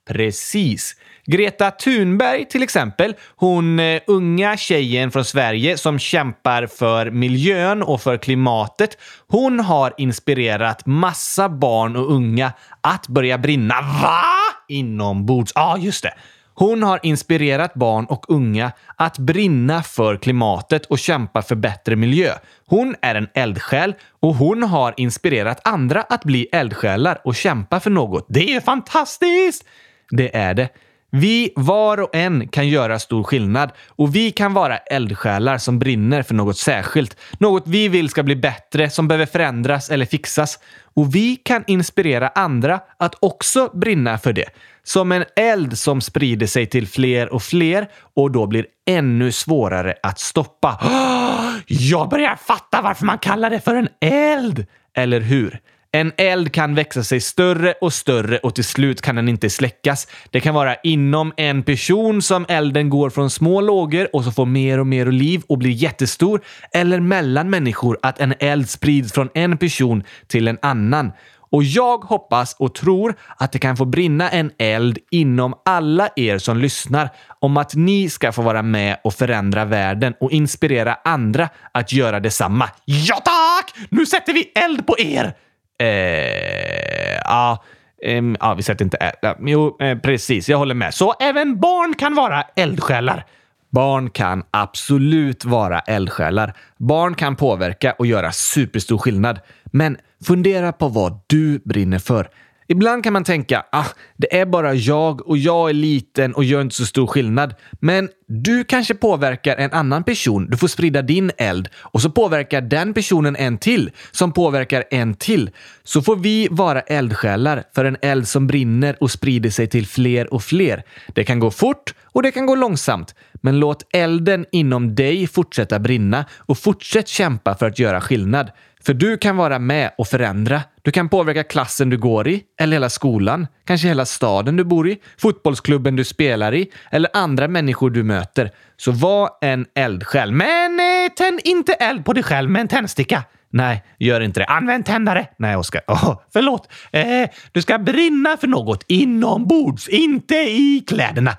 Precis. 0.08 0.96
Greta 1.26 1.72
Thunberg 1.72 2.46
till 2.46 2.64
exempel, 2.64 3.16
hon 3.36 3.80
eh, 3.80 4.02
unga 4.08 4.58
tjejen 4.58 5.12
från 5.12 5.26
Sverige 5.26 5.78
som 5.78 6.00
kämpar 6.00 6.68
för 6.68 7.12
miljön 7.12 7.84
och 7.84 8.02
för 8.02 8.18
klimatet. 8.18 8.98
Hon 9.28 9.60
har 9.60 9.94
inspirerat 9.98 10.86
massa 10.86 11.50
barn 11.50 11.96
och 11.96 12.12
unga 12.12 12.54
att 12.82 13.08
börja 13.08 13.38
brinna. 13.38 13.82
Va? 13.82 14.24
Inombords. 14.68 15.52
Ja, 15.56 15.62
ah, 15.62 15.78
just 15.78 16.04
det. 16.04 16.14
Hon 16.56 16.84
har 16.84 17.00
inspirerat 17.04 17.74
barn 17.74 18.06
och 18.06 18.26
unga 18.30 18.72
att 18.96 19.18
brinna 19.18 19.84
för 19.84 20.18
klimatet 20.18 20.86
och 20.86 21.00
kämpa 21.00 21.42
för 21.42 21.56
bättre 21.56 21.96
miljö. 21.96 22.34
Hon 22.66 22.96
är 23.02 23.16
en 23.16 23.28
eldsjäl 23.34 23.94
och 24.20 24.36
hon 24.36 24.64
har 24.64 24.94
inspirerat 24.98 25.68
andra 25.68 26.02
att 26.02 26.24
bli 26.24 26.48
eldsjälar 26.52 27.22
och 27.24 27.36
kämpa 27.36 27.80
för 27.80 27.90
något. 27.90 28.26
Det 28.30 28.56
är 28.56 28.62
fantastiskt! 28.62 29.66
Det 30.10 30.36
är 30.36 30.54
det. 30.54 30.70
Vi 31.16 31.54
var 31.56 32.00
och 32.00 32.16
en 32.16 32.48
kan 32.48 32.68
göra 32.68 33.00
stor 33.00 33.24
skillnad 33.24 33.72
och 33.88 34.16
vi 34.16 34.32
kan 34.32 34.54
vara 34.54 34.78
eldsjälar 34.78 35.58
som 35.58 35.80
brinner 35.80 36.24
för 36.24 36.34
något 36.34 36.58
särskilt. 36.58 37.18
Något 37.38 37.64
vi 37.68 37.88
vill 37.88 38.10
ska 38.10 38.24
bli 38.24 38.36
bättre, 38.36 38.90
som 38.90 39.08
behöver 39.08 39.26
förändras 39.26 39.90
eller 39.90 40.06
fixas. 40.06 40.60
Och 40.94 41.16
vi 41.16 41.36
kan 41.36 41.64
inspirera 41.68 42.28
andra 42.28 42.80
att 42.98 43.16
också 43.20 43.70
brinna 43.74 44.18
för 44.18 44.34
det. 44.34 44.50
Som 44.84 45.12
en 45.12 45.26
eld 45.36 45.78
som 45.78 46.02
sprider 46.02 46.48
sig 46.48 46.66
till 46.66 46.88
fler 46.88 47.34
och 47.34 47.44
fler 47.44 47.88
och 48.16 48.32
då 48.32 48.48
blir 48.48 48.66
ännu 48.86 49.32
svårare 49.32 49.96
att 50.04 50.20
stoppa. 50.20 50.80
Jag 51.68 52.10
börjar 52.10 52.36
fatta 52.36 52.82
varför 52.82 53.06
man 53.06 53.18
kallar 53.18 53.50
det 53.50 53.60
för 53.60 53.76
en 53.76 53.90
eld! 54.02 54.66
Eller 54.96 55.20
hur? 55.20 55.60
En 55.96 56.12
eld 56.18 56.52
kan 56.52 56.76
växa 56.76 57.04
sig 57.04 57.22
större 57.22 57.74
och 57.82 57.94
större 57.94 58.38
och 58.38 58.56
till 58.56 58.64
slut 58.64 59.02
kan 59.02 59.16
den 59.16 59.30
inte 59.30 59.50
släckas. 59.50 60.08
Det 60.30 60.40
kan 60.40 60.56
vara 60.56 60.76
inom 60.76 61.34
en 61.38 61.64
person 61.64 62.22
som 62.22 62.46
elden 62.50 62.90
går 62.90 63.10
från 63.10 63.30
små 63.30 63.62
lågor 63.62 64.16
och 64.16 64.24
så 64.24 64.32
får 64.32 64.46
mer 64.46 64.80
och 64.80 64.88
mer 64.88 65.06
liv 65.06 65.42
och 65.48 65.58
blir 65.58 65.72
jättestor. 65.72 66.42
Eller 66.72 67.00
mellan 67.00 67.50
människor 67.50 67.98
att 68.02 68.20
en 68.20 68.34
eld 68.40 68.70
sprids 68.70 69.14
från 69.14 69.30
en 69.34 69.58
person 69.58 70.04
till 70.28 70.48
en 70.48 70.58
annan. 70.62 71.12
Och 71.52 71.64
jag 71.64 71.98
hoppas 71.98 72.56
och 72.60 72.76
tror 72.76 73.16
att 73.38 73.52
det 73.52 73.60
kan 73.60 73.78
få 73.78 73.86
brinna 73.86 74.30
en 74.30 74.52
eld 74.58 74.98
inom 75.12 75.54
alla 75.66 76.10
er 76.16 76.38
som 76.38 76.58
lyssnar 76.58 77.10
om 77.40 77.58
att 77.58 77.76
ni 77.76 78.10
ska 78.10 78.32
få 78.32 78.42
vara 78.42 78.62
med 78.62 78.98
och 79.04 79.14
förändra 79.14 79.66
världen 79.66 80.14
och 80.20 80.32
inspirera 80.32 80.98
andra 81.04 81.50
att 81.72 81.94
göra 81.94 82.20
detsamma. 82.20 82.70
Ja 82.86 83.16
tack! 83.16 83.88
Nu 83.90 84.06
sätter 84.06 84.34
vi 84.34 84.52
eld 84.56 84.88
på 84.88 85.00
er! 85.00 85.34
Eh, 85.82 87.20
ja, 87.24 87.64
eh, 88.02 88.24
ah, 88.40 88.54
vi 88.54 88.64
sätter 88.64 88.86
inte 88.86 88.98
ä. 88.98 89.36
Jo, 89.40 89.78
eh, 89.82 89.98
precis. 89.98 90.50
Jag 90.50 90.58
håller 90.58 90.76
med. 90.76 90.94
Så 90.94 91.14
även 91.20 91.60
barn 91.60 91.94
kan 91.94 92.16
vara 92.16 92.44
eldsjälar. 92.56 93.26
Barn 93.72 94.10
kan 94.10 94.44
absolut 94.52 95.46
vara 95.46 95.80
eldsjälar. 95.80 96.54
Barn 96.78 97.16
kan 97.16 97.36
påverka 97.36 97.92
och 97.92 98.06
göra 98.06 98.32
superstor 98.32 98.98
skillnad. 98.98 99.40
Men 99.66 99.98
fundera 100.26 100.72
på 100.72 100.88
vad 100.88 101.20
du 101.28 101.60
brinner 101.60 102.00
för. 102.00 102.30
Ibland 102.68 103.04
kan 103.04 103.14
man 103.14 103.24
tänka 103.24 103.66
ah, 103.72 103.86
det 104.18 104.38
är 104.40 104.46
bara 104.46 104.74
jag 104.74 105.28
och 105.28 105.38
jag 105.38 105.70
är 105.70 105.74
liten 105.74 106.34
och 106.34 106.44
gör 106.44 106.62
inte 106.62 106.76
så 106.76 106.86
stor 106.86 107.08
skillnad. 107.08 107.56
Men 107.80 108.10
du 108.28 108.64
kanske 108.64 108.96
påverkar 108.96 109.58
en 109.58 109.72
annan 109.72 110.04
person. 110.04 110.48
Du 110.50 110.58
får 110.58 110.68
sprida 110.68 111.02
din 111.02 111.32
eld 111.38 111.70
och 111.76 112.02
så 112.02 112.10
påverkar 112.10 112.62
den 112.62 112.94
personen 112.94 113.36
en 113.36 113.58
till 113.58 113.92
som 114.12 114.32
påverkar 114.32 114.84
en 114.92 115.14
till. 115.14 115.50
Så 115.84 116.02
får 116.02 116.16
vi 116.16 116.48
vara 116.52 116.82
eldsjälar 116.82 117.64
för 117.76 117.86
en 117.86 117.98
eld 118.02 118.28
som 118.28 118.48
brinner 118.48 118.98
och 119.00 119.12
sprider 119.12 119.50
sig 119.50 119.68
till 119.68 119.88
fler 119.88 120.34
och 120.34 120.44
fler. 120.44 120.84
Det 121.08 121.24
kan 121.24 121.40
gå 121.40 121.52
fort 121.52 121.94
och 122.04 122.24
det 122.24 122.32
kan 122.32 122.46
gå 122.46 122.56
långsamt. 122.56 123.16
Men 123.34 123.60
låt 123.60 123.88
elden 123.94 124.46
inom 124.52 124.96
dig 124.96 125.28
fortsätta 125.28 125.80
brinna 125.80 126.26
och 126.38 126.58
fortsätt 126.58 127.08
kämpa 127.08 127.56
för 127.56 127.66
att 127.66 127.80
göra 127.80 128.02
skillnad. 128.02 128.52
För 128.86 128.94
du 128.94 129.18
kan 129.18 129.38
vara 129.38 129.60
med 129.60 129.92
och 129.98 130.08
förändra. 130.08 130.62
Du 130.82 130.92
kan 130.92 131.10
påverka 131.10 131.44
klassen 131.44 131.90
du 131.90 131.98
går 131.98 132.28
i, 132.28 132.44
eller 132.60 132.74
hela 132.74 132.90
skolan, 132.90 133.48
kanske 133.66 133.88
hela 133.88 134.06
staden 134.06 134.56
du 134.56 134.64
bor 134.64 134.90
i, 134.90 134.98
fotbollsklubben 135.18 135.96
du 135.96 136.04
spelar 136.04 136.54
i 136.54 136.72
eller 136.92 137.10
andra 137.14 137.48
människor 137.48 137.90
du 137.90 138.04
möter. 138.04 138.52
Så 138.78 138.92
var 138.92 139.30
en 139.42 139.66
eldsjäl. 139.76 140.32
Men 140.32 140.80
eh, 140.80 141.14
tänd 141.16 141.40
inte 141.44 141.74
eld 141.74 142.06
på 142.06 142.14
dig 142.14 142.24
själv 142.24 142.50
med 142.50 142.62
en 142.62 142.68
tändsticka. 142.68 143.24
Nej, 143.50 143.84
gör 144.00 144.22
inte 144.22 144.40
det. 144.40 144.46
Använd 144.46 144.86
tändare. 144.86 145.28
Nej, 145.38 145.56
Oskar. 145.56 145.82
Oh, 145.88 146.22
förlåt. 146.34 146.72
Eh, 146.92 147.30
du 147.52 147.62
ska 147.62 147.80
brinna 147.80 148.38
för 148.38 148.48
något 148.48 148.84
inombords, 148.88 149.90
inte 149.90 150.36
i 150.36 150.84
kläderna. 150.88 151.32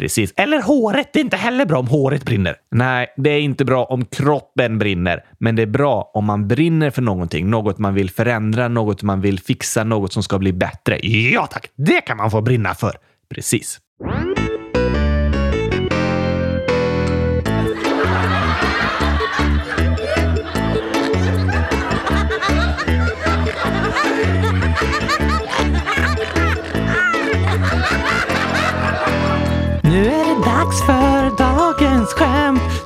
Precis. 0.00 0.32
Eller 0.36 0.62
håret. 0.62 1.12
Det 1.12 1.18
är 1.18 1.24
inte 1.24 1.36
heller 1.36 1.66
bra 1.66 1.78
om 1.78 1.86
håret 1.86 2.24
brinner. 2.24 2.56
Nej, 2.70 3.14
det 3.16 3.30
är 3.30 3.40
inte 3.40 3.64
bra 3.64 3.84
om 3.84 4.04
kroppen 4.04 4.78
brinner. 4.78 5.24
Men 5.38 5.56
det 5.56 5.62
är 5.62 5.66
bra 5.66 6.10
om 6.14 6.24
man 6.24 6.48
brinner 6.48 6.90
för 6.90 7.02
någonting. 7.02 7.50
Något 7.50 7.78
man 7.78 7.94
vill 7.94 8.10
förändra, 8.10 8.68
något 8.68 9.02
man 9.02 9.20
vill 9.20 9.40
fixa, 9.40 9.84
något 9.84 10.12
som 10.12 10.22
ska 10.22 10.38
bli 10.38 10.52
bättre. 10.52 10.98
Ja 11.06 11.46
tack, 11.46 11.70
det 11.76 12.00
kan 12.00 12.16
man 12.16 12.30
få 12.30 12.40
brinna 12.40 12.74
för. 12.74 12.96
Precis. 13.34 13.78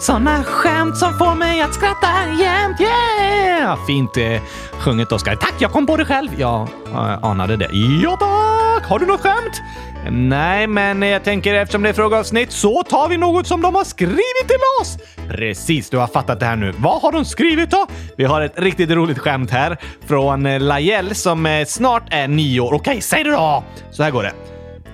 Såna 0.07 0.45
skämt 0.45 0.97
som 0.97 1.19
får 1.19 1.35
mig 1.35 1.61
att 1.61 1.75
skratta 1.75 2.09
jämt. 2.41 2.81
Yeah! 2.81 3.87
Fint 3.87 4.17
eh, 4.17 4.43
sjunget, 4.79 5.13
Oskar. 5.13 5.37
Tack, 5.37 5.55
jag 5.59 5.71
kom 5.71 5.87
på 5.87 5.97
det 5.97 6.05
själv. 6.05 6.29
Jag 6.39 6.69
eh, 6.93 7.25
anade 7.25 7.57
det. 7.57 7.69
Ja, 8.03 8.11
tack! 8.11 8.91
Har 8.91 8.99
du 8.99 9.07
något 9.07 9.21
skämt? 9.21 9.63
Nej, 10.11 10.67
men 10.67 11.03
jag 11.03 11.25
tänker 11.25 11.55
eftersom 11.55 11.83
det 11.83 11.89
är 11.89 11.93
frågeavsnitt 11.93 12.53
så 12.53 12.83
tar 12.83 13.09
vi 13.09 13.17
något 13.17 13.47
som 13.47 13.63
de 13.63 13.75
har 13.75 13.85
skrivit 13.85 14.47
till 14.47 14.57
oss. 14.81 14.99
Precis, 15.29 15.91
du 15.91 15.97
har 15.97 16.07
fattat 16.07 16.41
det 16.41 16.47
här 16.47 16.57
nu. 16.57 16.75
Vad 16.79 17.03
har 17.03 17.13
de 17.13 17.25
skrivit 17.25 17.71
då? 17.71 17.87
Vi 18.17 18.25
har 18.25 18.41
ett 18.41 18.59
riktigt 18.59 18.91
roligt 18.91 19.19
skämt 19.19 19.51
här 19.51 19.77
från 20.07 20.47
eh, 20.47 20.61
Lajell 20.61 21.15
som 21.15 21.47
eh, 21.47 21.65
snart 21.67 22.03
är 22.11 22.29
nio 22.29 22.61
år. 22.61 22.75
Okej, 22.75 23.01
säg 23.01 23.25
det 23.25 23.31
då! 23.31 23.65
Så 23.91 24.03
här 24.03 24.11
går 24.11 24.23
det. 24.23 24.33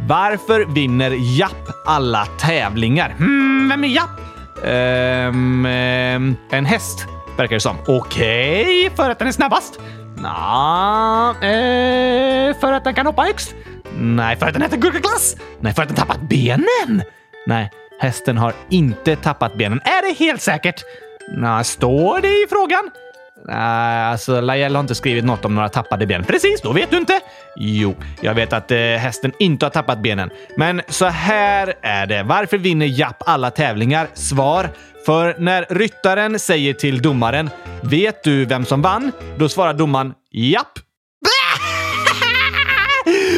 Varför 0.09 0.75
vinner 0.75 1.39
Japp 1.39 1.87
alla 1.87 2.27
tävlingar? 2.27 3.15
Hmm, 3.19 3.69
vem 3.69 3.85
är 3.85 3.89
Japp? 3.89 4.30
Ehm, 4.65 5.67
um, 5.67 6.37
en 6.51 6.65
häst, 6.65 7.07
verkar 7.39 7.57
det 7.57 7.61
som. 7.61 7.77
Okej, 7.87 8.91
för 8.97 9.11
att 9.11 9.19
den 9.19 9.29
är 9.29 9.33
snabbast? 9.33 9.81
Nja, 10.17 11.35
eh, 11.41 12.57
för 12.61 12.73
att 12.73 12.85
den 12.85 12.95
kan 12.95 13.07
hoppa 13.07 13.23
högst? 13.23 13.55
Nej, 13.99 14.37
för 14.37 14.47
att 14.47 14.53
den 14.53 14.63
äter 14.63 14.77
gurkaglass? 14.77 15.37
Nej, 15.61 15.75
för 15.75 15.83
att 15.83 15.89
den 15.89 15.97
tappat 15.97 16.21
benen? 16.21 17.03
Nej, 17.47 17.71
hästen 18.01 18.39
har 18.39 18.55
inte 18.69 19.17
tappat 19.17 19.55
benen. 19.55 19.81
Är 19.85 20.09
det 20.09 20.25
helt 20.25 20.43
säkert? 20.43 20.85
Nej, 21.37 21.65
står 21.65 22.21
det 22.21 22.29
i 22.29 22.47
frågan? 22.51 22.91
Nej, 23.47 24.05
alltså 24.05 24.41
Lajell 24.41 24.75
har 24.75 24.81
inte 24.81 24.95
skrivit 24.95 25.25
något 25.25 25.45
om 25.45 25.55
några 25.55 25.69
tappade 25.69 26.07
ben. 26.07 26.25
Precis, 26.25 26.61
då 26.63 26.73
vet 26.73 26.91
du 26.91 26.97
inte. 26.97 27.21
Jo, 27.57 27.95
jag 28.21 28.35
vet 28.35 28.53
att 28.53 28.71
eh, 28.71 28.79
hästen 28.79 29.33
inte 29.39 29.67
har 29.67 29.71
tappat 29.71 30.03
benen. 30.03 30.31
Men 30.57 30.83
så 30.89 31.07
här 31.07 31.75
är 31.83 32.07
det. 32.07 32.23
Varför 32.23 32.59
vinner 32.59 32.87
Japp 32.87 33.23
alla 33.27 33.51
tävlingar? 33.51 34.09
Svar. 34.15 34.71
För 35.07 35.37
när 35.39 35.67
ryttaren 35.71 36.39
säger 36.39 36.75
till 36.75 37.03
domaren 37.03 37.51
“Vet 37.83 38.25
du 38.25 38.45
vem 38.45 38.65
som 38.65 38.83
vann?” 38.83 39.13
Då 39.39 39.49
svarar 39.49 39.75
domaren 39.75 40.15
“Japp”. 40.33 40.73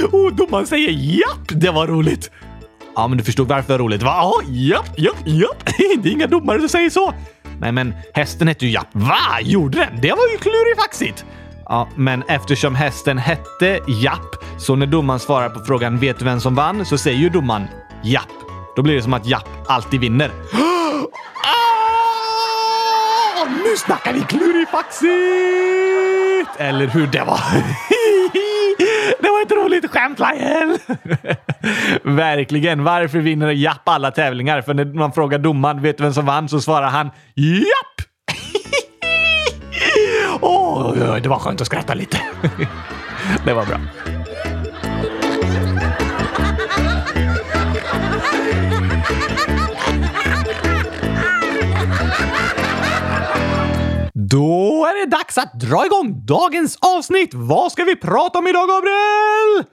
Och 0.12 0.34
domaren 0.34 0.66
säger 0.66 0.90
“Japp”. 0.90 1.48
Det 1.48 1.70
var 1.70 1.86
roligt. 1.86 2.30
Ja, 2.96 3.08
men 3.08 3.18
du 3.18 3.24
förstod 3.24 3.48
varför 3.48 3.68
det 3.68 3.72
var 3.72 3.78
roligt, 3.78 4.02
va? 4.02 4.10
Ja, 4.16 4.40
japp, 4.48 4.98
japp, 4.98 5.26
japp. 5.26 5.64
Det 6.02 6.08
är 6.08 6.12
inga 6.12 6.26
domare 6.26 6.58
som 6.58 6.68
säger 6.68 6.90
så. 6.90 7.14
Nej, 7.62 7.72
men 7.72 7.94
hästen 8.14 8.48
hette 8.48 8.66
ju 8.66 8.72
Japp. 8.72 8.88
Va? 8.92 9.40
Gjorde 9.40 9.78
den? 9.78 10.00
Det 10.00 10.10
var 10.10 10.28
ju 10.32 10.38
klurifaxigt. 10.38 11.24
Ja, 11.64 11.88
men 11.96 12.22
eftersom 12.28 12.74
hästen 12.74 13.18
hette 13.18 13.80
Japp, 13.88 14.44
så 14.58 14.76
när 14.76 14.86
domaren 14.86 15.20
svarar 15.20 15.48
på 15.48 15.64
frågan 15.64 15.98
“Vet 15.98 16.18
du 16.18 16.24
vem 16.24 16.40
som 16.40 16.54
vann?” 16.54 16.86
så 16.86 16.98
säger 16.98 17.18
ju 17.18 17.28
domaren 17.28 17.66
Japp. 18.02 18.28
Då 18.76 18.82
blir 18.82 18.94
det 18.94 19.02
som 19.02 19.14
att 19.14 19.26
Japp 19.26 19.48
alltid 19.66 20.00
vinner. 20.00 20.30
Ah! 21.44 21.48
Nu 23.64 23.76
snackar 23.76 24.12
vi 24.12 24.20
klurifaxigt! 24.20 25.06
Eller 26.56 26.86
hur? 26.86 27.06
Det 27.06 27.24
var... 27.24 27.38
Ett 29.42 29.52
roligt 29.52 29.90
skämt, 29.90 30.18
Lyle! 30.18 30.78
Verkligen. 32.16 32.84
Varför 32.84 33.18
vinner 33.18 33.50
Japp 33.50 33.88
alla 33.88 34.10
tävlingar? 34.10 34.62
För 34.62 34.74
när 34.74 34.84
man 34.84 35.12
frågar 35.12 35.38
domaren 35.38 35.82
vet 35.82 35.98
du 35.98 36.04
vem 36.04 36.12
som 36.12 36.26
vann 36.26 36.48
så 36.48 36.60
svarar 36.60 36.88
han 36.88 37.10
Japp! 37.34 38.08
Åh, 40.40 40.90
oh, 40.90 41.16
det 41.16 41.28
var 41.28 41.38
skönt 41.38 41.60
att 41.60 41.66
skratta 41.66 41.94
lite. 41.94 42.20
det 43.44 43.52
var 43.52 43.66
bra. 43.66 43.78
Då 54.32 54.86
är 54.86 55.00
det 55.00 55.16
dags 55.16 55.38
att 55.38 55.60
dra 55.60 55.86
igång 55.86 56.26
dagens 56.26 56.78
avsnitt! 56.80 57.34
Vad 57.34 57.72
ska 57.72 57.84
vi 57.84 57.96
prata 57.96 58.38
om 58.38 58.46
idag, 58.46 58.68
Gabriel? 58.68 59.64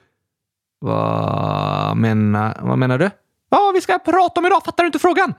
Vad 0.79 1.97
menar, 1.97 2.57
vad 2.61 2.77
menar 2.77 2.97
du? 2.97 3.09
Ja, 3.49 3.71
vi 3.73 3.81
ska 3.81 3.99
prata 3.99 4.39
om 4.39 4.45
idag. 4.45 4.63
Fattar 4.65 4.83
du 4.83 4.87
inte 4.87 4.99
frågan? 4.99 5.33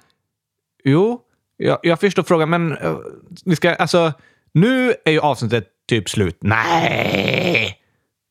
Jo, 0.85 1.21
jag, 1.57 1.79
jag 1.83 2.01
förstår 2.01 2.23
frågan, 2.23 2.51
men 2.51 2.73
uh, 2.73 2.99
vi 3.45 3.57
ska 3.57 3.75
alltså... 3.75 4.13
Nu 4.53 4.95
är 5.05 5.13
ju 5.13 5.21
avsnittet 5.21 5.69
typ 5.89 6.09
slut. 6.09 6.39
Nej! 6.41 7.79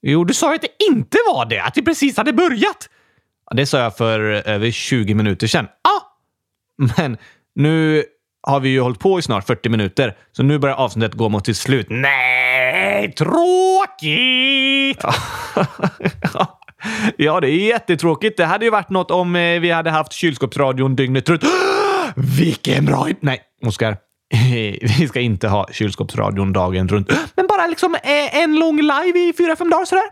Jo, 0.01 0.23
du 0.23 0.33
sa 0.33 0.49
ju 0.49 0.55
att 0.55 0.61
det 0.61 0.83
inte 0.89 1.17
var 1.27 1.45
det. 1.45 1.59
Att 1.59 1.73
det 1.73 1.81
precis 1.81 2.17
hade 2.17 2.33
börjat. 2.33 2.89
Ja, 3.45 3.55
det 3.55 3.65
sa 3.65 3.77
jag 3.79 3.97
för 3.97 4.19
över 4.19 4.71
20 4.71 5.13
minuter 5.13 5.47
sedan. 5.47 5.65
Ah! 5.65 6.01
men 6.97 7.17
nu 7.55 8.03
har 8.47 8.59
vi 8.59 8.69
ju 8.69 8.81
hållit 8.81 8.99
på 8.99 9.19
i 9.19 9.21
snart 9.21 9.47
40 9.47 9.69
minuter, 9.69 10.17
så 10.31 10.43
nu 10.43 10.59
börjar 10.59 10.75
avsnittet 10.75 11.13
gå 11.13 11.29
mot 11.29 11.45
sitt 11.45 11.57
slut. 11.57 11.87
Nej, 11.89 13.13
tråkigt! 13.13 15.03
ja, 17.17 17.39
det 17.39 17.47
är 17.47 17.67
jättetråkigt. 17.67 18.37
Det 18.37 18.45
hade 18.45 18.65
ju 18.65 18.71
varit 18.71 18.89
något 18.89 19.11
om 19.11 19.35
eh, 19.35 19.59
vi 19.59 19.71
hade 19.71 19.89
haft 19.89 20.13
kylskåpsradion 20.13 20.95
dygnet 20.95 21.29
runt. 21.29 21.43
Vilken 22.15 22.85
bra... 22.85 23.07
Nej, 23.19 23.41
Oskar. 23.65 23.97
vi 24.99 25.07
ska 25.07 25.19
inte 25.19 25.47
ha 25.47 25.67
kylskåpsradion 25.71 26.53
dagen 26.53 26.87
runt. 26.87 27.11
Men 27.35 27.47
bara 27.47 27.67
liksom 27.67 27.95
eh, 27.95 28.37
en 28.43 28.55
lång 28.55 28.77
live 28.77 29.19
i 29.19 29.33
fyra, 29.37 29.55
fem 29.55 29.69
dagar 29.69 29.85
sådär? 29.85 30.05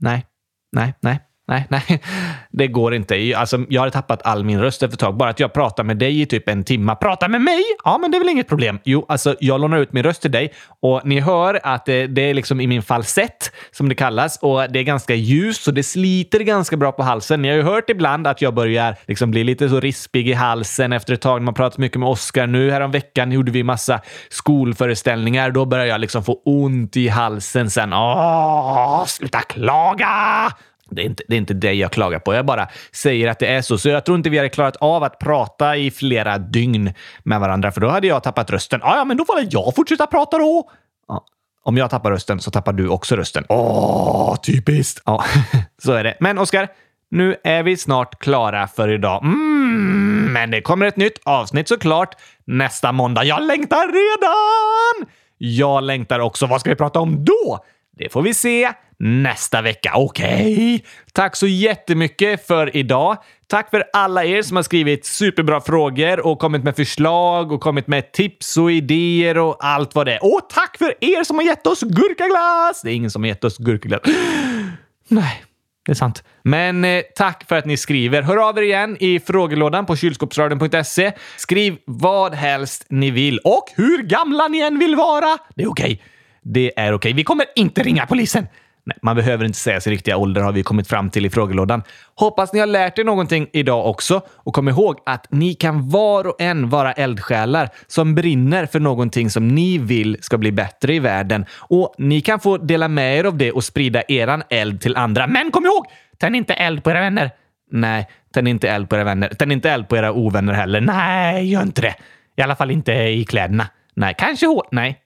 Nej, 0.00 0.26
nej, 0.72 0.94
nej. 1.00 1.20
Nej, 1.48 1.66
nej, 1.68 2.02
det 2.50 2.66
går 2.68 2.94
inte. 2.94 3.34
Alltså, 3.36 3.64
jag 3.68 3.80
hade 3.80 3.92
tappat 3.92 4.22
all 4.22 4.44
min 4.44 4.60
röst 4.60 4.82
efter 4.82 4.96
ett 4.96 5.00
tag. 5.00 5.16
Bara 5.16 5.30
att 5.30 5.40
jag 5.40 5.52
pratar 5.52 5.84
med 5.84 5.96
dig 5.96 6.20
i 6.20 6.26
typ 6.26 6.48
en 6.48 6.64
timme. 6.64 6.96
Prata 7.00 7.28
med 7.28 7.40
mig? 7.40 7.62
Ja, 7.84 7.98
men 7.98 8.10
det 8.10 8.16
är 8.16 8.18
väl 8.18 8.28
inget 8.28 8.48
problem. 8.48 8.78
Jo, 8.84 9.06
alltså 9.08 9.36
jag 9.40 9.60
lånar 9.60 9.78
ut 9.78 9.92
min 9.92 10.02
röst 10.02 10.22
till 10.22 10.30
dig 10.30 10.52
och 10.80 11.00
ni 11.04 11.20
hör 11.20 11.60
att 11.62 11.86
det, 11.86 12.06
det 12.06 12.30
är 12.30 12.34
liksom 12.34 12.60
i 12.60 12.66
min 12.66 12.82
falsett 12.82 13.52
som 13.70 13.88
det 13.88 13.94
kallas 13.94 14.38
och 14.42 14.72
det 14.72 14.78
är 14.78 14.82
ganska 14.82 15.14
ljust 15.14 15.62
så 15.62 15.70
det 15.70 15.82
sliter 15.82 16.40
ganska 16.40 16.76
bra 16.76 16.92
på 16.92 17.02
halsen. 17.02 17.42
Ni 17.42 17.48
har 17.48 17.56
ju 17.56 17.62
hört 17.62 17.90
ibland 17.90 18.26
att 18.26 18.42
jag 18.42 18.54
börjar 18.54 18.96
liksom 19.06 19.30
bli 19.30 19.44
lite 19.44 19.68
så 19.68 19.80
rispig 19.80 20.28
i 20.28 20.32
halsen 20.32 20.92
efter 20.92 21.14
ett 21.14 21.20
tag. 21.20 21.42
Man 21.42 21.54
pratat 21.54 21.78
mycket 21.78 22.00
med 22.00 22.08
Oskar. 22.08 22.46
Nu 22.46 22.70
Häromveckan 22.70 23.32
gjorde 23.32 23.52
vi 23.52 23.62
massa 23.62 24.00
skolföreställningar. 24.28 25.50
Då 25.50 25.64
börjar 25.64 25.86
jag 25.86 26.00
liksom 26.00 26.24
få 26.24 26.42
ont 26.44 26.96
i 26.96 27.08
halsen 27.08 27.70
sen. 27.70 27.92
Åh, 27.92 29.04
sluta 29.06 29.40
klaga! 29.40 30.52
Det 30.94 31.02
är, 31.02 31.06
inte, 31.06 31.22
det 31.28 31.34
är 31.34 31.38
inte 31.38 31.54
det 31.54 31.72
jag 31.72 31.92
klagar 31.92 32.18
på. 32.18 32.34
Jag 32.34 32.46
bara 32.46 32.68
säger 32.92 33.28
att 33.28 33.38
det 33.38 33.46
är 33.46 33.62
så. 33.62 33.78
Så 33.78 33.88
jag 33.88 34.04
tror 34.04 34.16
inte 34.16 34.30
vi 34.30 34.36
hade 34.36 34.48
klarat 34.48 34.76
av 34.76 35.02
att 35.02 35.18
prata 35.18 35.76
i 35.76 35.90
flera 35.90 36.38
dygn 36.38 36.92
med 37.22 37.40
varandra, 37.40 37.72
för 37.72 37.80
då 37.80 37.88
hade 37.88 38.06
jag 38.06 38.22
tappat 38.22 38.50
rösten. 38.50 38.80
Ja, 38.82 38.96
ja, 38.96 39.04
men 39.04 39.16
då 39.16 39.24
får 39.24 39.36
väl 39.36 39.48
jag 39.50 39.74
fortsätta 39.74 40.06
prata 40.06 40.38
då. 40.38 40.70
Ja. 41.08 41.24
Om 41.64 41.76
jag 41.76 41.90
tappar 41.90 42.10
rösten 42.10 42.40
så 42.40 42.50
tappar 42.50 42.72
du 42.72 42.88
också 42.88 43.16
rösten. 43.16 43.44
Åh, 43.48 44.36
typiskt! 44.36 45.02
Ja, 45.04 45.24
så 45.82 45.92
är 45.92 46.04
det. 46.04 46.16
Men 46.20 46.38
Oskar, 46.38 46.68
nu 47.10 47.36
är 47.44 47.62
vi 47.62 47.76
snart 47.76 48.18
klara 48.18 48.68
för 48.68 48.88
idag. 48.88 49.22
Mm, 49.24 50.32
men 50.32 50.50
det 50.50 50.60
kommer 50.60 50.86
ett 50.86 50.96
nytt 50.96 51.20
avsnitt 51.24 51.68
såklart 51.68 52.16
nästa 52.44 52.92
måndag. 52.92 53.24
Jag 53.24 53.42
längtar 53.42 53.86
redan! 53.86 55.12
Jag 55.38 55.82
längtar 55.82 56.20
också. 56.20 56.46
Vad 56.46 56.60
ska 56.60 56.70
vi 56.70 56.76
prata 56.76 57.00
om 57.00 57.24
då? 57.24 57.64
Det 58.02 58.08
får 58.08 58.22
vi 58.22 58.34
se 58.34 58.72
nästa 58.98 59.62
vecka. 59.62 59.92
Okej? 59.94 60.54
Okay. 60.54 60.80
Tack 61.12 61.36
så 61.36 61.46
jättemycket 61.46 62.46
för 62.46 62.76
idag. 62.76 63.16
Tack 63.46 63.70
för 63.70 63.84
alla 63.92 64.24
er 64.24 64.42
som 64.42 64.56
har 64.56 64.62
skrivit 64.62 65.06
superbra 65.06 65.60
frågor 65.60 66.26
och 66.26 66.38
kommit 66.38 66.64
med 66.64 66.76
förslag 66.76 67.52
och 67.52 67.60
kommit 67.60 67.86
med 67.86 68.12
tips 68.12 68.56
och 68.56 68.72
idéer 68.72 69.38
och 69.38 69.56
allt 69.64 69.94
vad 69.94 70.06
det 70.06 70.14
är. 70.14 70.24
Och 70.24 70.40
tack 70.50 70.78
för 70.78 70.94
er 71.00 71.24
som 71.24 71.36
har 71.36 71.44
gett 71.44 71.66
oss 71.66 71.80
gurkaglass! 71.80 72.82
Det 72.82 72.90
är 72.90 72.94
ingen 72.94 73.10
som 73.10 73.22
har 73.22 73.28
gett 73.28 73.44
oss 73.44 73.58
gurkaglass. 73.58 74.02
Nej, 75.08 75.44
det 75.86 75.92
är 75.92 75.96
sant. 75.96 76.24
Men 76.42 76.84
eh, 76.84 77.02
tack 77.16 77.44
för 77.48 77.56
att 77.56 77.66
ni 77.66 77.76
skriver. 77.76 78.22
Hör 78.22 78.48
av 78.48 78.58
er 78.58 78.62
igen 78.62 78.96
i 79.00 79.20
frågelådan 79.20 79.86
på 79.86 79.96
kylskåpsradion.se. 79.96 81.12
Skriv 81.36 81.76
vad 81.84 82.34
helst 82.34 82.86
ni 82.88 83.10
vill 83.10 83.38
och 83.38 83.64
hur 83.76 84.02
gamla 84.02 84.48
ni 84.48 84.60
än 84.60 84.78
vill 84.78 84.96
vara. 84.96 85.38
Det 85.54 85.62
är 85.62 85.70
okej. 85.70 85.92
Okay. 85.92 85.98
Det 86.44 86.72
är 86.76 86.92
okej. 86.92 86.94
Okay. 86.94 87.12
Vi 87.12 87.24
kommer 87.24 87.46
inte 87.56 87.82
ringa 87.82 88.06
polisen. 88.06 88.46
Nej, 88.84 88.98
man 89.02 89.16
behöver 89.16 89.44
inte 89.44 89.58
säga 89.58 89.80
sin 89.80 89.90
riktiga 89.90 90.16
ålder 90.16 90.40
har 90.40 90.52
vi 90.52 90.62
kommit 90.62 90.88
fram 90.88 91.10
till 91.10 91.26
i 91.26 91.30
frågelådan. 91.30 91.82
Hoppas 92.14 92.52
ni 92.52 92.60
har 92.60 92.66
lärt 92.66 92.98
er 92.98 93.04
någonting 93.04 93.46
idag 93.52 93.86
också 93.86 94.22
och 94.28 94.54
kom 94.54 94.68
ihåg 94.68 94.98
att 95.06 95.26
ni 95.30 95.54
kan 95.54 95.88
var 95.90 96.26
och 96.26 96.40
en 96.40 96.68
vara 96.68 96.92
eldsjälar 96.92 97.68
som 97.86 98.14
brinner 98.14 98.66
för 98.66 98.80
någonting 98.80 99.30
som 99.30 99.48
ni 99.48 99.78
vill 99.78 100.16
ska 100.20 100.38
bli 100.38 100.52
bättre 100.52 100.94
i 100.94 100.98
världen 100.98 101.44
och 101.58 101.94
ni 101.98 102.20
kan 102.20 102.40
få 102.40 102.58
dela 102.58 102.88
med 102.88 103.18
er 103.18 103.24
av 103.24 103.36
det 103.36 103.52
och 103.52 103.64
sprida 103.64 104.02
eran 104.08 104.42
eld 104.50 104.80
till 104.80 104.96
andra. 104.96 105.26
Men 105.26 105.50
kom 105.50 105.66
ihåg! 105.66 105.86
Tänd 106.18 106.36
inte 106.36 106.54
eld 106.54 106.84
på 106.84 106.90
era 106.90 107.00
vänner. 107.00 107.30
Nej, 107.70 108.08
tänd 108.34 108.48
inte 108.48 108.68
eld 108.68 108.88
på 108.88 108.96
era 108.96 109.04
vänner. 109.04 109.28
Tänd 109.28 109.52
inte 109.52 109.70
eld 109.70 109.88
på 109.88 109.96
era 109.96 110.12
ovänner 110.12 110.52
heller. 110.52 110.80
Nej, 110.80 111.50
gör 111.50 111.62
inte 111.62 111.82
det. 111.82 111.94
I 112.36 112.42
alla 112.42 112.56
fall 112.56 112.70
inte 112.70 112.92
i 112.92 113.24
kläderna. 113.24 113.66
Nej, 113.94 114.14
kanske 114.18 114.46
hår. 114.46 114.66
Nej, 114.70 114.98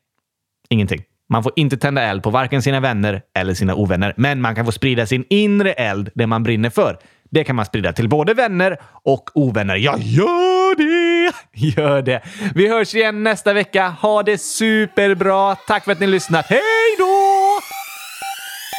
ingenting. 0.68 1.03
Man 1.29 1.43
får 1.43 1.53
inte 1.57 1.77
tända 1.77 2.03
eld 2.03 2.22
på 2.22 2.31
varken 2.31 2.62
sina 2.62 2.81
vänner 2.81 3.22
eller 3.39 3.55
sina 3.55 3.74
ovänner, 3.74 4.14
men 4.16 4.41
man 4.41 4.55
kan 4.55 4.64
få 4.64 4.72
sprida 4.72 5.07
sin 5.07 5.24
inre 5.31 5.72
eld, 5.72 6.11
det 6.14 6.27
man 6.27 6.43
brinner 6.43 6.70
för. 6.70 6.99
Det 7.31 7.45
kan 7.45 7.57
man 7.57 7.64
sprida 7.64 7.93
till 7.93 8.09
både 8.09 8.35
vänner 8.35 8.81
och 9.05 9.31
ovänner. 9.35 9.77
Ja, 9.77 9.97
gör 9.99 10.77
det! 10.77 11.33
Gör 11.77 12.03
det! 12.03 12.22
Vi 12.55 12.68
hörs 12.68 12.95
igen 12.95 13.22
nästa 13.22 13.53
vecka. 13.53 13.89
Ha 13.89 14.22
det 14.22 14.39
superbra. 14.39 15.55
Tack 15.55 15.85
för 15.85 15.93
att 15.93 16.01
ni 16.01 16.07
lyssnat. 16.07 16.47
Hej 16.49 16.61
då! 16.99 17.61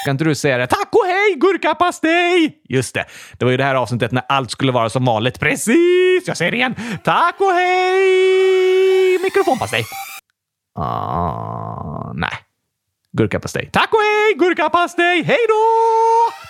Kan 0.06 0.12
inte 0.12 0.24
du 0.24 0.36
säga 0.36 0.58
det? 0.58 0.68
Tack 0.68 0.90
och 0.92 1.06
hej! 1.06 1.18
hej 1.28 1.36
gurkapastej! 1.40 2.62
Just 2.70 2.94
det, 2.94 3.06
det 3.38 3.46
var 3.46 3.52
ju 3.52 3.58
det 3.58 3.64
här 3.64 3.76
avsnittet 3.76 4.12
när 4.12 4.24
allt 4.30 4.52
skulle 4.52 4.72
vara 4.72 4.90
som 4.90 5.06
vanligt. 5.06 5.40
Precis! 5.40 6.28
Jag 6.28 6.38
säger 6.38 6.52
det 6.52 6.58
igen. 6.58 6.76
Tack 7.04 7.36
och 7.40 7.52
hej! 7.52 9.20
Mikrofonpastej. 9.24 9.84
Ah, 10.80 11.47
nej. 12.18 12.38
Gurkapastej. 13.12 13.70
Tack 13.74 13.94
och 13.94 14.00
hej! 14.00 14.36
Gurkapastej! 14.38 15.24
Hej 15.24 15.38
då! 15.50 15.64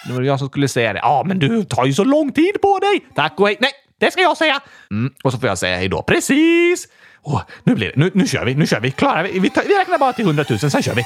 Det 0.07 0.13
var 0.13 0.21
jag 0.21 0.39
som 0.39 0.47
skulle 0.47 0.67
säga 0.67 0.93
det. 0.93 0.99
Ja, 0.99 1.09
ah, 1.09 1.23
men 1.23 1.39
du 1.39 1.63
tar 1.63 1.85
ju 1.85 1.93
så 1.93 2.03
lång 2.03 2.31
tid 2.31 2.61
på 2.61 2.79
dig. 2.79 3.05
Tack 3.15 3.39
och 3.39 3.47
hej. 3.47 3.57
Nej, 3.59 3.71
det 3.99 4.11
ska 4.11 4.21
jag 4.21 4.37
säga. 4.37 4.59
Mm, 4.91 5.13
och 5.23 5.31
så 5.31 5.39
får 5.39 5.49
jag 5.49 5.57
säga 5.57 5.77
hej 5.77 5.89
då. 5.89 6.03
Precis! 6.03 6.87
Oh, 7.23 7.41
nu 7.63 7.75
blir 7.75 7.87
det. 7.87 7.93
Nu, 7.95 8.11
nu 8.13 8.27
kör 8.27 8.45
vi. 8.45 8.55
Nu 8.55 8.67
kör 8.67 8.79
vi. 8.79 8.91
Klarar 8.91 9.23
vi? 9.23 9.39
Vi, 9.39 9.49
tar, 9.49 9.63
vi 9.63 9.79
räknar 9.79 9.97
bara 9.97 10.13
till 10.13 10.25
100 10.25 10.45
000, 10.49 10.59
sen 10.59 10.83
kör 10.83 10.95
vi. 10.95 11.03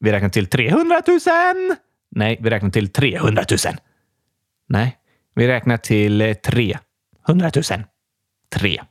Vi 0.00 0.12
räknar 0.12 0.28
till 0.28 0.46
300 0.46 1.02
000. 1.06 1.18
Nej, 2.10 2.38
vi 2.40 2.50
räknar 2.50 2.70
till 2.70 2.92
300 2.92 3.44
000. 3.50 3.58
Nej, 4.68 4.96
vi 5.34 5.48
räknar 5.48 5.76
till 5.76 6.20
eh, 6.20 6.34
300 6.34 7.50
000. 7.54 7.84
3. 8.54 8.82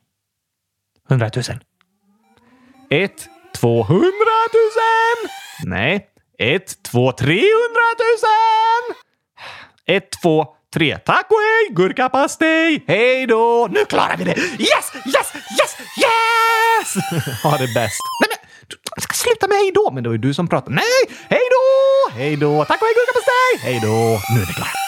100 1.10 1.32
000. 1.36 1.44
1, 2.90 3.30
200 3.56 4.04
000. 4.04 4.12
Nej, 5.66 6.06
1, 6.40 6.84
2, 6.84 7.12
300 7.12 7.42
000. 9.88 9.96
1, 9.98 10.04
2, 10.22 10.46
3. 10.74 10.98
Tack 11.06 11.26
och 11.30 11.38
hej, 11.38 11.76
gurkapastej! 11.76 12.84
Hej 12.88 13.28
då! 13.28 13.68
Nu 13.72 13.86
klarar 13.86 14.18
vi 14.18 14.24
det! 14.24 14.38
Yes, 14.38 14.92
yes, 15.06 15.34
yes, 15.60 15.76
yes! 16.06 16.90
Ha 17.44 17.52
det 17.58 17.68
bäst. 17.76 18.02
Nej, 18.22 18.30
men 18.30 18.38
du 18.96 19.02
ska 19.02 19.14
sluta 19.14 19.48
med 19.48 19.58
hej 19.58 19.72
då! 19.76 19.92
Men 19.92 20.04
det 20.04 20.10
var 20.10 20.16
ju 20.16 20.22
du 20.22 20.34
som 20.34 20.48
pratade. 20.48 20.76
Nej, 20.76 21.18
hej 21.30 21.42
då! 21.52 22.12
Hej 22.18 22.36
då! 22.36 22.66
Tack 22.66 22.82
och 22.82 22.88
hej, 22.88 22.96
gurkapastej! 23.00 23.72
Hej 23.72 23.80
då! 23.84 24.20
Nu 24.36 24.42
är 24.42 24.46
vi 24.46 24.54
klara. 24.54 24.85